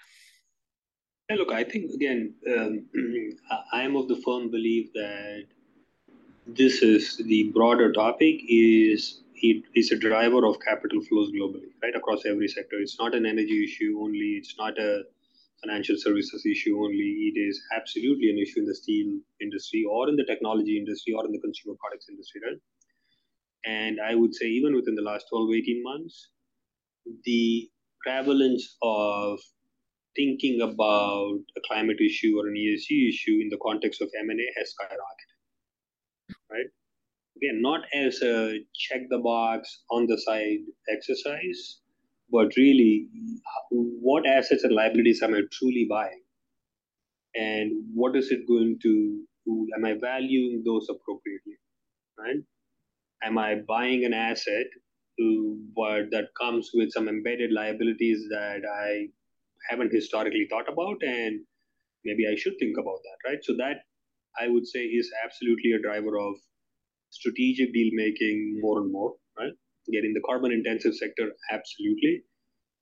yeah, 1.32 1.38
look, 1.38 1.52
I 1.52 1.64
think 1.64 1.92
again, 1.92 2.34
um, 2.46 2.86
I 3.72 3.82
am 3.82 3.96
of 3.96 4.08
the 4.08 4.16
firm 4.16 4.50
belief 4.50 4.92
that 4.92 5.44
this 6.46 6.82
is 6.82 7.16
the 7.16 7.44
broader 7.54 7.92
topic 7.92 8.40
is 8.48 9.20
it 9.36 9.64
is 9.74 9.90
a 9.92 9.96
driver 9.96 10.44
of 10.46 10.60
capital 10.60 11.00
flows 11.00 11.30
globally, 11.32 11.70
right 11.82 11.96
across 11.96 12.26
every 12.26 12.48
sector. 12.48 12.76
It's 12.80 12.98
not 12.98 13.14
an 13.14 13.26
energy 13.26 13.64
issue 13.64 13.98
only. 14.00 14.38
It's 14.40 14.54
not 14.58 14.78
a 14.78 15.02
financial 15.64 15.96
services 15.96 16.44
issue 16.44 16.76
only. 16.78 17.32
It 17.32 17.40
is 17.40 17.60
absolutely 17.74 18.30
an 18.30 18.38
issue 18.38 18.60
in 18.60 18.66
the 18.66 18.74
steel 18.74 19.18
industry 19.40 19.84
or 19.90 20.08
in 20.08 20.16
the 20.16 20.24
technology 20.24 20.76
industry 20.78 21.14
or 21.14 21.24
in 21.24 21.32
the 21.32 21.40
consumer 21.40 21.76
products 21.80 22.06
industry, 22.08 22.40
right? 22.46 22.60
And 23.64 24.00
I 24.00 24.14
would 24.14 24.34
say 24.34 24.46
even 24.46 24.74
within 24.74 24.96
the 24.96 25.02
last 25.02 25.26
12, 25.30 25.50
18 25.54 25.82
months, 25.82 26.28
the 27.24 27.70
prevalence 28.04 28.76
of 28.82 29.40
thinking 30.16 30.60
about 30.60 31.38
a 31.56 31.60
climate 31.66 32.00
issue 32.00 32.34
or 32.38 32.48
an 32.48 32.54
ESG 32.54 33.08
issue 33.08 33.38
in 33.40 33.48
the 33.50 33.58
context 33.62 34.00
of 34.02 34.10
M&A 34.20 34.46
has 34.58 34.74
skyrocketed. 34.74 35.32
right? 36.50 36.66
Again, 37.36 37.62
not 37.62 37.80
as 37.94 38.20
a 38.22 38.60
check 38.74 39.02
the 39.08 39.18
box 39.18 39.82
on 39.90 40.06
the 40.06 40.18
side 40.18 40.60
exercise, 40.90 41.80
but 42.30 42.54
really 42.56 43.08
what 43.70 44.26
assets 44.26 44.64
and 44.64 44.74
liabilities 44.74 45.22
am 45.22 45.34
I 45.34 45.40
truly 45.52 45.86
buying? 45.88 46.22
And 47.34 47.72
what 47.94 48.14
is 48.16 48.30
it 48.30 48.46
going 48.46 48.78
to, 48.82 49.24
am 49.76 49.84
I 49.84 49.94
valuing 50.00 50.62
those 50.64 50.86
appropriately, 50.90 51.56
right? 52.18 52.42
Am 53.24 53.38
I 53.38 53.56
buying 53.66 54.04
an 54.04 54.12
asset 54.12 54.66
uh, 55.20 55.54
but 55.76 56.10
that 56.10 56.28
comes 56.40 56.70
with 56.72 56.90
some 56.92 57.08
embedded 57.08 57.52
liabilities 57.52 58.26
that 58.30 58.62
I 58.64 59.08
haven't 59.70 59.92
historically 59.92 60.46
thought 60.50 60.68
about, 60.72 61.02
and 61.02 61.40
maybe 62.04 62.26
I 62.28 62.36
should 62.36 62.54
think 62.60 62.76
about 62.78 63.00
that, 63.04 63.30
right? 63.30 63.38
So 63.44 63.54
that 63.58 63.78
I 64.40 64.48
would 64.48 64.66
say 64.66 64.80
is 64.80 65.10
absolutely 65.24 65.72
a 65.72 65.82
driver 65.82 66.18
of 66.18 66.36
strategic 67.10 67.72
deal 67.72 67.90
making 67.94 68.58
more 68.60 68.80
and 68.80 68.92
more, 68.92 69.14
right? 69.38 69.52
Getting 69.92 70.14
the 70.14 70.22
carbon 70.26 70.52
intensive 70.52 70.94
sector, 70.94 71.32
absolutely. 71.50 72.22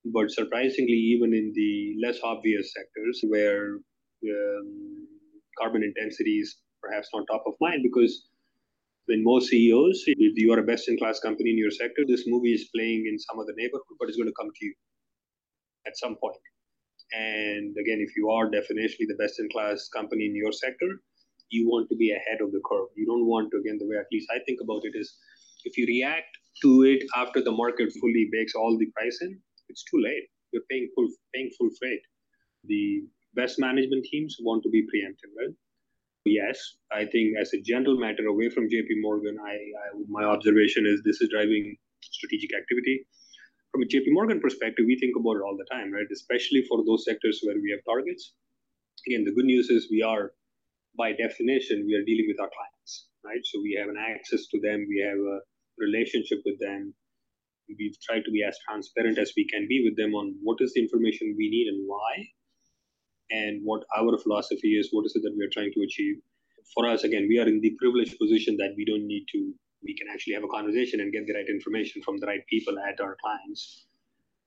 But 0.04 0.30
surprisingly, 0.30 0.94
even 1.14 1.34
in 1.34 1.52
the 1.54 1.96
less 2.04 2.18
obvious 2.24 2.72
sectors 2.74 3.20
where 3.28 3.78
um, 4.24 5.08
carbon 5.58 5.82
intensity 5.84 6.38
is 6.40 6.56
perhaps 6.82 7.08
not 7.14 7.26
top 7.30 7.44
of 7.46 7.54
mind 7.60 7.82
because 7.82 8.28
when 9.06 9.24
most 9.24 9.48
CEOs, 9.50 10.04
if 10.06 10.34
you 10.36 10.52
are 10.52 10.60
a 10.60 10.64
best 10.64 10.88
in 10.88 10.98
class 10.98 11.20
company 11.20 11.50
in 11.50 11.58
your 11.58 11.70
sector, 11.70 12.02
this 12.08 12.24
movie 12.26 12.54
is 12.54 12.68
playing 12.74 13.06
in 13.06 13.18
some 13.18 13.38
other 13.40 13.54
neighborhood, 13.56 13.96
but 13.98 14.08
it's 14.08 14.16
going 14.16 14.28
to 14.28 14.34
come 14.40 14.48
to 14.48 14.66
you 14.66 14.74
at 15.86 15.96
some 15.96 16.16
point. 16.16 16.40
And 17.12 17.74
again, 17.76 17.98
if 18.00 18.16
you 18.16 18.30
are 18.30 18.46
definitionally 18.46 19.08
the 19.08 19.18
best 19.18 19.40
in 19.40 19.48
class 19.50 19.88
company 19.88 20.26
in 20.26 20.34
your 20.34 20.52
sector, 20.52 21.00
you 21.50 21.68
want 21.68 21.88
to 21.90 21.96
be 21.96 22.12
ahead 22.12 22.40
of 22.40 22.52
the 22.52 22.60
curve. 22.64 22.88
You 22.96 23.06
don't 23.06 23.26
want 23.26 23.50
to, 23.50 23.58
again, 23.58 23.78
the 23.78 23.88
way 23.88 23.96
at 23.96 24.06
least 24.12 24.28
I 24.30 24.38
think 24.46 24.60
about 24.62 24.82
it 24.84 24.92
is 24.94 25.12
if 25.64 25.76
you 25.76 25.86
react 25.86 26.30
to 26.62 26.82
it 26.82 27.02
after 27.16 27.42
the 27.42 27.52
market 27.52 27.92
fully 28.00 28.28
bakes 28.32 28.54
all 28.54 28.78
the 28.78 28.86
price 28.96 29.18
in, 29.22 29.38
it's 29.68 29.84
too 29.84 30.00
late. 30.02 30.28
You're 30.52 30.62
paying 30.70 30.88
full 30.94 31.08
paying 31.34 31.50
full 31.58 31.70
freight. 31.78 32.00
The 32.64 33.02
best 33.34 33.58
management 33.58 34.04
teams 34.10 34.36
want 34.40 34.62
to 34.64 34.70
be 34.70 34.82
preemptive, 34.82 35.32
right? 35.38 35.54
Yes, 36.24 36.58
I 36.92 37.06
think 37.06 37.36
as 37.40 37.52
a 37.54 37.60
general 37.62 37.98
matter, 37.98 38.26
away 38.26 38.50
from 38.50 38.68
JP 38.68 39.00
Morgan, 39.00 39.36
I, 39.44 39.52
I 39.52 39.86
my 40.08 40.24
observation 40.24 40.86
is 40.86 41.02
this 41.04 41.20
is 41.20 41.30
driving 41.30 41.76
strategic 42.02 42.50
activity. 42.54 43.06
From 43.72 43.82
a 43.82 43.86
JP 43.86 44.10
Morgan 44.18 44.40
perspective, 44.40 44.84
we 44.86 44.98
think 44.98 45.14
about 45.14 45.36
it 45.38 45.42
all 45.46 45.56
the 45.56 45.68
time, 45.70 45.92
right? 45.92 46.06
Especially 46.12 46.64
for 46.68 46.84
those 46.84 47.04
sectors 47.04 47.40
where 47.44 47.54
we 47.54 47.70
have 47.70 47.84
targets. 47.84 48.32
Again, 49.06 49.24
the 49.24 49.30
good 49.30 49.44
news 49.44 49.70
is 49.70 49.88
we 49.90 50.02
are, 50.02 50.32
by 50.98 51.12
definition, 51.12 51.86
we 51.86 51.94
are 51.94 52.04
dealing 52.04 52.26
with 52.26 52.40
our 52.40 52.50
clients, 52.50 53.06
right? 53.24 53.40
So 53.44 53.60
we 53.62 53.78
have 53.78 53.88
an 53.88 53.96
access 53.96 54.46
to 54.48 54.60
them, 54.60 54.86
we 54.88 54.98
have 55.06 55.18
a 55.18 55.38
relationship 55.78 56.42
with 56.44 56.58
them. 56.58 56.92
We've 57.78 57.96
tried 58.02 58.24
to 58.24 58.32
be 58.32 58.42
as 58.42 58.58
transparent 58.66 59.18
as 59.18 59.32
we 59.36 59.46
can 59.46 59.68
be 59.68 59.84
with 59.84 59.96
them 59.96 60.14
on 60.14 60.34
what 60.42 60.58
is 60.60 60.74
the 60.74 60.82
information 60.82 61.36
we 61.38 61.48
need 61.48 61.68
and 61.68 61.86
why 61.86 62.26
and 63.30 63.60
what 63.64 63.84
our 63.96 64.18
philosophy 64.18 64.74
is, 64.74 64.88
what 64.90 65.06
is 65.06 65.14
it 65.14 65.22
that 65.22 65.34
we 65.38 65.44
are 65.44 65.52
trying 65.52 65.72
to 65.74 65.82
achieve. 65.82 66.16
For 66.74 66.86
us, 66.86 67.04
again, 67.04 67.26
we 67.28 67.38
are 67.38 67.46
in 67.46 67.60
the 67.60 67.76
privileged 67.78 68.18
position 68.18 68.56
that 68.56 68.74
we 68.76 68.84
don't 68.84 69.06
need 69.06 69.26
to, 69.32 69.54
we 69.82 69.96
can 69.96 70.08
actually 70.12 70.34
have 70.34 70.44
a 70.44 70.48
conversation 70.48 71.00
and 71.00 71.12
get 71.12 71.26
the 71.26 71.34
right 71.34 71.48
information 71.48 72.02
from 72.02 72.18
the 72.18 72.26
right 72.26 72.44
people 72.48 72.78
at 72.78 73.00
our 73.00 73.16
clients 73.22 73.86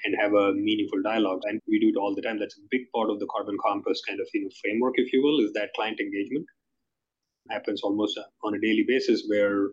and 0.05 0.15
have 0.19 0.33
a 0.33 0.53
meaningful 0.53 1.01
dialogue. 1.03 1.41
And 1.45 1.61
we 1.67 1.79
do 1.79 1.89
it 1.89 1.99
all 1.99 2.13
the 2.13 2.21
time. 2.21 2.39
That's 2.39 2.57
a 2.57 2.67
big 2.69 2.91
part 2.93 3.09
of 3.09 3.19
the 3.19 3.27
Carbon 3.27 3.57
Compass 3.65 4.01
kind 4.07 4.19
of 4.19 4.27
you 4.33 4.43
know, 4.43 4.49
framework, 4.61 4.95
if 4.97 5.13
you 5.13 5.23
will, 5.23 5.39
is 5.45 5.53
that 5.53 5.73
client 5.75 5.99
engagement 5.99 6.45
happens 7.49 7.81
almost 7.83 8.17
uh, 8.17 8.23
on 8.47 8.55
a 8.55 8.59
daily 8.59 8.85
basis 8.87 9.23
where 9.27 9.69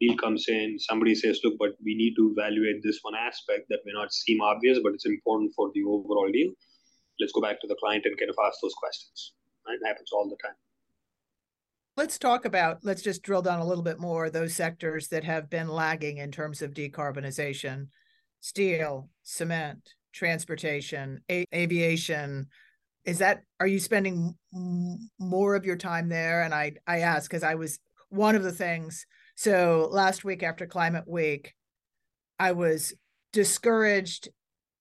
deal 0.00 0.16
comes 0.16 0.46
in, 0.48 0.78
somebody 0.78 1.14
says, 1.14 1.40
look, 1.44 1.54
but 1.58 1.70
we 1.84 1.94
need 1.94 2.14
to 2.16 2.34
evaluate 2.36 2.82
this 2.82 2.98
one 3.02 3.14
aspect 3.14 3.66
that 3.68 3.80
may 3.84 3.92
not 3.92 4.12
seem 4.12 4.40
obvious, 4.40 4.78
but 4.82 4.92
it's 4.92 5.06
important 5.06 5.52
for 5.56 5.70
the 5.74 5.82
overall 5.84 6.30
deal 6.32 6.52
let's 7.20 7.32
go 7.32 7.40
back 7.40 7.60
to 7.60 7.66
the 7.66 7.76
client 7.80 8.04
and 8.04 8.18
kind 8.18 8.30
of 8.30 8.36
ask 8.46 8.58
those 8.62 8.74
questions. 8.74 9.32
Right? 9.66 9.78
It 9.80 9.86
happens 9.86 10.10
all 10.12 10.28
the 10.28 10.36
time. 10.42 10.56
Let's 11.96 12.18
talk 12.18 12.44
about, 12.44 12.80
let's 12.82 13.00
just 13.00 13.22
drill 13.22 13.40
down 13.40 13.60
a 13.60 13.66
little 13.66 13.82
bit 13.82 13.98
more 13.98 14.28
those 14.28 14.54
sectors 14.54 15.08
that 15.08 15.24
have 15.24 15.48
been 15.48 15.68
lagging 15.68 16.18
in 16.18 16.30
terms 16.30 16.60
of 16.60 16.74
decarbonization 16.74 17.88
steel, 18.40 19.08
cement, 19.22 19.94
transportation, 20.12 21.20
a- 21.30 21.46
aviation. 21.54 22.48
Is 23.06 23.18
that, 23.18 23.40
are 23.60 23.66
you 23.66 23.78
spending 23.78 24.34
m- 24.54 25.10
more 25.18 25.54
of 25.54 25.64
your 25.64 25.76
time 25.76 26.10
there? 26.10 26.42
And 26.42 26.52
I, 26.52 26.72
I 26.86 26.98
ask 26.98 27.30
because 27.30 27.42
I 27.42 27.54
was 27.54 27.78
one 28.10 28.36
of 28.36 28.42
the 28.42 28.52
things. 28.52 29.06
So 29.34 29.88
last 29.90 30.22
week 30.22 30.42
after 30.42 30.66
Climate 30.66 31.08
Week, 31.08 31.54
I 32.38 32.52
was 32.52 32.92
discouraged 33.32 34.28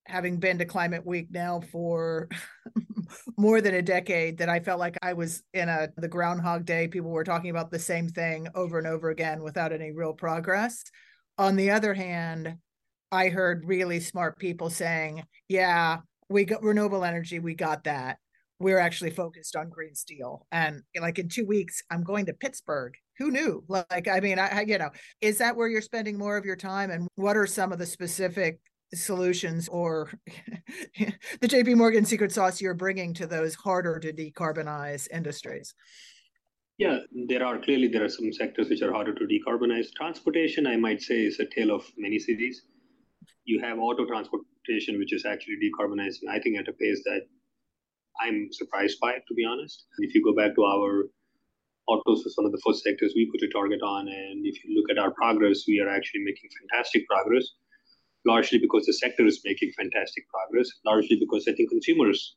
having 0.08 0.38
been 0.38 0.58
to 0.60 0.66
Climate 0.66 1.06
Week 1.06 1.28
now 1.32 1.62
for 1.72 2.30
more 3.38 3.62
than 3.62 3.76
a 3.76 3.82
decade 3.82 4.38
that 4.38 4.50
I 4.50 4.60
felt 4.60 4.80
like 4.80 4.98
I 5.02 5.14
was 5.14 5.44
in 5.54 5.70
a 5.70 5.90
the 5.98 6.08
Groundhog 6.08 6.66
Day. 6.66 6.88
People 6.88 7.12
were 7.12 7.24
talking 7.24 7.50
about 7.50 7.72
the 7.72 7.80
same 7.80 8.10
thing 8.10 8.48
over 8.56 8.78
and 8.78 8.88
over 8.88 9.10
again 9.10 9.42
without 9.42 9.74
any 9.74 9.92
real 9.92 10.14
progress. 10.14 10.84
On 11.38 11.56
the 11.56 11.72
other 11.72 11.94
hand, 11.94 12.56
I 13.12 13.30
heard 13.30 13.66
really 13.66 14.00
smart 14.00 14.38
people 14.38 14.70
saying, 14.70 15.24
"Yeah, 15.48 16.00
we 16.30 16.46
got 16.46 16.64
renewable 16.64 17.04
energy. 17.04 17.40
We 17.40 17.56
got 17.56 17.86
that. 17.86 18.18
We're 18.60 18.80
actually 18.80 19.12
focused 19.12 19.56
on 19.56 19.70
green 19.70 19.96
steel." 19.96 20.46
And 20.52 20.84
like 21.00 21.20
in 21.20 21.30
two 21.30 21.46
weeks, 21.46 21.82
I'm 21.90 22.04
going 22.04 22.28
to 22.28 22.34
Pittsburgh. 22.34 22.94
Who 23.18 23.32
knew? 23.32 23.64
Like, 23.68 24.08
I 24.08 24.20
mean, 24.20 24.40
I, 24.40 24.60
I 24.60 24.62
you 24.62 24.78
know, 24.78 24.90
is 25.22 25.40
that 25.40 25.56
where 25.56 25.68
you're 25.68 25.82
spending 25.82 26.18
more 26.18 26.38
of 26.38 26.46
your 26.46 26.56
time? 26.56 26.92
And 26.92 27.08
what 27.16 27.38
are 27.38 27.48
some 27.48 27.72
of 27.72 27.80
the 27.80 27.86
specific 27.86 28.60
solutions 28.96 29.68
or 29.68 30.12
the 31.42 31.48
JP 31.48 31.76
Morgan 31.76 32.06
secret 32.06 32.32
sauce 32.32 32.62
you're 32.62 32.74
bringing 32.74 33.14
to 33.16 33.28
those 33.28 33.56
harder 33.56 34.00
to 34.00 34.14
decarbonize 34.14 35.08
industries? 35.12 35.74
Yeah, 36.78 37.00
there 37.28 37.46
are 37.46 37.58
clearly 37.60 37.88
there 37.88 38.04
are 38.04 38.10
some 38.10 38.34
sectors 38.34 38.70
which 38.70 38.82
are 38.82 38.92
harder 38.92 39.14
to 39.14 39.26
decarbonize. 39.26 39.88
Transportation, 39.96 40.68
I 40.68 40.76
might 40.76 41.02
say, 41.02 41.22
is 41.22 41.40
a 41.40 41.46
tale 41.46 41.74
of 41.74 41.86
many 41.98 42.20
cities. 42.20 42.64
You 43.46 43.62
have 43.62 43.80
auto 43.80 44.06
transportation, 44.06 44.98
which 44.98 45.14
is 45.14 45.26
actually 45.26 45.56
decarbonizing, 45.64 46.28
I 46.30 46.40
think, 46.40 46.58
at 46.58 46.68
a 46.68 46.74
pace 46.74 47.02
that 47.06 47.22
I'm 48.22 48.50
surprised 48.52 49.00
by, 49.00 49.14
to 49.14 49.34
be 49.36 49.46
honest. 49.46 49.86
If 50.00 50.14
you 50.14 50.24
go 50.24 50.36
back 50.36 50.56
to 50.56 50.64
our 50.64 51.06
autos 51.88 52.26
is 52.26 52.36
one 52.36 52.46
of 52.46 52.52
the 52.52 52.62
first 52.66 52.84
sectors 52.84 53.14
we 53.16 53.32
put 53.32 53.48
a 53.48 53.52
target 53.52 53.82
on, 53.82 54.08
and 54.08 54.46
if 54.46 54.64
you 54.64 54.76
look 54.76 54.90
at 54.90 55.02
our 55.02 55.12
progress, 55.12 55.64
we 55.68 55.80
are 55.80 55.90
actually 55.90 56.24
making 56.26 56.50
fantastic 56.60 57.08
progress 57.08 57.46
largely 58.26 58.60
because 58.60 58.86
the 58.86 58.94
sector 58.94 59.26
is 59.26 59.42
making 59.46 59.72
fantastic 59.78 60.26
progress, 60.30 60.70
largely 60.86 61.18
because 61.20 61.46
I 61.48 61.54
think 61.54 61.70
consumers 61.70 62.36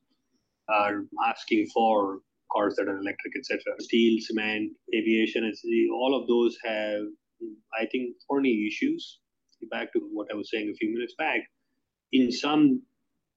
are 0.69 1.05
asking 1.27 1.67
for 1.73 2.21
cars 2.53 2.75
that 2.77 2.89
are 2.89 2.99
electric, 2.99 3.37
etc. 3.39 3.61
Steel, 3.81 4.19
cement, 4.21 4.73
aviation, 4.95 5.51
all 5.93 6.19
of 6.21 6.27
those 6.29 6.57
have, 6.65 7.03
I 7.81 7.87
think, 7.87 8.17
thorny 8.27 8.67
issues. 8.67 9.21
Back 9.71 9.93
to 9.95 10.01
what 10.13 10.29
I 10.33 10.37
was 10.37 10.51
saying 10.53 10.71
a 10.71 10.77
few 10.77 10.93
minutes 10.95 11.15
back, 11.19 11.41
in 12.13 12.31
some 12.31 12.83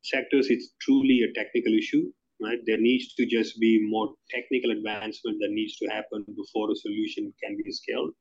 sectors, 0.03 0.47
it's 0.49 0.73
truly 0.81 1.21
a 1.23 1.33
technical 1.33 1.73
issue. 1.73 2.11
Right? 2.43 2.59
There 2.65 2.79
needs 2.79 3.13
to 3.15 3.25
just 3.27 3.59
be 3.59 3.87
more 3.87 4.15
technical 4.29 4.71
advancement 4.71 5.37
that 5.41 5.51
needs 5.51 5.77
to 5.77 5.85
happen 5.87 6.25
before 6.35 6.71
a 6.71 6.75
solution 6.75 7.31
can 7.43 7.55
be 7.63 7.71
scaled. 7.71 8.13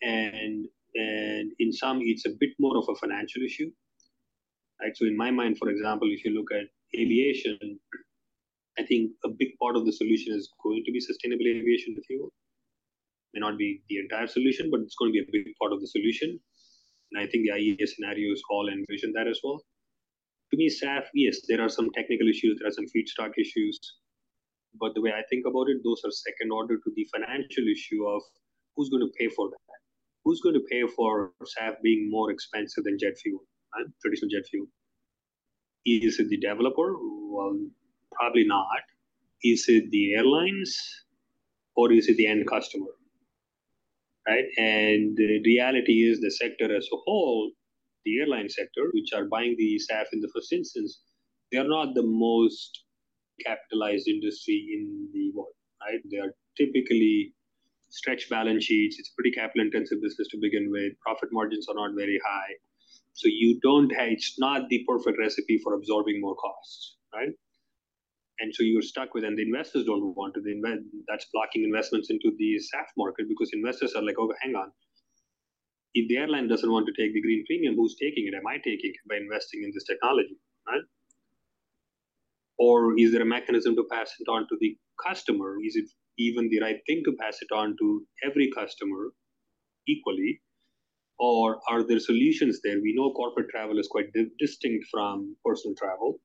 And 0.00 0.66
and 0.94 1.52
in 1.58 1.72
some 1.72 2.00
it's 2.02 2.26
a 2.26 2.30
bit 2.40 2.50
more 2.58 2.76
of 2.76 2.84
a 2.88 2.94
financial 2.96 3.42
issue 3.42 3.70
right? 4.80 4.96
So 4.96 5.06
in 5.06 5.16
my 5.16 5.30
mind 5.30 5.58
for 5.58 5.68
example 5.68 6.08
if 6.10 6.24
you 6.24 6.32
look 6.32 6.50
at 6.52 6.66
aviation 6.98 7.78
i 8.78 8.82
think 8.82 9.12
a 9.24 9.28
big 9.28 9.48
part 9.60 9.76
of 9.76 9.84
the 9.84 9.92
solution 9.92 10.34
is 10.34 10.50
going 10.62 10.82
to 10.86 10.92
be 10.92 11.00
sustainable 11.00 11.46
aviation 11.46 11.96
fuel. 12.06 12.30
May 13.34 13.40
not 13.40 13.58
be 13.58 13.82
the 13.88 13.98
entire 13.98 14.26
solution 14.26 14.70
but 14.70 14.80
it's 14.80 14.96
going 14.96 15.12
to 15.12 15.18
be 15.18 15.24
a 15.24 15.32
big 15.32 15.54
part 15.60 15.72
of 15.72 15.80
the 15.80 15.86
solution. 15.88 16.38
And 17.12 17.22
i 17.22 17.26
think 17.26 17.44
the 17.44 17.54
iea 17.58 17.88
scenarios 17.88 18.40
all 18.50 18.68
envision 18.68 19.12
that 19.12 19.26
as 19.28 19.40
well. 19.44 19.60
To 20.50 20.56
me 20.56 20.70
saf 20.70 21.04
yes 21.14 21.40
there 21.48 21.60
are 21.60 21.68
some 21.68 21.90
technical 21.92 22.28
issues 22.28 22.58
there 22.58 22.68
are 22.68 22.78
some 22.80 22.86
feedstock 22.96 23.32
issues. 23.38 23.78
But 24.80 24.94
the 24.94 25.02
way 25.02 25.12
i 25.12 25.22
think 25.30 25.44
about 25.46 25.68
it 25.68 25.82
those 25.84 26.02
are 26.06 26.10
second 26.10 26.52
order 26.52 26.76
to 26.76 26.92
the 26.96 27.06
financial 27.14 27.68
issue 27.76 28.06
of 28.06 28.22
who's 28.76 28.90
going 28.90 29.06
to 29.06 29.12
pay 29.18 29.28
for 29.28 29.50
that 29.50 29.67
who's 30.28 30.42
going 30.42 30.54
to 30.54 30.68
pay 30.70 30.82
for 30.94 31.32
SAF 31.42 31.80
being 31.82 32.10
more 32.10 32.30
expensive 32.30 32.84
than 32.84 32.98
jet 32.98 33.16
fuel, 33.16 33.40
right? 33.74 33.86
traditional 34.02 34.28
jet 34.28 34.46
fuel? 34.46 34.66
Is 35.86 36.20
it 36.20 36.28
the 36.28 36.36
developer? 36.36 36.96
Well, 37.32 37.58
probably 38.12 38.44
not. 38.46 38.82
Is 39.42 39.64
it 39.68 39.90
the 39.90 40.14
airlines 40.16 40.76
or 41.76 41.92
is 41.92 42.08
it 42.08 42.18
the 42.18 42.26
end 42.26 42.46
customer? 42.46 42.92
Right? 44.28 44.44
And 44.58 45.16
the 45.16 45.40
reality 45.46 46.02
is 46.10 46.20
the 46.20 46.30
sector 46.30 46.76
as 46.76 46.86
a 46.92 46.96
whole, 47.06 47.50
the 48.04 48.20
airline 48.20 48.50
sector, 48.50 48.90
which 48.92 49.14
are 49.14 49.24
buying 49.24 49.54
the 49.56 49.80
SAF 49.90 50.08
in 50.12 50.20
the 50.20 50.30
first 50.34 50.52
instance, 50.52 51.00
they 51.50 51.56
are 51.56 51.68
not 51.76 51.94
the 51.94 52.02
most 52.04 52.84
capitalized 53.46 54.08
industry 54.08 54.58
in 54.74 55.08
the 55.14 55.32
world, 55.34 55.56
right? 55.80 56.00
They 56.10 56.18
are 56.18 56.34
typically 56.58 57.32
stretch 57.90 58.28
balance 58.28 58.64
sheets. 58.64 58.98
It's 58.98 59.10
pretty 59.10 59.30
capital 59.30 59.62
intensive 59.62 60.00
business 60.02 60.28
to 60.28 60.38
begin 60.40 60.70
with. 60.70 60.92
Profit 61.00 61.30
margins 61.32 61.68
are 61.68 61.74
not 61.74 61.96
very 61.96 62.20
high. 62.26 62.52
So 63.14 63.28
you 63.28 63.58
don't 63.62 63.90
have, 63.96 64.08
it's 64.10 64.38
not 64.38 64.68
the 64.68 64.84
perfect 64.88 65.18
recipe 65.18 65.58
for 65.58 65.74
absorbing 65.74 66.20
more 66.20 66.36
costs, 66.36 66.96
right? 67.12 67.30
And 68.40 68.54
so 68.54 68.62
you're 68.62 68.82
stuck 68.82 69.14
with, 69.14 69.24
and 69.24 69.36
the 69.36 69.42
investors 69.42 69.84
don't 69.84 70.14
want 70.14 70.34
to. 70.34 70.40
invest, 70.46 70.82
that's 71.08 71.26
blocking 71.32 71.64
investments 71.64 72.10
into 72.10 72.30
the 72.38 72.54
SAF 72.56 72.86
market 72.96 73.26
because 73.28 73.50
investors 73.52 73.94
are 73.94 74.02
like, 74.02 74.14
oh, 74.20 74.32
hang 74.40 74.54
on. 74.54 74.70
If 75.94 76.08
the 76.08 76.18
airline 76.18 76.46
doesn't 76.46 76.70
want 76.70 76.86
to 76.86 76.92
take 76.92 77.12
the 77.12 77.20
green 77.20 77.44
premium, 77.46 77.74
who's 77.74 77.96
taking 77.96 78.28
it? 78.28 78.34
Am 78.36 78.46
I 78.46 78.58
taking 78.58 78.92
it 78.94 79.08
by 79.08 79.16
investing 79.16 79.64
in 79.64 79.72
this 79.74 79.84
technology, 79.84 80.36
right? 80.68 80.82
Or 82.58 82.96
is 82.98 83.10
there 83.10 83.22
a 83.22 83.26
mechanism 83.26 83.74
to 83.74 83.84
pass 83.90 84.12
it 84.20 84.28
on 84.28 84.46
to 84.48 84.56
the 84.60 84.76
customer? 85.04 85.56
Is 85.64 85.74
it 85.74 85.86
even 86.18 86.48
the 86.48 86.60
right 86.60 86.80
thing 86.86 87.02
to 87.04 87.16
pass 87.20 87.38
it 87.40 87.54
on 87.54 87.76
to 87.78 88.06
every 88.24 88.50
customer 88.54 89.12
equally? 89.86 90.42
Or 91.18 91.60
are 91.68 91.82
there 91.86 91.98
solutions 91.98 92.60
there? 92.62 92.80
We 92.80 92.94
know 92.96 93.12
corporate 93.12 93.50
travel 93.50 93.78
is 93.78 93.88
quite 93.88 94.12
di- 94.12 94.30
distinct 94.38 94.86
from 94.90 95.36
personal 95.44 95.74
travel. 95.76 96.20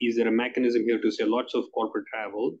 Is 0.00 0.16
there 0.16 0.28
a 0.28 0.32
mechanism 0.32 0.84
here 0.86 1.00
to 1.00 1.10
say 1.10 1.24
lots 1.24 1.54
of 1.54 1.64
corporate 1.74 2.06
travel 2.12 2.58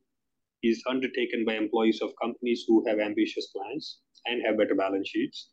is 0.62 0.82
undertaken 0.88 1.44
by 1.46 1.54
employees 1.54 2.00
of 2.02 2.12
companies 2.22 2.64
who 2.66 2.86
have 2.88 2.98
ambitious 2.98 3.48
plans 3.54 3.98
and 4.26 4.42
have 4.46 4.58
better 4.58 4.74
balance 4.74 5.08
sheets 5.08 5.50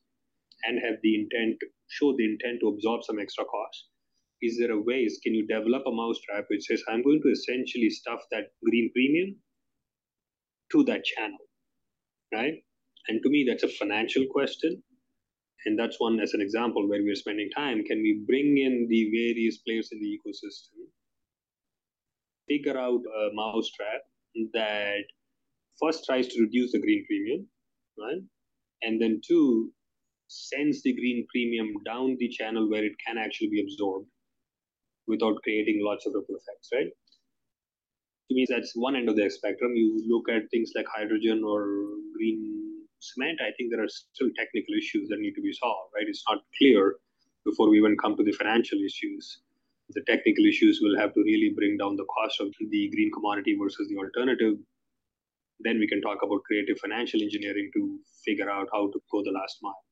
and 0.64 0.80
have 0.84 0.96
the 1.04 1.16
intent, 1.16 1.58
show 1.90 2.16
the 2.16 2.26
intent 2.26 2.60
to 2.62 2.70
absorb 2.70 3.04
some 3.04 3.20
extra 3.20 3.44
cost? 3.46 3.88
Is 4.42 4.58
there 4.58 4.72
a 4.72 4.82
way, 4.82 5.08
can 5.24 5.36
you 5.36 5.46
develop 5.48 5.84
a 5.86 5.92
mousetrap 5.92 6.46
which 6.50 6.66
says, 6.66 6.82
I'm 6.88 7.04
going 7.04 7.22
to 7.24 7.30
essentially 7.30 7.90
stuff 7.90 8.22
that 8.32 8.52
green 8.64 8.92
premium 8.94 9.36
to 10.72 10.84
that 10.86 11.04
channel, 11.04 11.38
right? 12.34 12.56
And 13.08 13.22
to 13.24 13.30
me, 13.30 13.46
that's 13.48 13.64
a 13.64 13.78
financial 13.78 14.26
question. 14.32 14.82
And 15.66 15.78
that's 15.78 16.00
one 16.00 16.20
as 16.20 16.34
an 16.34 16.42
example 16.42 16.88
where 16.90 17.02
we're 17.02 17.16
spending 17.16 17.50
time. 17.56 17.84
Can 17.84 18.02
we 18.02 18.24
bring 18.26 18.58
in 18.58 18.88
the 18.90 19.12
various 19.12 19.60
players 19.60 19.90
in 19.92 20.00
the 20.00 20.08
ecosystem, 20.08 20.90
figure 22.48 22.78
out 22.78 23.02
a 23.02 23.30
mousetrap 23.34 24.02
that 24.54 25.04
first 25.82 26.06
tries 26.06 26.28
to 26.30 26.42
reduce 26.42 26.72
the 26.72 26.82
green 26.82 27.06
premium, 27.08 27.48
right? 28.00 28.22
And 28.82 29.02
then 29.02 29.22
two, 29.28 29.72
sends 30.28 30.82
the 30.82 30.94
green 30.94 31.26
premium 31.32 31.74
down 31.86 32.16
the 32.20 32.30
channel 32.30 32.70
where 32.70 32.84
it 32.84 32.94
can 33.06 33.18
actually 33.18 33.50
be 33.50 33.62
absorbed 33.62 34.08
without 35.08 35.36
creating 35.44 35.82
lots 35.84 36.06
of 36.06 36.14
ripple 36.16 36.36
effects, 36.36 36.70
right? 36.74 36.88
To 38.32 38.36
me, 38.36 38.48
that's 38.48 38.72
one 38.76 38.96
end 38.96 39.10
of 39.10 39.18
the 39.18 39.30
spectrum. 39.30 39.76
You 39.76 40.02
look 40.08 40.30
at 40.30 40.50
things 40.52 40.72
like 40.74 40.86
hydrogen 40.88 41.44
or 41.44 41.68
green 42.16 42.86
cement, 43.02 43.42
I 43.42 43.52
think 43.58 43.72
there 43.72 43.84
are 43.84 43.90
still 43.90 44.30
technical 44.38 44.74
issues 44.74 45.10
that 45.10 45.20
need 45.20 45.34
to 45.36 45.42
be 45.42 45.52
solved, 45.52 45.92
right? 45.94 46.08
It's 46.08 46.24
not 46.30 46.40
clear 46.58 46.96
before 47.44 47.70
we 47.70 47.78
even 47.78 47.98
come 47.98 48.16
to 48.16 48.24
the 48.24 48.32
financial 48.32 48.80
issues. 48.80 49.42
The 49.90 50.02
technical 50.08 50.46
issues 50.46 50.80
will 50.82 50.98
have 50.98 51.14
to 51.14 51.20
really 51.26 51.52
bring 51.54 51.76
down 51.76 51.98
the 51.98 52.06
cost 52.06 52.40
of 52.40 52.54
the 52.58 52.90
green 52.96 53.12
commodity 53.14 53.58
versus 53.62 53.90
the 53.90 53.98
alternative. 53.98 54.56
Then 55.60 55.80
we 55.80 55.88
can 55.88 56.02
talk 56.02 56.20
about 56.24 56.44
creative 56.44 56.80
financial 56.80 57.22
engineering 57.22 57.70
to 57.76 58.00
figure 58.24 58.50
out 58.50 58.70
how 58.72 58.92
to 58.92 59.02
go 59.12 59.24
the 59.26 59.32
last 59.32 59.58
mile. 59.62 59.84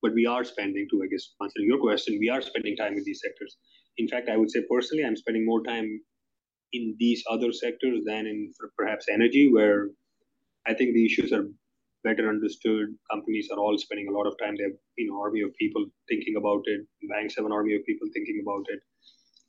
But 0.00 0.14
we 0.14 0.26
are 0.26 0.44
spending, 0.44 0.86
to 0.92 1.02
I 1.02 1.08
guess 1.08 1.34
answering 1.42 1.66
your 1.66 1.80
question, 1.80 2.20
we 2.20 2.28
are 2.28 2.40
spending 2.40 2.76
time 2.76 2.92
in 2.92 3.02
these 3.04 3.20
sectors. 3.20 3.56
In 3.98 4.06
fact, 4.06 4.28
I 4.28 4.36
would 4.36 4.52
say 4.52 4.62
personally, 4.70 5.04
I'm 5.04 5.16
spending 5.16 5.44
more 5.44 5.64
time 5.64 6.00
in 6.72 6.96
these 6.98 7.22
other 7.30 7.52
sectors 7.52 8.04
than 8.04 8.26
in 8.26 8.52
perhaps 8.76 9.06
energy, 9.10 9.50
where 9.52 9.88
I 10.66 10.74
think 10.74 10.94
the 10.94 11.06
issues 11.06 11.32
are 11.32 11.46
better 12.04 12.28
understood. 12.28 12.88
Companies 13.10 13.48
are 13.52 13.58
all 13.58 13.76
spending 13.78 14.08
a 14.08 14.12
lot 14.12 14.26
of 14.26 14.34
time. 14.42 14.54
They 14.56 14.64
have 14.64 14.78
you 14.96 15.08
know 15.08 15.20
army 15.20 15.42
of 15.42 15.54
people 15.54 15.86
thinking 16.08 16.36
about 16.36 16.62
it. 16.66 16.80
Banks 17.10 17.34
have 17.36 17.46
an 17.46 17.52
army 17.52 17.74
of 17.74 17.84
people 17.84 18.08
thinking 18.12 18.42
about 18.42 18.64
it. 18.68 18.80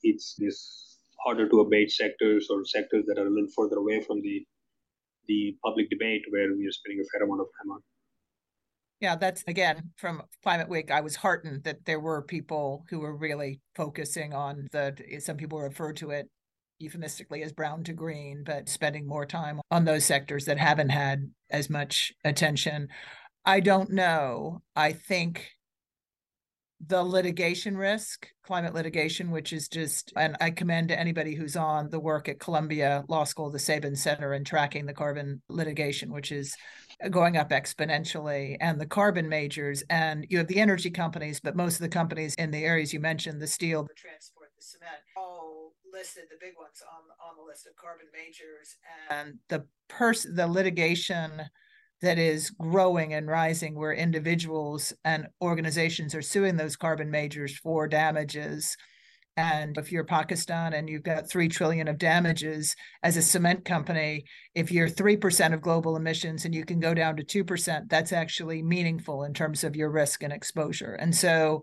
It's 0.04 0.36
this 0.38 0.98
harder 1.24 1.50
to 1.50 1.60
abate 1.62 1.92
sectors 1.92 2.48
or 2.50 2.66
sectors 2.66 3.06
that 3.08 3.18
are 3.18 3.28
a 3.28 3.30
little 3.30 3.50
further 3.56 3.78
away 3.78 4.02
from 4.02 4.22
the 4.22 4.46
the 5.28 5.58
public 5.64 5.90
debate 5.90 6.24
where 6.30 6.56
we 6.56 6.66
are 6.68 6.72
spending 6.72 7.04
a 7.04 7.08
fair 7.12 7.26
amount 7.26 7.42
of 7.42 7.48
time 7.60 7.72
on. 7.72 7.82
Yeah, 9.00 9.16
that's 9.16 9.44
again 9.48 9.92
from 9.98 10.24
Climate 10.42 10.70
Week. 10.70 10.90
I 10.90 11.02
was 11.02 11.18
heartened 11.18 11.64
that 11.66 11.86
there 11.86 12.00
were 12.00 12.24
people 12.24 12.86
who 12.90 13.00
were 13.00 13.16
really 13.16 13.62
focusing 13.76 14.34
on 14.34 14.68
the. 14.72 14.96
Some 15.20 15.38
people 15.38 15.60
refer 15.60 15.94
to 15.94 16.10
it 16.12 16.30
euphemistically 16.80 17.44
as 17.44 17.54
brown 17.54 17.84
to 17.86 17.94
green, 17.94 18.44
but 18.44 18.70
spending 18.70 19.08
more 19.08 19.26
time 19.26 19.60
on 19.72 19.86
those 19.86 20.06
sectors 20.06 20.46
that 20.46 20.58
haven't 20.58 20.90
had 20.90 21.30
as 21.50 21.70
much 21.70 22.14
attention. 22.24 22.90
I 23.46 23.60
don't 23.60 23.92
know. 23.92 24.62
I 24.76 24.92
think 24.92 25.50
the 26.86 27.04
litigation 27.04 27.76
risk, 27.76 28.28
climate 28.44 28.74
litigation, 28.74 29.32
which 29.32 29.52
is 29.52 29.68
just, 29.68 30.14
and 30.16 30.38
I 30.40 30.52
commend 30.52 30.90
to 30.90 31.00
anybody 31.00 31.34
who's 31.34 31.56
on 31.56 31.90
the 31.90 32.00
work 32.00 32.30
at 32.30 32.40
Columbia 32.40 33.04
Law 33.08 33.24
School, 33.24 33.50
the 33.50 33.58
Sabin 33.58 33.96
Center, 33.96 34.34
and 34.34 34.46
tracking 34.46 34.86
the 34.86 34.94
carbon 34.94 35.42
litigation, 35.50 36.12
which 36.12 36.32
is 36.32 36.56
going 37.10 37.36
up 37.36 37.50
exponentially, 37.50 38.58
and 38.60 38.80
the 38.80 38.86
carbon 38.86 39.28
majors. 39.28 39.84
And 39.90 40.28
you 40.30 40.38
have 40.38 40.48
the 40.48 40.60
energy 40.60 40.92
companies, 40.92 41.40
but 41.40 41.56
most 41.56 41.76
of 41.76 41.82
the 41.82 41.90
companies 41.90 42.36
in 42.36 42.52
the 42.52 42.64
areas 42.64 42.94
you 42.94 43.00
mentioned, 43.00 43.42
the 43.42 43.48
steel, 43.48 43.84
the 43.84 43.94
transport, 43.96 44.50
the 44.56 44.64
cement, 44.64 45.02
all 45.16 45.57
listed 45.98 46.24
the 46.30 46.38
big 46.40 46.54
ones 46.60 46.82
on 46.94 47.02
on 47.28 47.36
the 47.38 47.44
list 47.44 47.66
of 47.66 47.76
carbon 47.76 48.06
majors 48.14 48.76
and 49.10 49.40
the 49.50 49.66
person 49.88 50.36
the 50.36 50.48
litigation 50.48 51.42
that 52.02 52.20
is 52.20 52.52
growing 52.52 53.14
and 53.14 53.28
rising 53.28 53.74
where 53.74 53.94
individuals 53.94 54.94
and 55.04 55.28
organizations 55.42 56.14
are 56.14 56.22
suing 56.22 56.56
those 56.56 56.76
carbon 56.76 57.10
majors 57.10 57.58
for 57.58 57.88
damages 57.88 58.78
and 59.38 59.78
if 59.78 59.92
you're 59.92 60.04
Pakistan 60.04 60.74
and 60.74 60.90
you've 60.90 61.04
got 61.04 61.30
3 61.30 61.48
trillion 61.48 61.88
of 61.88 62.00
damages 62.00 62.76
as 63.04 63.18
a 63.18 63.22
cement 63.22 63.66
company, 63.66 64.26
if 64.56 64.72
you're 64.72 64.90
3% 64.90 65.54
of 65.54 65.62
global 65.62 65.96
emissions 65.96 66.44
and 66.44 66.56
you 66.56 66.66
can 66.66 66.80
go 66.80 66.96
down 66.96 67.16
to 67.18 67.44
2%, 67.44 67.88
that's 67.88 68.12
actually 68.12 68.64
meaningful 68.64 69.24
in 69.24 69.36
terms 69.36 69.64
of 69.64 69.76
your 69.76 69.92
risk 69.92 70.24
and 70.24 70.34
exposure. 70.34 70.94
And 70.96 71.16
so 71.16 71.62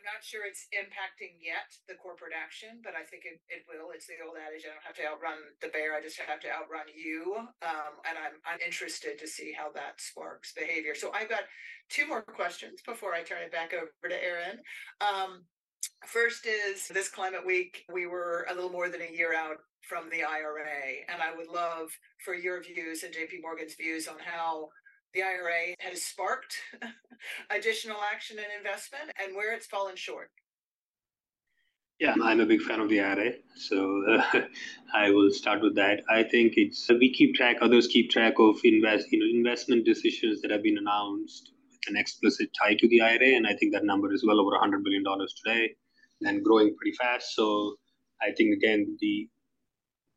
I'm 0.00 0.16
not 0.16 0.24
sure 0.24 0.48
it's 0.48 0.64
impacting 0.72 1.36
yet 1.44 1.68
the 1.84 1.92
corporate 2.00 2.32
action, 2.32 2.80
but 2.80 2.96
I 2.96 3.04
think 3.04 3.28
it, 3.28 3.36
it 3.52 3.68
will. 3.68 3.92
It's 3.92 4.08
the 4.08 4.16
old 4.24 4.40
adage: 4.40 4.64
I 4.64 4.72
don't 4.72 4.88
have 4.88 4.96
to 4.96 5.04
outrun 5.04 5.36
the 5.60 5.68
bear; 5.68 5.92
I 5.92 6.00
just 6.00 6.16
have 6.16 6.40
to 6.40 6.48
outrun 6.48 6.88
you. 6.88 7.36
Um, 7.60 8.00
and 8.08 8.16
I'm 8.16 8.40
I'm 8.48 8.64
interested 8.64 9.20
to 9.20 9.28
see 9.28 9.52
how 9.52 9.68
that 9.76 10.00
sparks 10.00 10.56
behavior. 10.56 10.96
So 10.96 11.12
I've 11.12 11.28
got 11.28 11.44
two 11.92 12.08
more 12.08 12.24
questions 12.24 12.80
before 12.80 13.12
I 13.12 13.20
turn 13.20 13.44
it 13.44 13.52
back 13.52 13.76
over 13.76 13.92
to 14.08 14.16
Aron. 14.16 14.64
Um, 15.04 15.44
first 16.08 16.48
is 16.48 16.88
this 16.88 17.12
climate 17.12 17.44
week. 17.44 17.84
We 17.92 18.08
were 18.08 18.48
a 18.48 18.54
little 18.56 18.72
more 18.72 18.88
than 18.88 19.04
a 19.04 19.12
year 19.12 19.36
out 19.36 19.60
from 19.84 20.08
the 20.08 20.24
IRA, 20.24 21.04
and 21.12 21.20
I 21.20 21.36
would 21.36 21.52
love 21.52 21.92
for 22.24 22.32
your 22.32 22.62
views 22.62 23.04
and 23.04 23.12
JP 23.12 23.44
Morgan's 23.44 23.76
views 23.76 24.08
on 24.08 24.16
how 24.24 24.72
the 25.14 25.22
IRA 25.22 25.74
has 25.80 26.02
sparked 26.02 26.54
additional 27.50 27.98
action 28.12 28.38
and 28.38 28.48
investment 28.56 29.10
and 29.22 29.34
where 29.34 29.54
it's 29.54 29.66
fallen 29.66 29.96
short. 29.96 30.30
Yeah, 31.98 32.14
I'm 32.22 32.40
a 32.40 32.46
big 32.46 32.62
fan 32.62 32.80
of 32.80 32.88
the 32.88 33.00
IRA, 33.00 33.32
so 33.56 34.02
uh, 34.08 34.40
I 34.94 35.10
will 35.10 35.30
start 35.30 35.60
with 35.60 35.74
that. 35.76 36.00
I 36.08 36.22
think 36.22 36.54
it's 36.56 36.88
we 36.88 37.12
keep 37.12 37.34
track, 37.34 37.58
others 37.60 37.88
keep 37.88 38.10
track 38.10 38.34
of 38.38 38.58
invest, 38.64 39.12
you 39.12 39.18
know, 39.18 39.26
investment 39.30 39.84
decisions 39.84 40.40
that 40.40 40.50
have 40.50 40.62
been 40.62 40.78
announced 40.78 41.50
with 41.62 41.94
an 41.94 42.00
explicit 42.00 42.48
tie 42.58 42.74
to 42.76 42.88
the 42.88 43.02
IRA, 43.02 43.36
and 43.36 43.46
I 43.46 43.54
think 43.54 43.74
that 43.74 43.84
number 43.84 44.10
is 44.14 44.24
well 44.26 44.40
over 44.40 44.52
100 44.52 44.82
billion 44.82 45.04
dollars 45.04 45.34
today, 45.44 45.74
and 46.22 46.42
growing 46.42 46.74
pretty 46.74 46.96
fast. 46.96 47.34
So 47.34 47.74
I 48.22 48.32
think 48.34 48.54
again 48.54 48.96
the 48.98 49.28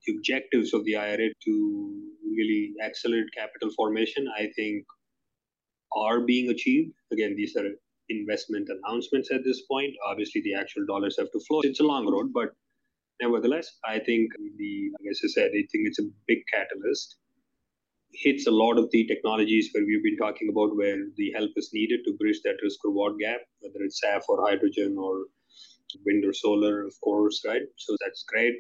the 0.06 0.14
objectives 0.16 0.74
of 0.74 0.86
the 0.86 0.96
IRA 0.96 1.30
to 1.46 2.13
really 2.36 2.74
accelerate 2.84 3.28
capital 3.36 3.70
formation, 3.76 4.28
I 4.38 4.50
think, 4.56 4.86
are 5.96 6.22
being 6.22 6.50
achieved. 6.50 6.94
Again, 7.12 7.36
these 7.36 7.56
are 7.56 7.68
investment 8.10 8.70
announcements 8.70 9.32
at 9.32 9.44
this 9.44 9.62
point. 9.62 9.94
Obviously, 10.06 10.42
the 10.42 10.56
actual 10.56 10.86
dollars 10.86 11.16
have 11.18 11.32
to 11.32 11.40
flow. 11.48 11.62
It's 11.64 11.80
a 11.80 11.84
long 11.84 12.12
road, 12.12 12.32
but 12.34 12.50
nevertheless, 13.22 13.78
I 13.86 14.00
think 14.00 14.32
the, 14.58 14.92
as 15.10 15.22
I 15.24 15.28
said, 15.28 15.52
I 15.52 15.64
think 15.72 15.88
it's 15.88 16.00
a 16.00 16.10
big 16.28 16.40
catalyst. 16.52 17.18
Hits 18.16 18.46
a 18.46 18.52
lot 18.52 18.78
of 18.78 18.92
the 18.92 19.08
technologies 19.08 19.70
where 19.72 19.86
we've 19.86 20.04
been 20.04 20.18
talking 20.18 20.50
about 20.50 20.76
where 20.76 20.98
the 21.18 21.32
help 21.36 21.52
is 21.56 21.72
needed 21.74 22.02
to 22.06 22.18
bridge 22.20 22.42
that 22.44 22.58
risk 22.62 22.80
reward 22.84 23.18
gap, 23.20 23.42
whether 23.62 23.84
it's 23.84 24.02
SAF 24.04 24.22
or 24.30 24.48
hydrogen 24.48 24.98
or 25.00 25.26
wind 26.06 26.24
or 26.26 26.34
solar, 26.34 26.86
of 26.86 26.94
course, 27.02 27.44
right? 27.46 27.62
So 27.78 27.96
that's 28.02 28.24
great. 28.24 28.56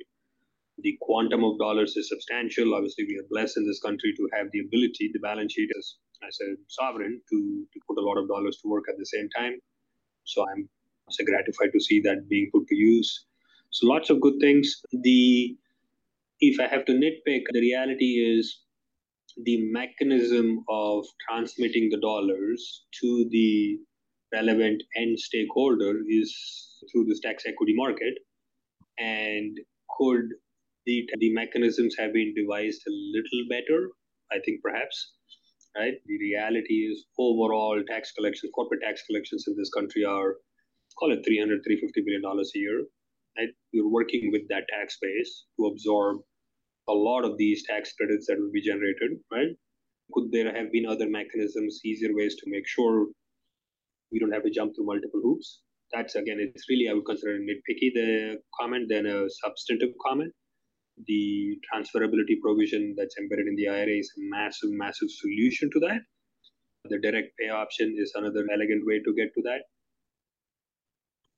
The 0.79 0.97
quantum 1.01 1.43
of 1.43 1.59
dollars 1.59 1.95
is 1.95 2.09
substantial. 2.09 2.73
Obviously, 2.73 3.05
we 3.07 3.17
are 3.17 3.27
blessed 3.29 3.57
in 3.57 3.67
this 3.67 3.79
country 3.79 4.13
to 4.17 4.29
have 4.33 4.47
the 4.51 4.59
ability, 4.61 5.11
the 5.13 5.19
balance 5.19 5.53
sheet 5.53 5.69
as, 5.77 5.95
as 6.27 6.37
a 6.41 6.55
sovereign, 6.67 7.21
to, 7.29 7.65
to 7.71 7.79
put 7.87 7.97
a 7.97 8.01
lot 8.01 8.17
of 8.17 8.27
dollars 8.27 8.57
to 8.61 8.69
work 8.69 8.85
at 8.89 8.97
the 8.97 9.05
same 9.05 9.29
time. 9.29 9.59
So 10.23 10.45
I'm 10.49 10.67
so 11.09 11.23
gratified 11.25 11.71
to 11.73 11.79
see 11.79 12.01
that 12.01 12.27
being 12.27 12.49
put 12.51 12.67
to 12.67 12.75
use. 12.75 13.25
So 13.69 13.87
lots 13.87 14.09
of 14.09 14.21
good 14.21 14.35
things. 14.39 14.81
The 14.91 15.55
if 16.39 16.59
I 16.59 16.67
have 16.67 16.85
to 16.85 16.93
nitpick, 16.93 17.43
the 17.51 17.61
reality 17.61 18.37
is 18.37 18.59
the 19.43 19.61
mechanism 19.71 20.63
of 20.69 21.05
transmitting 21.27 21.89
the 21.89 21.99
dollars 21.99 22.83
to 23.01 23.27
the 23.31 23.77
relevant 24.33 24.83
end 24.97 25.19
stakeholder 25.19 26.01
is 26.07 26.83
through 26.91 27.05
this 27.05 27.19
tax 27.19 27.43
equity 27.47 27.73
market. 27.75 28.15
And 28.99 29.57
could 29.97 30.25
the, 30.85 31.07
the 31.19 31.33
mechanisms 31.33 31.95
have 31.99 32.13
been 32.13 32.33
devised 32.35 32.81
a 32.87 32.91
little 32.91 33.43
better? 33.49 33.89
I 34.31 34.39
think 34.45 34.61
perhaps, 34.61 35.13
right? 35.77 35.93
The 36.05 36.17
reality 36.19 36.89
is 36.91 37.05
overall 37.19 37.81
tax 37.87 38.11
collections, 38.11 38.51
corporate 38.55 38.81
tax 38.83 39.03
collections 39.07 39.45
in 39.47 39.55
this 39.57 39.69
country 39.69 40.03
are, 40.05 40.35
call 40.99 41.11
it 41.11 41.23
300, 41.25 41.61
350 41.65 42.01
billion 42.01 42.21
dollars 42.21 42.51
a 42.55 42.59
year. 42.59 42.85
Right? 43.37 43.49
We're 43.73 43.89
working 43.89 44.31
with 44.31 44.47
that 44.49 44.65
tax 44.69 44.97
base 45.01 45.45
to 45.59 45.65
absorb 45.65 46.19
a 46.89 46.93
lot 46.93 47.25
of 47.25 47.37
these 47.37 47.63
tax 47.65 47.93
credits 47.93 48.27
that 48.27 48.37
will 48.37 48.51
be 48.51 48.61
generated, 48.61 49.19
right? 49.31 49.55
Could 50.13 50.31
there 50.31 50.53
have 50.53 50.71
been 50.71 50.85
other 50.85 51.09
mechanisms, 51.09 51.79
easier 51.83 52.13
ways 52.13 52.35
to 52.35 52.49
make 52.49 52.67
sure 52.67 53.07
we 54.11 54.19
don't 54.19 54.33
have 54.33 54.43
to 54.43 54.51
jump 54.51 54.75
through 54.75 54.85
multiple 54.85 55.21
hoops? 55.23 55.61
That's 55.93 56.15
again, 56.15 56.37
it's 56.39 56.67
really 56.69 56.89
I 56.89 56.93
would 56.93 57.05
consider 57.05 57.35
a 57.35 57.39
nitpicky 57.39 57.93
the 57.93 58.37
comment 58.59 58.87
than 58.89 59.05
a 59.05 59.29
substantive 59.29 59.93
comment. 60.05 60.33
The 60.97 61.57
transferability 61.73 62.39
provision 62.41 62.95
that's 62.97 63.17
embedded 63.17 63.47
in 63.47 63.55
the 63.55 63.67
IRA 63.67 63.97
is 63.97 64.11
a 64.17 64.21
massive, 64.29 64.69
massive 64.71 65.09
solution 65.09 65.69
to 65.73 65.79
that. 65.81 66.01
The 66.89 66.99
direct 66.99 67.37
pay 67.39 67.49
option 67.49 67.95
is 67.97 68.11
another 68.15 68.45
elegant 68.53 68.85
way 68.85 68.99
to 68.99 69.13
get 69.15 69.33
to 69.33 69.41
that. 69.43 69.63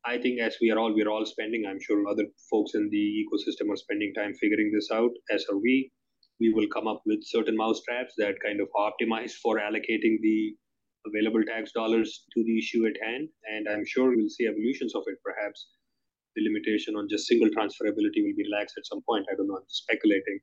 I 0.06 0.18
think 0.20 0.40
as 0.40 0.58
we 0.62 0.70
are 0.72 0.78
all 0.78 0.94
we're 0.94 1.10
all 1.10 1.26
spending, 1.26 1.66
I'm 1.66 1.80
sure 1.80 2.08
other 2.08 2.26
folks 2.52 2.76
in 2.76 2.90
the 2.92 3.26
ecosystem 3.26 3.72
are 3.72 3.78
spending 3.78 4.14
time 4.14 4.34
figuring 4.36 4.72
this 4.74 4.90
out, 4.92 5.12
as 5.32 5.46
are 5.50 5.58
we. 5.58 5.92
We 6.40 6.54
will 6.54 6.68
come 6.68 6.88
up 6.88 7.02
with 7.06 7.24
certain 7.24 7.56
mousetraps 7.56 8.14
that 8.18 8.36
kind 8.46 8.60
of 8.60 8.68
optimize 8.76 9.32
for 9.42 9.58
allocating 9.58 10.20
the 10.22 10.56
available 11.08 11.44
tax 11.48 11.72
dollars 11.72 12.26
to 12.34 12.44
the 12.44 12.58
issue 12.58 12.86
at 12.86 13.02
hand. 13.02 13.30
And 13.46 13.68
I'm 13.70 13.86
sure 13.86 14.16
we'll 14.16 14.30
see 14.30 14.48
evolutions 14.48 14.94
of 14.96 15.04
it. 15.08 15.18
Perhaps 15.24 15.68
the 16.36 16.44
limitation 16.44 16.96
on 16.96 17.08
just 17.10 17.28
single 17.28 17.50
transferability 17.50 18.20
will 18.24 18.38
be 18.38 18.46
relaxed 18.52 18.76
at 18.78 18.86
some 18.86 19.02
point. 19.08 19.26
I 19.32 19.36
don't 19.36 19.48
know. 19.48 19.58
I'm 19.58 19.68
speculating, 19.68 20.40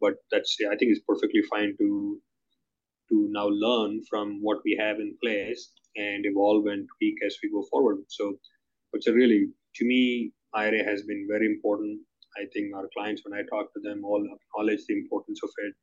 but 0.00 0.14
that's 0.30 0.56
I 0.70 0.76
think 0.76 0.90
it's 0.92 1.06
perfectly 1.06 1.42
fine 1.50 1.74
to 1.78 2.20
to 3.10 3.28
now 3.30 3.48
learn 3.48 4.00
from 4.08 4.38
what 4.40 4.58
we 4.64 4.76
have 4.80 4.96
in 4.96 5.16
place 5.22 5.70
and 5.96 6.24
evolve 6.24 6.66
and 6.66 6.88
tweak 6.96 7.16
as 7.26 7.36
we 7.42 7.50
go 7.50 7.62
forward. 7.70 7.98
So 8.08 8.34
it's 8.94 9.06
a 9.06 9.12
really, 9.12 9.48
to 9.76 9.84
me, 9.84 10.32
IRA 10.54 10.84
has 10.84 11.02
been 11.02 11.26
very 11.30 11.46
important. 11.46 12.00
I 12.38 12.44
think 12.52 12.74
our 12.74 12.88
clients, 12.96 13.22
when 13.24 13.38
I 13.38 13.42
talk 13.50 13.72
to 13.74 13.80
them, 13.82 14.04
all 14.04 14.24
acknowledge 14.24 14.84
the 14.88 14.96
importance 14.96 15.40
of 15.42 15.50
it. 15.58 15.74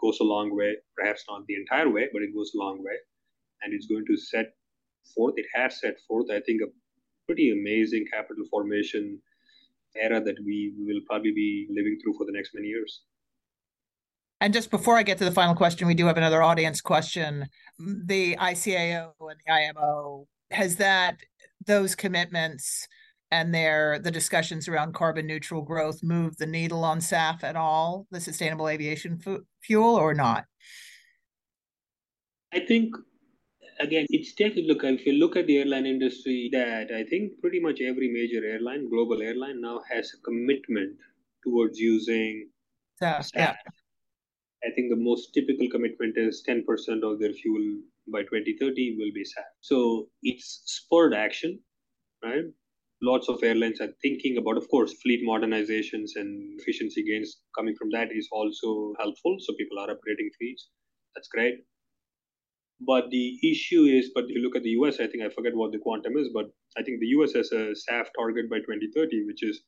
Goes 0.00 0.18
a 0.20 0.24
long 0.24 0.56
way, 0.56 0.76
perhaps 0.96 1.24
not 1.28 1.46
the 1.46 1.54
entire 1.54 1.88
way, 1.88 2.08
but 2.12 2.22
it 2.22 2.34
goes 2.34 2.50
a 2.54 2.58
long 2.58 2.82
way. 2.82 2.96
And 3.62 3.72
it's 3.72 3.86
going 3.86 4.04
to 4.06 4.16
set 4.16 4.46
forth, 5.14 5.34
it 5.36 5.46
has 5.54 5.78
set 5.80 5.94
forth, 6.08 6.26
I 6.30 6.40
think, 6.40 6.62
a 6.62 6.66
pretty 7.26 7.50
amazing 7.50 8.06
capital 8.12 8.44
formation 8.50 9.18
era 9.96 10.20
that 10.20 10.36
we 10.44 10.72
will 10.78 11.00
probably 11.08 11.32
be 11.32 11.66
living 11.70 11.98
through 12.02 12.14
for 12.14 12.26
the 12.26 12.32
next 12.32 12.54
many 12.54 12.68
years. 12.68 13.02
And 14.40 14.52
just 14.52 14.70
before 14.70 14.96
I 14.96 15.04
get 15.04 15.18
to 15.18 15.24
the 15.24 15.30
final 15.30 15.54
question, 15.54 15.86
we 15.86 15.94
do 15.94 16.06
have 16.06 16.16
another 16.16 16.42
audience 16.42 16.80
question. 16.80 17.46
The 17.78 18.36
ICAO 18.36 19.12
and 19.20 19.40
the 19.46 19.52
IMO, 19.52 20.26
has 20.50 20.76
that 20.76 21.18
those 21.66 21.94
commitments 21.94 22.86
and 23.30 23.54
their 23.54 23.98
the 23.98 24.10
discussions 24.10 24.68
around 24.68 24.94
carbon 24.94 25.26
neutral 25.26 25.62
growth 25.62 26.02
move 26.02 26.36
the 26.36 26.46
needle 26.46 26.84
on 26.84 26.98
SAF 26.98 27.42
at 27.42 27.56
all, 27.56 28.06
the 28.10 28.20
sustainable 28.20 28.68
aviation 28.68 29.18
fu- 29.18 29.44
fuel, 29.62 29.94
or 29.94 30.12
not? 30.12 30.44
I 32.52 32.60
think 32.60 32.94
again, 33.82 34.06
it's 34.10 34.34
take 34.34 34.56
a 34.56 34.60
look. 34.60 34.84
If 34.84 35.04
you 35.06 35.12
look 35.12 35.36
at 35.36 35.46
the 35.46 35.58
airline 35.58 35.86
industry, 35.86 36.48
that 36.52 36.90
I 36.94 37.04
think 37.04 37.40
pretty 37.40 37.60
much 37.60 37.80
every 37.80 38.08
major 38.10 38.44
airline, 38.46 38.88
global 38.88 39.20
airline, 39.22 39.60
now 39.60 39.80
has 39.90 40.10
a 40.14 40.22
commitment 40.22 40.96
towards 41.44 41.78
using 41.78 42.48
SAF. 43.02 43.30
Yeah. 43.34 43.54
I 44.64 44.70
think 44.76 44.90
the 44.90 44.96
most 44.96 45.34
typical 45.34 45.68
commitment 45.68 46.16
is 46.16 46.44
10% 46.48 46.62
of 47.02 47.18
their 47.18 47.32
fuel 47.32 47.80
by 48.12 48.22
2030 48.22 48.96
will 48.98 49.12
be 49.12 49.24
SAF. 49.24 49.50
So 49.60 50.08
it's 50.22 50.62
spurred 50.66 51.14
action, 51.14 51.58
right? 52.24 52.44
Lots 53.02 53.28
of 53.28 53.42
airlines 53.42 53.80
are 53.80 53.92
thinking 54.00 54.36
about, 54.36 54.56
of 54.56 54.68
course, 54.68 54.94
fleet 55.02 55.26
modernizations 55.26 56.10
and 56.14 56.60
efficiency 56.60 57.02
gains 57.02 57.38
coming 57.58 57.74
from 57.74 57.90
that 57.90 58.12
is 58.12 58.28
also 58.30 58.94
helpful. 59.00 59.36
So 59.40 59.54
people 59.58 59.80
are 59.80 59.88
upgrading 59.88 60.30
fleets. 60.38 60.68
That's 61.16 61.28
great. 61.28 61.64
But 62.80 63.10
the 63.10 63.38
issue 63.48 63.84
is, 63.84 64.10
but 64.14 64.24
if 64.24 64.30
you 64.30 64.42
look 64.42 64.56
at 64.56 64.62
the 64.62 64.70
US, 64.70 64.98
I 65.00 65.06
think 65.06 65.22
I 65.24 65.28
forget 65.28 65.54
what 65.54 65.72
the 65.72 65.78
quantum 65.78 66.16
is, 66.16 66.28
but 66.34 66.50
I 66.76 66.82
think 66.82 67.00
the 67.00 67.06
US 67.18 67.32
has 67.34 67.52
a 67.52 67.74
SAF 67.74 68.06
target 68.18 68.50
by 68.50 68.58
2030, 68.58 69.26
which 69.26 69.42
is 69.42 69.62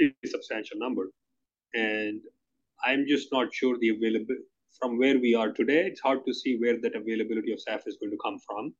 a 0.00 0.12
substantial 0.26 0.78
number. 0.78 1.10
And 1.74 2.20
I'm 2.84 3.04
just 3.06 3.28
not 3.32 3.52
sure 3.52 3.76
the 3.78 3.90
availability 3.90 4.44
from 4.78 4.98
where 4.98 5.18
we 5.18 5.34
are 5.34 5.52
today, 5.52 5.86
it's 5.86 6.00
hard 6.00 6.20
to 6.26 6.34
see 6.34 6.56
where 6.58 6.80
that 6.80 6.94
availability 6.94 7.52
of 7.52 7.58
SAF 7.58 7.82
is 7.86 7.96
going 8.00 8.10
to 8.10 8.18
come 8.24 8.38
from. 8.46 8.74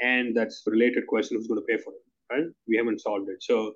And 0.00 0.36
that's 0.36 0.62
a 0.66 0.70
related 0.70 1.06
question 1.06 1.36
who's 1.36 1.46
going 1.46 1.60
to 1.60 1.66
pay 1.66 1.82
for 1.82 1.92
it, 1.92 2.34
right? 2.34 2.46
We 2.68 2.76
haven't 2.76 3.00
solved 3.00 3.28
it. 3.28 3.42
So 3.42 3.74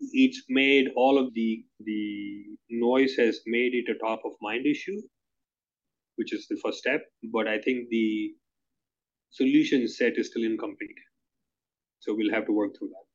it's 0.00 0.42
made 0.48 0.88
all 0.96 1.18
of 1.18 1.32
the 1.34 1.64
the 1.80 2.44
noise 2.70 3.14
has 3.16 3.40
made 3.46 3.74
it 3.74 3.90
a 3.90 3.98
top 3.98 4.22
of 4.24 4.32
mind 4.40 4.66
issue, 4.66 5.00
which 6.16 6.32
is 6.32 6.46
the 6.48 6.56
first 6.62 6.78
step. 6.78 7.02
But 7.32 7.48
I 7.48 7.58
think 7.58 7.88
the 7.90 8.32
solution 9.30 9.86
set 9.88 10.16
is 10.16 10.28
still 10.28 10.44
incomplete. 10.44 10.98
So 12.00 12.14
we'll 12.14 12.32
have 12.32 12.46
to 12.46 12.52
work 12.52 12.76
through 12.78 12.88
that. 12.88 13.06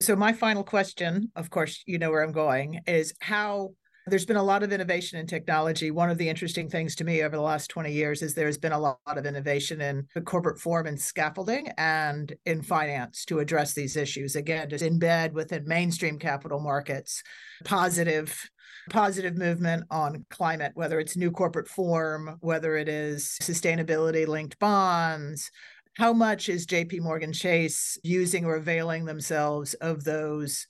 So 0.00 0.14
my 0.14 0.32
final 0.32 0.62
question, 0.62 1.32
of 1.34 1.50
course, 1.50 1.82
you 1.86 1.98
know 1.98 2.10
where 2.10 2.22
I'm 2.22 2.32
going, 2.32 2.80
is 2.86 3.12
how 3.20 3.74
there's 4.08 4.26
been 4.26 4.36
a 4.36 4.42
lot 4.42 4.62
of 4.62 4.72
innovation 4.72 5.18
in 5.18 5.26
technology. 5.26 5.90
One 5.90 6.10
of 6.10 6.18
the 6.18 6.28
interesting 6.28 6.68
things 6.68 6.94
to 6.96 7.04
me 7.04 7.22
over 7.22 7.36
the 7.36 7.42
last 7.42 7.68
20 7.68 7.92
years 7.92 8.22
is 8.22 8.34
there's 8.34 8.58
been 8.58 8.72
a 8.72 8.78
lot 8.78 8.98
of 9.06 9.26
innovation 9.26 9.80
in 9.80 10.06
the 10.14 10.20
corporate 10.20 10.58
form 10.58 10.86
and 10.86 11.00
scaffolding 11.00 11.68
and 11.78 12.34
in 12.46 12.62
finance 12.62 13.24
to 13.26 13.38
address 13.38 13.74
these 13.74 13.96
issues. 13.96 14.36
Again, 14.36 14.68
just 14.70 14.84
embed 14.84 15.32
within 15.32 15.66
mainstream 15.66 16.18
capital 16.18 16.60
markets 16.60 17.22
positive 17.64 18.48
positive 18.90 19.36
movement 19.36 19.84
on 19.90 20.24
climate, 20.30 20.72
whether 20.74 20.98
it's 20.98 21.16
new 21.16 21.30
corporate 21.30 21.68
form, 21.68 22.36
whether 22.40 22.76
it 22.76 22.88
is 22.88 23.36
sustainability 23.42 24.26
linked 24.26 24.58
bonds. 24.58 25.50
How 25.96 26.12
much 26.12 26.48
is 26.48 26.66
JP 26.66 27.00
Morgan 27.00 27.32
Chase 27.32 27.98
using 28.02 28.44
or 28.44 28.56
availing 28.56 29.04
themselves 29.04 29.74
of 29.74 30.04
those 30.04 30.66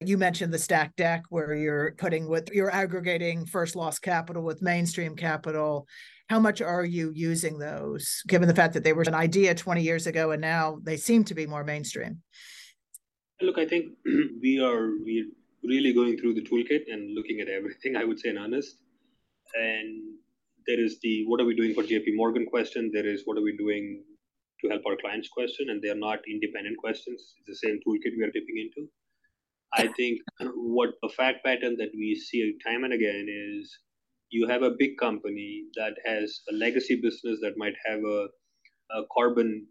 you 0.00 0.16
mentioned 0.16 0.52
the 0.52 0.58
stack 0.58 0.96
deck 0.96 1.24
where 1.28 1.54
you're 1.54 1.92
putting 1.98 2.26
with 2.26 2.48
you're 2.52 2.70
aggregating 2.70 3.44
first 3.44 3.76
loss 3.76 3.98
capital 3.98 4.42
with 4.42 4.62
mainstream 4.62 5.14
capital. 5.14 5.86
How 6.28 6.40
much 6.40 6.62
are 6.62 6.84
you 6.84 7.12
using 7.14 7.58
those 7.58 8.22
given 8.26 8.48
the 8.48 8.54
fact 8.54 8.72
that 8.74 8.84
they 8.84 8.94
were 8.94 9.02
an 9.02 9.14
idea 9.14 9.54
20 9.54 9.82
years 9.82 10.06
ago 10.06 10.30
and 10.30 10.40
now 10.40 10.78
they 10.82 10.96
seem 10.96 11.24
to 11.24 11.34
be 11.34 11.46
more 11.46 11.64
mainstream? 11.64 12.22
Look 13.42 13.58
i 13.58 13.66
think 13.66 13.92
we 14.42 14.60
are 14.60 14.90
we 15.04 15.30
really 15.64 15.92
going 15.92 16.16
through 16.16 16.34
the 16.34 16.42
toolkit 16.42 16.84
and 16.90 17.14
looking 17.14 17.40
at 17.40 17.48
everything 17.48 17.96
i 17.96 18.04
would 18.04 18.18
say 18.18 18.30
in 18.30 18.38
earnest. 18.38 18.76
and 19.54 20.00
there 20.66 20.80
is 20.80 20.98
the 21.02 21.24
what 21.26 21.40
are 21.40 21.44
we 21.44 21.54
doing 21.54 21.74
for 21.74 21.82
jp 21.82 22.14
morgan 22.14 22.46
question? 22.46 22.90
There 22.92 23.06
is 23.06 23.22
what 23.26 23.36
are 23.38 23.42
we 23.42 23.56
doing 23.56 24.02
to 24.60 24.68
help 24.68 24.82
our 24.86 24.96
clients 24.96 25.28
question? 25.28 25.70
And 25.70 25.82
they're 25.82 26.02
not 26.08 26.20
independent 26.28 26.76
questions. 26.76 27.34
It's 27.38 27.46
the 27.52 27.68
same 27.68 27.80
toolkit 27.80 28.16
we 28.16 28.24
are 28.24 28.30
dipping 28.30 28.58
into 28.64 28.88
I 29.72 29.88
think 29.96 30.20
what 30.54 30.90
a 31.04 31.08
fact 31.08 31.44
pattern 31.44 31.76
that 31.78 31.90
we 31.94 32.14
see 32.16 32.56
time 32.66 32.84
and 32.84 32.92
again 32.92 33.26
is 33.28 33.78
you 34.30 34.48
have 34.48 34.62
a 34.62 34.74
big 34.78 34.96
company 34.98 35.64
that 35.76 35.94
has 36.04 36.40
a 36.50 36.54
legacy 36.54 37.00
business 37.00 37.38
that 37.42 37.56
might 37.56 37.74
have 37.86 38.00
a, 38.00 38.28
a 38.96 39.02
carbon 39.14 39.66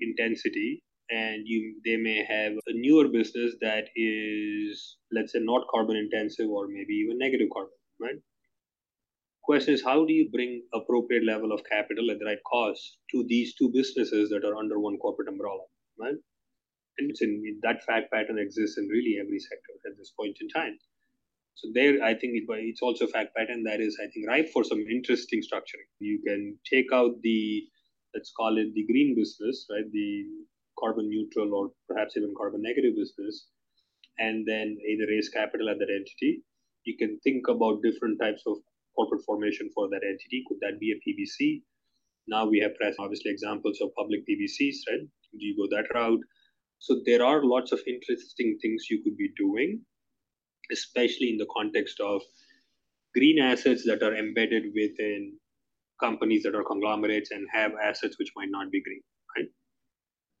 intensity 0.00 0.82
and 1.10 1.42
you 1.46 1.80
they 1.84 1.96
may 1.96 2.24
have 2.24 2.52
a 2.52 2.72
newer 2.74 3.08
business 3.08 3.54
that 3.60 3.84
is 3.96 4.96
let's 5.12 5.32
say 5.32 5.38
not 5.40 5.66
carbon 5.70 5.96
intensive 5.96 6.48
or 6.48 6.66
maybe 6.68 6.94
even 6.94 7.18
negative 7.18 7.48
carbon 7.52 7.72
right? 8.00 8.16
Question 9.44 9.72
is 9.72 9.82
how 9.82 10.04
do 10.04 10.12
you 10.12 10.28
bring 10.30 10.62
appropriate 10.74 11.24
level 11.24 11.52
of 11.52 11.62
capital 11.64 12.10
at 12.10 12.18
the 12.18 12.26
right 12.26 12.44
cost 12.50 12.98
to 13.12 13.24
these 13.28 13.54
two 13.54 13.70
businesses 13.72 14.28
that 14.28 14.44
are 14.44 14.56
under 14.56 14.78
one 14.78 14.98
corporate 14.98 15.28
umbrella 15.28 15.64
right 15.98 16.16
and 16.98 17.14
that 17.62 17.84
fact 17.84 18.10
pattern 18.12 18.38
exists 18.38 18.78
in 18.78 18.88
really 18.88 19.16
every 19.20 19.38
sector 19.38 19.74
at 19.86 19.96
this 19.96 20.12
point 20.18 20.36
in 20.40 20.48
time. 20.48 20.78
So 21.54 21.68
there, 21.74 22.02
I 22.04 22.14
think 22.14 22.34
it, 22.38 22.44
it's 22.48 22.82
also 22.82 23.06
a 23.06 23.08
fact 23.08 23.34
pattern 23.36 23.64
that 23.64 23.80
is, 23.80 23.98
I 24.02 24.06
think, 24.14 24.28
ripe 24.28 24.50
for 24.52 24.62
some 24.62 24.78
interesting 24.78 25.40
structuring. 25.40 25.90
You 25.98 26.22
can 26.24 26.56
take 26.70 26.92
out 26.92 27.20
the, 27.22 27.64
let's 28.14 28.30
call 28.30 28.58
it 28.58 28.72
the 28.74 28.86
green 28.86 29.16
business, 29.16 29.66
right? 29.70 29.90
The 29.90 30.24
carbon 30.78 31.08
neutral 31.08 31.54
or 31.54 31.70
perhaps 31.88 32.16
even 32.16 32.34
carbon 32.38 32.62
negative 32.62 32.94
business, 32.94 33.46
and 34.18 34.46
then 34.46 34.78
either 34.86 35.10
raise 35.10 35.28
capital 35.30 35.68
at 35.68 35.78
that 35.78 35.90
entity. 35.90 36.42
You 36.84 36.96
can 36.96 37.18
think 37.24 37.48
about 37.48 37.82
different 37.82 38.20
types 38.20 38.42
of 38.46 38.58
corporate 38.94 39.24
formation 39.26 39.68
for 39.74 39.88
that 39.88 40.06
entity. 40.06 40.44
Could 40.46 40.58
that 40.60 40.78
be 40.78 40.94
a 40.94 41.02
PBC? 41.02 41.62
Now 42.28 42.46
we 42.46 42.60
have 42.60 42.76
press, 42.76 42.94
obviously 42.98 43.32
examples 43.32 43.80
of 43.80 43.90
public 43.96 44.20
PBCs, 44.28 44.76
right? 44.90 45.02
Do 45.02 45.42
you 45.42 45.56
go 45.56 45.66
that 45.74 45.90
route? 45.92 46.20
So 46.78 47.00
there 47.04 47.24
are 47.24 47.44
lots 47.44 47.72
of 47.72 47.80
interesting 47.86 48.58
things 48.62 48.86
you 48.90 49.02
could 49.02 49.16
be 49.16 49.30
doing, 49.36 49.82
especially 50.70 51.30
in 51.30 51.36
the 51.36 51.46
context 51.54 52.00
of 52.00 52.22
green 53.14 53.40
assets 53.40 53.84
that 53.86 54.02
are 54.02 54.16
embedded 54.16 54.64
within 54.74 55.38
companies 56.00 56.42
that 56.44 56.54
are 56.54 56.64
conglomerates 56.64 57.30
and 57.30 57.46
have 57.52 57.72
assets 57.82 58.18
which 58.18 58.32
might 58.36 58.50
not 58.50 58.70
be 58.70 58.82
green, 58.82 59.02
right? 59.36 59.48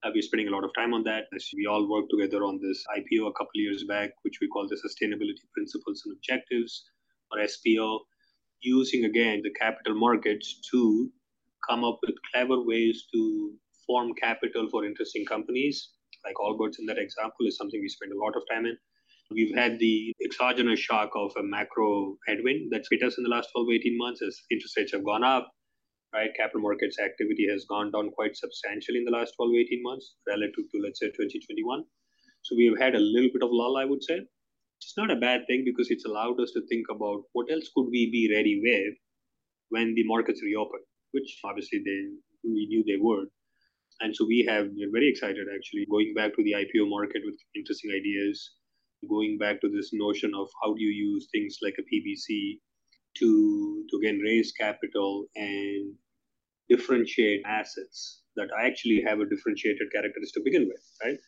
Uh, 0.04 0.10
we're 0.14 0.22
spending 0.22 0.46
a 0.46 0.50
lot 0.50 0.62
of 0.62 0.70
time 0.74 0.94
on 0.94 1.02
that. 1.02 1.24
We 1.56 1.66
all 1.66 1.90
worked 1.90 2.10
together 2.10 2.44
on 2.44 2.60
this 2.62 2.84
IPO 2.96 3.26
a 3.26 3.32
couple 3.32 3.50
years 3.54 3.84
back, 3.88 4.10
which 4.22 4.38
we 4.40 4.48
call 4.48 4.68
the 4.68 4.76
Sustainability 4.76 5.42
Principles 5.54 6.02
and 6.06 6.14
Objectives, 6.16 6.84
or 7.32 7.38
SPO, 7.40 7.98
using 8.60 9.04
again 9.04 9.40
the 9.42 9.52
capital 9.58 9.94
markets 9.94 10.60
to 10.70 11.10
come 11.68 11.84
up 11.84 11.98
with 12.06 12.14
clever 12.32 12.62
ways 12.62 13.06
to 13.12 13.52
form 13.86 14.14
capital 14.14 14.68
for 14.70 14.84
interesting 14.84 15.24
companies. 15.24 15.90
Like 16.24 16.36
Allbirds 16.36 16.78
in 16.78 16.86
that 16.86 16.98
example 16.98 17.46
is 17.46 17.56
something 17.56 17.80
we 17.80 17.88
spend 17.88 18.12
a 18.12 18.18
lot 18.18 18.36
of 18.36 18.42
time 18.50 18.66
in. 18.66 18.76
We've 19.30 19.54
had 19.54 19.78
the 19.78 20.12
exogenous 20.24 20.80
shock 20.80 21.10
of 21.14 21.32
a 21.38 21.42
macro 21.42 22.16
headwind 22.26 22.72
that's 22.72 22.88
hit 22.90 23.02
us 23.02 23.18
in 23.18 23.24
the 23.24 23.30
last 23.30 23.50
12, 23.52 23.68
to 23.68 23.74
18 23.74 23.98
months 23.98 24.22
as 24.22 24.40
interest 24.50 24.76
rates 24.76 24.92
have 24.92 25.04
gone 25.04 25.22
up, 25.22 25.50
right? 26.14 26.30
Capital 26.34 26.62
markets 26.62 26.98
activity 26.98 27.46
has 27.50 27.66
gone 27.68 27.90
down 27.92 28.10
quite 28.10 28.36
substantially 28.36 28.98
in 28.98 29.04
the 29.04 29.10
last 29.10 29.34
12, 29.36 29.52
to 29.52 29.58
18 29.60 29.82
months 29.82 30.14
relative 30.26 30.64
to, 30.72 30.80
let's 30.82 31.00
say, 31.00 31.08
2021. 31.08 31.84
So 32.42 32.56
we've 32.56 32.78
had 32.78 32.94
a 32.94 33.00
little 33.00 33.28
bit 33.32 33.42
of 33.42 33.50
lull, 33.52 33.76
I 33.76 33.84
would 33.84 34.02
say. 34.02 34.20
It's 34.80 34.96
not 34.96 35.10
a 35.10 35.16
bad 35.16 35.42
thing 35.46 35.62
because 35.66 35.90
it's 35.90 36.06
allowed 36.06 36.40
us 36.40 36.52
to 36.52 36.62
think 36.68 36.86
about 36.88 37.24
what 37.32 37.50
else 37.52 37.68
could 37.76 37.88
we 37.90 38.10
be 38.10 38.32
ready 38.34 38.60
with 38.62 38.94
when 39.68 39.94
the 39.94 40.04
markets 40.04 40.40
reopen, 40.42 40.80
which 41.12 41.40
obviously 41.44 41.82
they 41.84 42.00
we 42.44 42.66
knew 42.68 42.84
they 42.86 42.96
would. 43.00 43.28
And 44.00 44.14
so 44.14 44.24
we 44.26 44.44
have 44.48 44.68
we're 44.76 44.92
very 44.92 45.08
excited 45.08 45.46
actually 45.54 45.86
going 45.90 46.14
back 46.14 46.34
to 46.36 46.42
the 46.42 46.52
IPO 46.52 46.88
market 46.88 47.22
with 47.24 47.34
interesting 47.54 47.90
ideas, 47.90 48.52
going 49.08 49.38
back 49.38 49.60
to 49.60 49.68
this 49.68 49.90
notion 49.92 50.32
of 50.34 50.48
how 50.62 50.74
do 50.74 50.82
you 50.82 50.90
use 50.90 51.28
things 51.32 51.58
like 51.62 51.74
a 51.78 51.82
PBC 51.82 52.58
to 53.18 53.84
to 53.90 53.96
again 53.98 54.18
raise 54.18 54.52
capital 54.52 55.26
and 55.34 55.94
differentiate 56.68 57.42
assets 57.46 58.22
that 58.36 58.48
actually 58.60 59.02
have 59.04 59.20
a 59.20 59.26
differentiated 59.26 59.90
characteristic 59.92 60.34
to 60.34 60.44
begin 60.44 60.68
with, 60.68 60.84
right? 61.04 61.18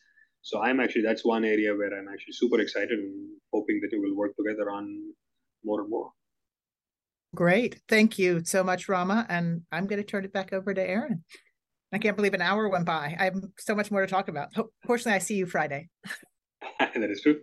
So 0.41 0.61
I'm 0.61 0.79
actually 0.79 1.03
that's 1.03 1.25
one 1.25 1.43
area 1.43 1.75
where 1.75 1.93
I'm 1.93 2.07
actually 2.07 2.33
super 2.33 2.59
excited 2.59 2.97
and 2.97 3.29
hoping 3.53 3.79
that 3.81 3.89
we 3.91 3.99
will 3.99 4.17
work 4.17 4.35
together 4.37 4.71
on 4.71 5.13
more 5.63 5.81
and 5.81 5.89
more. 5.89 6.11
Great. 7.33 7.79
Thank 7.87 8.19
you 8.19 8.43
so 8.43 8.63
much, 8.63 8.89
Rama. 8.89 9.25
And 9.29 9.61
I'm 9.71 9.87
going 9.87 10.01
to 10.01 10.07
turn 10.07 10.25
it 10.25 10.33
back 10.33 10.51
over 10.51 10.73
to 10.73 10.81
Aron. 10.81 11.23
I 11.93 11.97
can't 11.97 12.15
believe 12.15 12.33
an 12.33 12.41
hour 12.41 12.69
went 12.69 12.85
by. 12.85 13.15
I 13.19 13.25
have 13.25 13.35
so 13.57 13.75
much 13.75 13.91
more 13.91 14.01
to 14.01 14.07
talk 14.07 14.29
about. 14.29 14.53
Fortunately, 14.85 15.13
I 15.13 15.19
see 15.19 15.35
you 15.35 15.45
Friday. 15.45 15.89
that 16.79 17.09
is 17.09 17.21
true. 17.21 17.41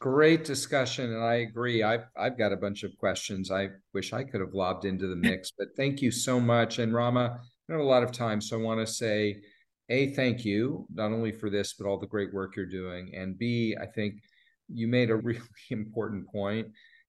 Great 0.00 0.44
discussion, 0.44 1.12
and 1.12 1.22
I 1.22 1.34
agree. 1.36 1.82
I've 1.82 2.06
I've 2.16 2.36
got 2.36 2.52
a 2.52 2.56
bunch 2.56 2.82
of 2.82 2.96
questions. 2.98 3.50
I 3.50 3.68
wish 3.94 4.12
I 4.12 4.24
could 4.24 4.40
have 4.40 4.52
lobbed 4.52 4.84
into 4.84 5.06
the 5.06 5.16
mix, 5.16 5.52
but 5.56 5.68
thank 5.76 6.02
you 6.02 6.10
so 6.10 6.40
much. 6.40 6.78
And 6.78 6.92
Rama, 6.92 7.38
I 7.38 7.72
don't 7.72 7.78
have 7.78 7.86
a 7.86 7.88
lot 7.88 8.02
of 8.02 8.12
time, 8.12 8.40
so 8.40 8.58
I 8.58 8.62
want 8.62 8.80
to 8.80 8.92
say, 8.92 9.40
a 9.88 10.12
thank 10.14 10.44
you 10.44 10.86
not 10.92 11.12
only 11.12 11.32
for 11.32 11.48
this, 11.48 11.74
but 11.74 11.86
all 11.86 11.98
the 11.98 12.06
great 12.06 12.34
work 12.34 12.56
you're 12.56 12.66
doing, 12.66 13.12
and 13.14 13.38
b 13.38 13.76
I 13.80 13.86
think 13.86 14.16
you 14.68 14.88
made 14.88 15.10
a 15.10 15.16
really 15.28 15.40
important 15.70 16.26
point 16.28 16.66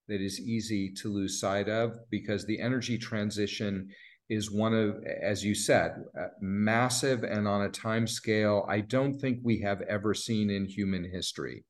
that 0.07 0.21
is 0.21 0.39
easy 0.39 0.91
to 0.91 1.11
lose 1.11 1.39
sight 1.39 1.67
of 1.67 1.97
because 2.11 2.45
the 2.45 2.61
energy 2.61 2.97
transition 2.97 3.89
is 4.29 4.51
one 4.51 4.73
of, 4.73 5.03
as 5.21 5.43
you 5.43 5.53
said, 5.53 6.03
uh, 6.19 6.27
massive 6.41 7.23
and 7.23 7.47
on 7.47 7.63
a 7.63 7.69
time 7.69 8.07
scale 8.07 8.65
I 8.67 8.81
don't 8.81 9.19
think 9.19 9.39
we 9.43 9.61
have 9.61 9.81
ever 9.83 10.13
seen 10.13 10.49
in 10.49 10.65
human 10.65 11.09
history. 11.11 11.63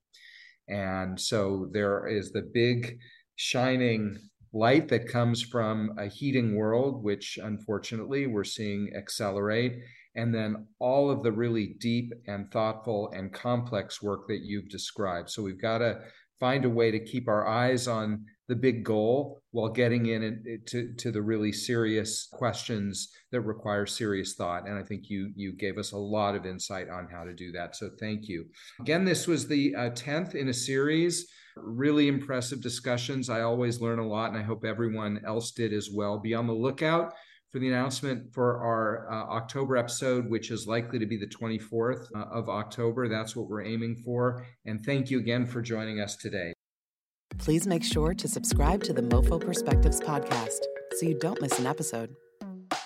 And 0.67 1.19
so 1.19 1.69
there 1.71 2.07
is 2.07 2.31
the 2.31 2.49
big 2.53 2.97
shining 3.35 4.17
light 4.53 4.87
that 4.87 5.09
comes 5.09 5.41
from 5.41 5.91
a 5.97 6.07
heating 6.07 6.55
world, 6.55 7.03
which 7.03 7.37
unfortunately 7.41 8.25
we're 8.25 8.45
seeing 8.45 8.91
accelerate. 8.95 9.79
And 10.15 10.33
then 10.33 10.67
all 10.79 11.11
of 11.11 11.23
the 11.23 11.31
really 11.33 11.75
deep 11.79 12.13
and 12.25 12.49
thoughtful 12.51 13.11
and 13.13 13.33
complex 13.33 14.01
work 14.01 14.27
that 14.29 14.43
you've 14.43 14.69
described. 14.69 15.29
So 15.29 15.43
we've 15.43 15.61
got 15.61 15.79
to 15.79 15.99
find 16.39 16.63
a 16.63 16.69
way 16.69 16.89
to 16.89 17.03
keep 17.03 17.27
our 17.27 17.45
eyes 17.45 17.87
on 17.87 18.25
the 18.47 18.55
big 18.55 18.83
goal 18.83 19.41
while 19.51 19.69
getting 19.69 20.05
in 20.05 20.61
to, 20.67 20.93
to 20.93 21.11
the 21.11 21.21
really 21.21 21.51
serious 21.51 22.27
questions 22.31 23.09
that 23.31 23.41
require 23.41 23.85
serious 23.85 24.35
thought. 24.35 24.67
And 24.67 24.77
I 24.77 24.83
think 24.83 25.09
you 25.09 25.31
you 25.35 25.53
gave 25.53 25.77
us 25.77 25.91
a 25.91 25.97
lot 25.97 26.35
of 26.35 26.45
insight 26.45 26.89
on 26.89 27.07
how 27.11 27.23
to 27.23 27.33
do 27.33 27.51
that. 27.53 27.75
So 27.75 27.89
thank 27.99 28.27
you. 28.27 28.45
Again, 28.79 29.05
this 29.05 29.27
was 29.27 29.47
the 29.47 29.75
uh, 29.75 29.89
10th 29.91 30.35
in 30.35 30.49
a 30.49 30.53
series. 30.53 31.27
Really 31.57 32.07
impressive 32.07 32.61
discussions. 32.61 33.29
I 33.29 33.41
always 33.41 33.79
learn 33.79 33.99
a 33.99 34.07
lot, 34.07 34.31
and 34.31 34.37
I 34.37 34.43
hope 34.43 34.65
everyone 34.65 35.21
else 35.25 35.51
did 35.51 35.73
as 35.73 35.89
well. 35.93 36.19
Be 36.19 36.33
on 36.33 36.47
the 36.47 36.53
lookout 36.53 37.13
for 37.51 37.59
the 37.59 37.69
announcement 37.69 38.33
for 38.33 38.59
our 38.59 39.09
uh, 39.09 39.33
October 39.35 39.77
episode, 39.77 40.29
which 40.29 40.51
is 40.51 40.67
likely 40.67 40.99
to 40.99 41.05
be 41.05 41.15
the 41.15 41.27
24th 41.27 42.07
uh, 42.13 42.25
of 42.25 42.49
October. 42.49 43.07
That's 43.07 43.37
what 43.37 43.47
we're 43.47 43.63
aiming 43.63 43.95
for. 44.03 44.45
And 44.65 44.85
thank 44.85 45.09
you 45.09 45.19
again 45.19 45.45
for 45.45 45.61
joining 45.61 46.01
us 46.01 46.17
today 46.17 46.54
please 47.37 47.67
make 47.67 47.83
sure 47.83 48.13
to 48.13 48.27
subscribe 48.27 48.83
to 48.83 48.93
the 48.93 49.01
MoFo 49.01 49.39
Perspectives 49.39 49.99
podcast 49.99 50.59
so 50.93 51.05
you 51.05 51.17
don't 51.19 51.41
miss 51.41 51.59
an 51.59 51.65
episode. 51.65 52.15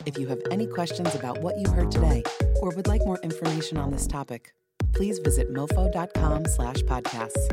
If 0.05 0.17
you 0.17 0.27
have 0.27 0.41
any 0.51 0.67
questions 0.67 1.13
about 1.15 1.41
what 1.41 1.57
you 1.59 1.69
heard 1.71 1.91
today 1.91 2.23
or 2.61 2.71
would 2.75 2.87
like 2.87 3.05
more 3.05 3.19
information 3.23 3.77
on 3.77 3.91
this 3.91 4.07
topic, 4.07 4.53
please 4.93 5.19
visit 5.19 5.53
mofo.com 5.53 6.45
slash 6.45 6.77
podcasts. 6.83 7.45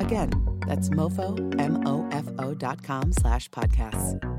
Again, 0.00 0.30
that's 0.66 0.88
mofo, 0.90 1.60
M-O-F-O 1.60 2.54
dot 2.54 2.82
com 2.82 3.12
slash 3.12 3.48
podcasts. 3.50 4.35